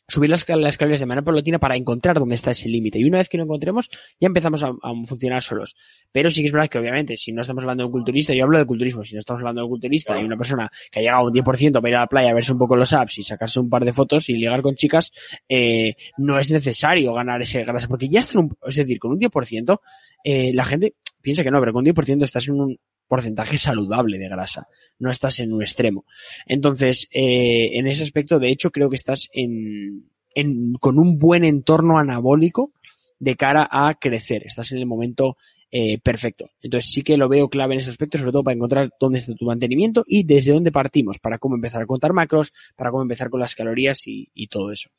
subir 0.06 0.30
las, 0.30 0.44
las 0.48 0.76
calorías 0.76 1.00
de 1.00 1.06
manera 1.06 1.24
paulatina 1.24 1.58
para 1.58 1.76
encontrar 1.76 2.18
dónde 2.18 2.34
está 2.34 2.50
ese 2.50 2.68
límite. 2.68 2.98
Y 2.98 3.04
una 3.04 3.18
vez 3.18 3.28
que 3.28 3.38
lo 3.38 3.44
encontremos, 3.44 3.88
ya 4.20 4.26
empezamos 4.26 4.62
a, 4.62 4.72
funcionar 5.06 5.42
solos. 5.42 5.76
Pero 6.12 6.30
sí 6.30 6.42
que 6.42 6.46
es 6.46 6.52
verdad 6.52 6.68
que 6.68 6.78
obviamente, 6.78 7.16
si 7.16 7.32
no 7.32 7.42
estamos 7.42 7.64
hablando 7.64 7.82
de 7.82 7.86
un 7.86 7.92
culturista, 7.92 8.34
yo 8.34 8.44
hablo 8.44 8.58
de 8.58 8.66
culturismo, 8.66 9.04
si 9.04 9.14
no 9.14 9.20
estamos 9.20 9.40
hablando 9.40 9.62
de 9.62 9.64
un 9.64 9.70
culturista 9.70 10.20
y 10.20 10.24
una 10.24 10.36
persona 10.36 10.70
que 10.90 11.00
ha 11.00 11.02
llegado 11.02 11.22
a 11.22 11.26
un 11.26 11.32
10% 11.32 11.72
para 11.72 11.88
ir 11.88 11.96
a 11.96 12.00
la 12.00 12.06
playa 12.06 12.30
a 12.30 12.34
verse 12.34 12.52
un 12.52 12.58
poco 12.58 12.76
los 12.76 12.92
apps 12.92 13.18
y 13.18 13.22
sacarse 13.22 13.60
un 13.60 13.68
par 13.68 13.84
de 13.84 13.92
fotos 13.92 14.28
y 14.28 14.34
ligar 14.34 14.62
con 14.62 14.74
chicas, 14.74 15.12
eh, 15.48 15.94
no 16.18 16.38
es 16.38 16.50
necesario 16.50 17.12
ganar 17.14 17.42
ese 17.42 17.64
grasa, 17.64 17.88
porque 17.88 18.08
ya 18.08 18.20
está 18.20 18.38
en 18.38 18.44
un, 18.44 18.56
es 18.66 18.76
decir, 18.76 18.98
con 18.98 19.12
un 19.12 19.20
10%, 19.20 19.80
eh, 20.24 20.52
la 20.52 20.64
gente 20.64 20.94
piensa 21.24 21.42
que 21.42 21.50
no, 21.50 21.58
pero 21.58 21.72
con 21.72 21.80
un 21.80 21.92
10% 21.92 22.22
estás 22.22 22.46
en 22.46 22.60
un, 22.60 22.78
porcentaje 23.08 23.58
saludable 23.58 24.18
de 24.18 24.28
grasa, 24.28 24.66
no 24.98 25.10
estás 25.10 25.40
en 25.40 25.52
un 25.52 25.62
extremo. 25.62 26.04
Entonces, 26.46 27.08
eh, 27.10 27.78
en 27.78 27.86
ese 27.86 28.02
aspecto, 28.02 28.38
de 28.38 28.50
hecho, 28.50 28.70
creo 28.70 28.88
que 28.88 28.96
estás 28.96 29.28
en, 29.32 30.10
en, 30.34 30.74
con 30.74 30.98
un 30.98 31.18
buen 31.18 31.44
entorno 31.44 31.98
anabólico 31.98 32.72
de 33.18 33.36
cara 33.36 33.68
a 33.70 33.94
crecer, 33.94 34.42
estás 34.44 34.72
en 34.72 34.78
el 34.78 34.86
momento 34.86 35.36
eh, 35.70 35.98
perfecto. 35.98 36.50
Entonces 36.62 36.90
sí 36.90 37.02
que 37.02 37.16
lo 37.16 37.28
veo 37.28 37.48
clave 37.48 37.74
en 37.74 37.80
ese 37.80 37.90
aspecto, 37.90 38.18
sobre 38.18 38.32
todo 38.32 38.44
para 38.44 38.54
encontrar 38.54 38.90
dónde 39.00 39.18
está 39.18 39.34
tu 39.34 39.46
mantenimiento 39.46 40.04
y 40.06 40.24
desde 40.24 40.52
dónde 40.52 40.72
partimos, 40.72 41.18
para 41.18 41.38
cómo 41.38 41.56
empezar 41.56 41.82
a 41.82 41.86
contar 41.86 42.12
macros, 42.12 42.52
para 42.76 42.90
cómo 42.90 43.02
empezar 43.02 43.30
con 43.30 43.40
las 43.40 43.54
calorías 43.54 44.06
y, 44.06 44.28
y 44.34 44.46
todo 44.46 44.70
eso. 44.70 44.90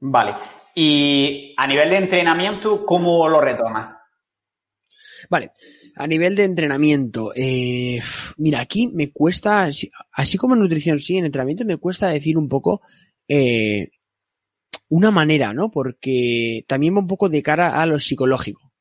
Vale. 0.00 0.34
Y 0.74 1.54
a 1.56 1.66
nivel 1.66 1.90
de 1.90 1.96
entrenamiento, 1.96 2.84
¿cómo 2.86 3.28
lo 3.28 3.40
retomas? 3.40 3.97
Vale, 5.28 5.50
a 5.96 6.06
nivel 6.06 6.34
de 6.34 6.44
entrenamiento, 6.44 7.32
eh, 7.34 8.00
mira, 8.36 8.60
aquí 8.60 8.88
me 8.88 9.10
cuesta, 9.10 9.68
así 10.12 10.38
como 10.38 10.54
en 10.54 10.60
nutrición 10.60 10.98
sí, 10.98 11.16
en 11.16 11.24
entrenamiento 11.24 11.64
me 11.64 11.76
cuesta 11.76 12.08
decir 12.08 12.38
un 12.38 12.48
poco 12.48 12.82
eh, 13.26 13.90
una 14.88 15.10
manera, 15.10 15.52
¿no? 15.52 15.70
Porque 15.70 16.64
también 16.66 16.94
va 16.94 17.00
un 17.00 17.06
poco 17.06 17.28
de 17.28 17.42
cara 17.42 17.80
a 17.80 17.86
lo 17.86 17.98
psicológico. 17.98 18.72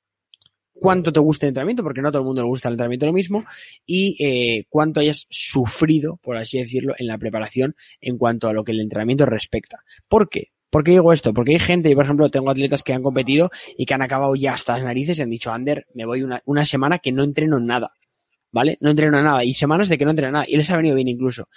Cuánto 0.73 1.11
te 1.11 1.19
gusta 1.19 1.47
el 1.47 1.49
entrenamiento, 1.49 1.83
porque 1.83 2.01
no 2.01 2.09
a 2.09 2.11
todo 2.11 2.21
el 2.21 2.27
mundo 2.27 2.43
le 2.43 2.47
gusta 2.47 2.69
el 2.69 2.73
entrenamiento 2.73 3.07
lo 3.07 3.13
mismo, 3.13 3.45
y 3.85 4.15
eh, 4.23 4.65
cuánto 4.69 4.99
hayas 4.99 5.25
sufrido, 5.29 6.17
por 6.17 6.37
así 6.37 6.59
decirlo, 6.59 6.93
en 6.99 7.07
la 7.07 7.17
preparación 7.17 7.75
en 7.99 8.17
cuanto 8.17 8.47
a 8.47 8.53
lo 8.53 8.63
que 8.63 8.73
el 8.73 8.81
entrenamiento 8.81 9.25
respecta. 9.25 9.83
¿Por 10.07 10.29
qué? 10.29 10.51
¿Por 10.69 10.83
qué 10.83 10.91
digo 10.91 11.13
esto? 11.13 11.33
Porque 11.33 11.53
hay 11.53 11.59
gente, 11.59 11.89
y 11.89 11.95
por 11.95 12.05
ejemplo, 12.05 12.29
tengo 12.29 12.51
atletas 12.51 12.83
que 12.83 12.93
han 12.93 13.01
competido 13.01 13.49
y 13.77 13.85
que 13.85 13.93
han 13.93 14.01
acabado 14.01 14.35
ya 14.35 14.53
hasta 14.53 14.73
las 14.73 14.83
narices 14.83 15.17
y 15.17 15.21
han 15.21 15.29
dicho, 15.29 15.51
Ander, 15.51 15.87
me 15.93 16.05
voy 16.05 16.23
una, 16.23 16.41
una 16.45 16.65
semana 16.65 16.99
que 16.99 17.11
no 17.11 17.23
entreno 17.23 17.59
nada. 17.59 17.93
¿Vale? 18.51 18.77
No 18.81 18.89
entreno 18.89 19.21
nada. 19.21 19.43
Y 19.43 19.53
semanas 19.53 19.89
de 19.89 19.97
que 19.97 20.05
no 20.05 20.11
entreno 20.11 20.31
nada. 20.31 20.45
Y 20.47 20.57
les 20.57 20.69
ha 20.71 20.77
venido 20.77 20.95
bien 20.95 21.07
incluso. 21.07 21.47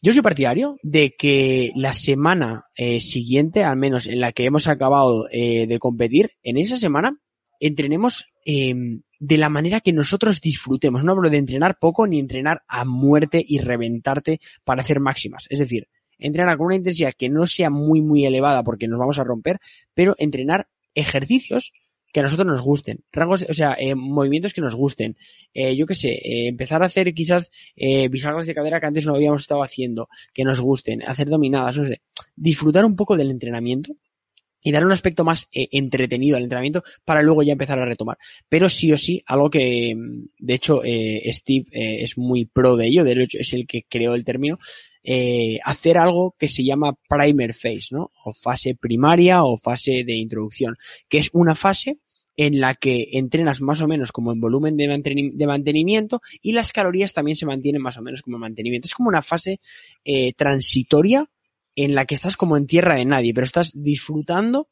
Yo 0.00 0.12
soy 0.12 0.22
partidario 0.22 0.76
de 0.82 1.14
que 1.18 1.72
la 1.74 1.92
semana 1.92 2.66
eh, 2.76 3.00
siguiente, 3.00 3.64
al 3.64 3.76
menos 3.76 4.06
en 4.06 4.20
la 4.20 4.30
que 4.30 4.44
hemos 4.44 4.68
acabado 4.68 5.28
eh, 5.32 5.66
de 5.66 5.78
competir, 5.80 6.30
en 6.42 6.56
esa 6.56 6.76
semana 6.76 7.18
entrenemos 7.58 8.26
em, 8.44 9.02
de 9.18 9.38
la 9.38 9.48
manera 9.48 9.80
que 9.80 9.92
nosotros 9.92 10.40
disfrutemos. 10.40 11.02
No 11.02 11.12
hablo 11.12 11.30
de 11.30 11.38
entrenar 11.38 11.78
poco 11.80 12.06
ni 12.06 12.20
entrenar 12.20 12.62
a 12.68 12.84
muerte 12.84 13.44
y 13.46 13.58
reventarte 13.58 14.38
para 14.62 14.82
hacer 14.82 15.00
máximas. 15.00 15.46
Es 15.50 15.58
decir, 15.58 15.88
entrenar 16.18 16.56
con 16.56 16.66
una 16.66 16.76
intensidad 16.76 17.12
que 17.16 17.28
no 17.28 17.46
sea 17.46 17.70
muy, 17.70 18.00
muy 18.00 18.24
elevada 18.24 18.62
porque 18.62 18.88
nos 18.88 18.98
vamos 18.98 19.18
a 19.18 19.24
romper, 19.24 19.58
pero 19.94 20.14
entrenar 20.18 20.68
ejercicios 20.94 21.72
que 22.12 22.20
a 22.20 22.22
nosotros 22.22 22.46
nos 22.46 22.62
gusten, 22.62 23.00
rangos, 23.12 23.44
o 23.48 23.54
sea, 23.54 23.76
eh, 23.78 23.94
movimientos 23.94 24.54
que 24.54 24.60
nos 24.60 24.74
gusten, 24.74 25.16
eh, 25.52 25.76
yo 25.76 25.86
qué 25.86 25.94
sé, 25.94 26.10
eh, 26.10 26.48
empezar 26.48 26.82
a 26.82 26.86
hacer 26.86 27.12
quizás 27.12 27.50
eh, 27.76 28.08
bisagras 28.08 28.46
de 28.46 28.54
cadera 28.54 28.80
que 28.80 28.86
antes 28.86 29.06
no 29.06 29.14
habíamos 29.14 29.42
estado 29.42 29.62
haciendo, 29.62 30.08
que 30.32 30.44
nos 30.44 30.60
gusten, 30.60 31.02
hacer 31.02 31.28
dominadas, 31.28 31.76
no 31.76 31.86
sé, 31.86 32.00
disfrutar 32.34 32.84
un 32.84 32.96
poco 32.96 33.16
del 33.16 33.30
entrenamiento 33.30 33.94
y 34.62 34.72
dar 34.72 34.84
un 34.84 34.92
aspecto 34.92 35.22
más 35.22 35.46
entretenido 35.52 36.36
al 36.36 36.42
entrenamiento 36.42 36.82
para 37.04 37.22
luego 37.22 37.44
ya 37.44 37.52
empezar 37.52 37.78
a 37.78 37.84
retomar. 37.84 38.18
Pero 38.48 38.68
sí 38.68 38.90
o 38.92 38.98
sí, 38.98 39.22
algo 39.24 39.48
que 39.48 39.94
de 40.36 40.54
hecho 40.54 40.82
Steve 40.84 41.66
es 41.72 42.18
muy 42.18 42.44
pro 42.44 42.76
de 42.76 42.88
ello, 42.88 43.04
de 43.04 43.22
hecho 43.22 43.38
es 43.38 43.52
el 43.52 43.68
que 43.68 43.84
creó 43.88 44.16
el 44.16 44.24
término, 44.24 44.58
hacer 45.64 45.98
algo 45.98 46.34
que 46.38 46.48
se 46.48 46.64
llama 46.64 46.96
primer 47.08 47.54
phase, 47.54 47.88
¿no? 47.90 48.12
O 48.24 48.32
fase 48.32 48.74
primaria 48.74 49.44
o 49.44 49.56
fase 49.56 50.04
de 50.04 50.16
introducción, 50.16 50.76
que 51.08 51.18
es 51.18 51.30
una 51.32 51.54
fase 51.54 51.98
en 52.36 52.60
la 52.60 52.74
que 52.74 53.08
entrenas 53.12 53.60
más 53.60 53.80
o 53.80 53.88
menos 53.88 54.12
como 54.12 54.32
en 54.32 54.40
volumen 54.40 54.76
de, 54.76 54.86
de, 55.32 55.46
mantenimiento 55.46 56.20
y 56.40 56.52
las 56.52 56.72
calorías 56.72 57.12
también 57.12 57.36
se 57.36 57.46
mantienen 57.46 57.82
más 57.82 57.98
o 57.98 58.02
menos 58.02 58.22
como 58.22 58.38
mantenimiento. 58.38 58.86
Es 58.86 58.94
como 58.94 59.08
una 59.08 59.22
fase 59.22 59.60
transitoria 60.36 61.28
en 61.78 61.94
la 61.94 62.06
que 62.06 62.16
estás 62.16 62.36
como 62.36 62.56
en 62.56 62.66
tierra 62.66 62.96
de 62.96 63.04
nadie, 63.04 63.32
pero 63.32 63.44
estás 63.44 63.70
disfrutando. 63.72 64.68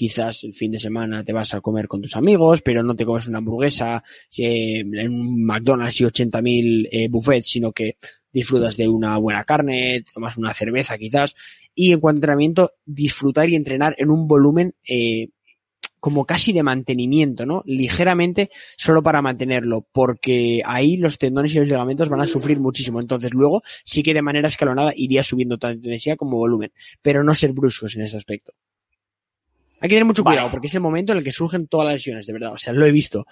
Quizás 0.00 0.44
el 0.44 0.54
fin 0.54 0.72
de 0.72 0.78
semana 0.78 1.22
te 1.22 1.34
vas 1.34 1.52
a 1.52 1.60
comer 1.60 1.86
con 1.86 2.00
tus 2.00 2.16
amigos, 2.16 2.62
pero 2.62 2.82
no 2.82 2.96
te 2.96 3.04
comes 3.04 3.26
una 3.26 3.36
hamburguesa 3.36 4.02
en 4.34 5.12
un 5.12 5.44
McDonald's 5.44 6.00
y 6.00 6.04
80.000 6.04 6.88
eh, 6.90 7.08
buffets, 7.10 7.50
sino 7.50 7.70
que 7.70 7.98
disfrutas 8.32 8.78
de 8.78 8.88
una 8.88 9.18
buena 9.18 9.44
carne, 9.44 10.02
tomas 10.10 10.38
una 10.38 10.54
cerveza 10.54 10.96
quizás. 10.96 11.34
Y 11.74 11.92
en 11.92 12.00
cuanto 12.00 12.16
a 12.16 12.20
entrenamiento, 12.20 12.72
disfrutar 12.86 13.50
y 13.50 13.56
entrenar 13.56 13.94
en 13.98 14.10
un 14.10 14.26
volumen 14.26 14.74
eh, 14.88 15.28
como 15.98 16.24
casi 16.24 16.54
de 16.54 16.62
mantenimiento, 16.62 17.44
¿no? 17.44 17.62
Ligeramente 17.66 18.48
solo 18.78 19.02
para 19.02 19.20
mantenerlo, 19.20 19.86
porque 19.92 20.62
ahí 20.64 20.96
los 20.96 21.18
tendones 21.18 21.54
y 21.54 21.58
los 21.58 21.68
ligamentos 21.68 22.08
van 22.08 22.22
a 22.22 22.26
sufrir 22.26 22.58
muchísimo. 22.58 23.00
Entonces 23.00 23.34
luego 23.34 23.62
sí 23.84 24.02
que 24.02 24.14
de 24.14 24.22
manera 24.22 24.48
escalonada 24.48 24.94
iría 24.96 25.22
subiendo 25.22 25.58
tanto 25.58 25.76
intensidad 25.76 26.16
como 26.16 26.38
volumen, 26.38 26.72
pero 27.02 27.22
no 27.22 27.34
ser 27.34 27.52
bruscos 27.52 27.96
en 27.96 28.00
ese 28.04 28.16
aspecto. 28.16 28.54
Hay 29.80 29.88
que 29.88 29.94
tener 29.94 30.04
mucho 30.04 30.22
cuidado 30.22 30.50
porque 30.50 30.66
es 30.66 30.74
el 30.74 30.80
momento 30.80 31.12
en 31.12 31.18
el 31.18 31.24
que 31.24 31.32
surgen 31.32 31.66
todas 31.66 31.86
las 31.86 31.94
lesiones, 31.94 32.26
de 32.26 32.32
verdad. 32.32 32.52
O 32.52 32.56
sea, 32.56 32.72
lo 32.72 32.84
he 32.84 32.92
visto. 32.92 33.24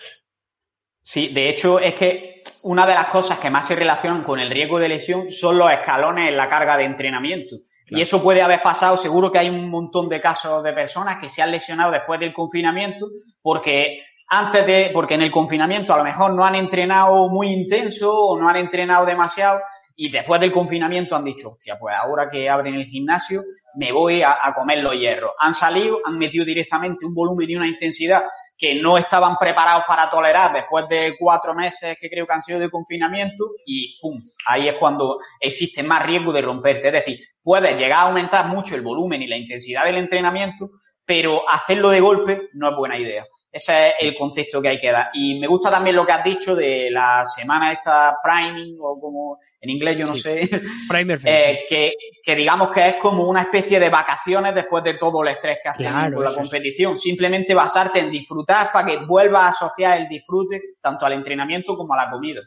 Sí, 1.03 1.29
de 1.29 1.49
hecho 1.49 1.79
es 1.79 1.95
que 1.95 2.43
una 2.63 2.87
de 2.87 2.95
las 2.95 3.09
cosas 3.09 3.39
que 3.39 3.51
más 3.51 3.67
se 3.67 3.77
relacionan 3.77 4.25
con 4.25 4.41
el 4.41 4.51
riesgo 4.51 4.79
de 4.79 4.89
lesión 4.89 5.31
son 5.31 5.59
los 5.59 5.71
escalones 5.71 6.29
en 6.29 6.37
la 6.37 6.49
carga 6.49 6.77
de 6.77 6.85
entrenamiento. 6.85 7.57
Y 7.91 8.03
eso 8.03 8.23
puede 8.23 8.43
haber 8.43 8.63
pasado, 8.63 8.99
seguro 8.99 9.33
que 9.33 9.39
hay 9.39 9.49
un 9.49 9.71
montón 9.71 10.11
de 10.11 10.21
casos 10.21 10.63
de 10.63 10.75
personas 10.75 11.19
que 11.19 11.31
se 11.31 11.41
han 11.41 11.51
lesionado 11.51 11.91
después 11.91 12.21
del 12.21 12.35
confinamiento 12.35 13.07
porque 13.41 14.03
antes 14.29 14.67
de, 14.67 14.91
porque 14.93 15.15
en 15.15 15.23
el 15.23 15.31
confinamiento 15.31 15.95
a 15.95 15.97
lo 15.97 16.05
mejor 16.05 16.35
no 16.35 16.45
han 16.45 16.55
entrenado 16.55 17.29
muy 17.31 17.49
intenso 17.49 18.15
o 18.15 18.39
no 18.39 18.47
han 18.47 18.57
entrenado 18.57 19.07
demasiado 19.07 19.61
y 19.97 20.11
después 20.11 20.41
del 20.41 20.53
confinamiento 20.53 21.17
han 21.17 21.25
dicho, 21.25 21.51
hostia, 21.51 21.79
pues 21.79 21.95
ahora 21.99 22.29
que 22.31 22.49
abren 22.49 22.75
el 22.75 22.85
gimnasio 22.85 23.41
me 23.75 23.93
voy 23.93 24.23
a, 24.23 24.37
comer 24.55 24.79
los 24.79 24.95
hierros. 24.95 25.33
Han 25.39 25.55
salido, 25.55 26.01
han 26.05 26.19
metido 26.19 26.45
directamente 26.45 27.05
un 27.05 27.15
volumen 27.15 27.49
y 27.51 27.57
una 27.57 27.67
intensidad 27.67 28.25
que 28.57 28.75
no 28.75 28.99
estaban 28.99 29.37
preparados 29.37 29.85
para 29.87 30.11
tolerar 30.11 30.53
después 30.53 30.89
de 30.89 31.15
cuatro 31.19 31.55
meses 31.55 31.97
que 32.01 32.11
creo 32.11 32.27
que 32.27 32.33
han 32.33 32.43
sido 32.43 32.59
de 32.59 32.71
confinamiento 32.71 33.45
y 33.65 33.99
¡pum! 34.01 34.21
Ahí 34.47 34.69
es 34.69 34.75
cuando 34.75 35.21
existe 35.41 35.83
más 35.83 36.05
riesgo 36.05 36.33
de 36.33 36.43
romperte. 36.43 36.89
Es 36.89 36.93
decir, 36.93 37.21
puedes 37.43 37.79
llegar 37.79 38.01
a 38.01 38.09
aumentar 38.09 38.47
mucho 38.47 38.75
el 38.75 38.83
volumen 38.83 39.23
y 39.23 39.29
la 39.29 39.37
intensidad 39.37 39.85
del 39.85 39.97
entrenamiento, 39.97 40.71
pero 41.05 41.49
hacerlo 41.49 41.91
de 41.91 42.01
golpe 42.01 42.49
no 42.55 42.71
es 42.71 42.77
buena 42.77 42.99
idea. 42.99 43.25
Ese 43.59 43.89
es 43.89 43.95
el 44.01 44.15
concepto 44.15 44.63
que 44.63 44.69
hay 44.69 44.79
que 44.79 44.93
dar. 44.93 45.11
Y 45.13 45.39
me 45.39 45.49
gusta 45.49 45.71
también 45.71 45.97
lo 45.97 46.07
que 46.07 46.13
has 46.13 46.25
dicho 46.25 46.55
de 46.55 46.91
la 46.91 47.25
semana 47.25 47.73
esta 47.73 48.17
priming 48.23 48.77
o 48.81 49.01
como 49.01 49.39
en 49.61 49.71
inglés 49.71 49.99
yo 49.99 50.05
no 50.07 50.15
sé, 50.15 50.49
Primer 50.89 51.19
eh, 51.25 51.65
que, 51.69 51.93
que, 52.23 52.37
digamos 52.37 52.71
que 52.71 52.91
es 52.91 52.97
como 52.97 53.29
una 53.29 53.43
especie 53.43 53.81
de 53.81 53.89
vacaciones 53.89 54.55
después 54.55 54.85
de 54.85 54.95
todo 54.95 55.23
el 55.23 55.31
estrés 55.31 55.59
que 55.61 55.69
has 55.69 55.77
tenido 55.77 56.15
con 56.15 56.25
la 56.25 56.35
competición. 56.35 56.97
Simplemente 56.97 57.55
basarte 57.55 57.99
en 57.99 58.11
disfrutar 58.11 58.71
para 58.73 58.87
que 58.87 58.97
vuelvas 59.05 59.43
a 59.43 59.49
asociar 59.49 60.01
el 60.01 60.09
disfrute 60.09 60.61
tanto 60.81 61.05
al 61.05 61.15
entrenamiento 61.15 61.77
como 61.77 61.95
a 61.95 62.05
la 62.05 62.11
comida. 62.11 62.43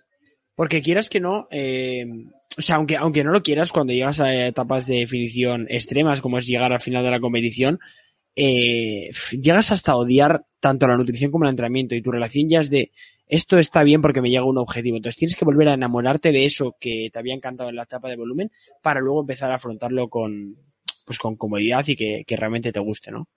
Porque 0.55 0.81
quieras 0.81 1.09
que 1.09 1.19
no, 1.19 1.47
eh, 1.51 2.05
o 2.57 2.61
sea, 2.61 2.77
aunque, 2.77 2.95
aunque 2.95 3.23
no 3.23 3.31
lo 3.31 3.41
quieras, 3.41 3.71
cuando 3.71 3.93
llegas 3.93 4.21
a 4.21 4.33
etapas 4.47 4.85
de 4.85 4.99
definición 4.99 5.65
extremas, 5.69 6.21
como 6.21 6.37
es 6.37 6.45
llegar 6.45 6.71
al 6.71 6.81
final 6.81 7.03
de 7.03 7.11
la 7.11 7.19
competición, 7.19 7.79
eh, 8.35 9.11
llegas 9.31 9.71
hasta 9.71 9.95
odiar 9.95 10.45
tanto 10.59 10.87
la 10.87 10.97
nutrición 10.97 11.31
como 11.31 11.45
el 11.45 11.51
entrenamiento 11.51 11.95
y 11.95 12.01
tu 12.01 12.11
relación 12.11 12.49
ya 12.49 12.61
es 12.61 12.69
de 12.69 12.91
esto 13.27 13.57
está 13.57 13.83
bien 13.83 14.01
porque 14.01 14.21
me 14.21 14.29
llega 14.29 14.43
un 14.43 14.57
objetivo. 14.57 14.97
Entonces 14.97 15.17
tienes 15.17 15.35
que 15.37 15.45
volver 15.45 15.69
a 15.69 15.73
enamorarte 15.73 16.33
de 16.33 16.45
eso 16.45 16.75
que 16.79 17.09
te 17.13 17.17
había 17.17 17.33
encantado 17.33 17.69
en 17.69 17.77
la 17.77 17.83
etapa 17.83 18.09
de 18.09 18.17
volumen 18.17 18.51
para 18.81 18.99
luego 18.99 19.21
empezar 19.21 19.51
a 19.51 19.55
afrontarlo 19.55 20.09
con, 20.09 20.57
pues 21.05 21.17
con 21.17 21.37
comodidad 21.37 21.87
y 21.87 21.95
que, 21.95 22.23
que 22.27 22.35
realmente 22.35 22.73
te 22.73 22.79
guste, 22.81 23.09
¿no? 23.09 23.29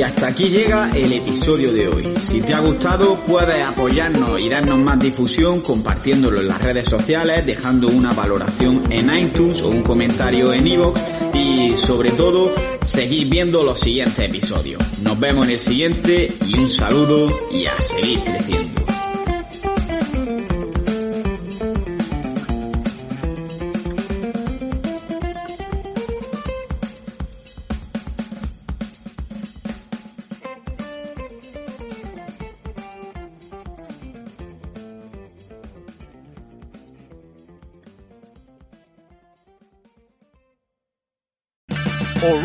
Y 0.00 0.02
hasta 0.02 0.28
aquí 0.28 0.48
llega 0.48 0.90
el 0.94 1.12
episodio 1.12 1.70
de 1.74 1.86
hoy. 1.86 2.14
Si 2.22 2.40
te 2.40 2.54
ha 2.54 2.60
gustado, 2.60 3.16
puedes 3.26 3.62
apoyarnos 3.62 4.40
y 4.40 4.48
darnos 4.48 4.78
más 4.78 4.98
difusión 4.98 5.60
compartiéndolo 5.60 6.40
en 6.40 6.48
las 6.48 6.58
redes 6.62 6.88
sociales, 6.88 7.44
dejando 7.44 7.88
una 7.88 8.10
valoración 8.14 8.82
en 8.90 9.14
iTunes 9.14 9.60
o 9.60 9.68
un 9.68 9.82
comentario 9.82 10.54
en 10.54 10.66
iVoox 10.66 10.98
y 11.34 11.76
sobre 11.76 12.12
todo, 12.12 12.50
seguir 12.80 13.28
viendo 13.28 13.62
los 13.62 13.78
siguientes 13.78 14.18
episodios. 14.20 14.82
Nos 15.02 15.20
vemos 15.20 15.44
en 15.44 15.52
el 15.52 15.58
siguiente 15.58 16.32
y 16.46 16.58
un 16.58 16.70
saludo 16.70 17.38
y 17.52 17.66
a 17.66 17.78
seguir 17.78 18.20
creciendo. 18.24 18.99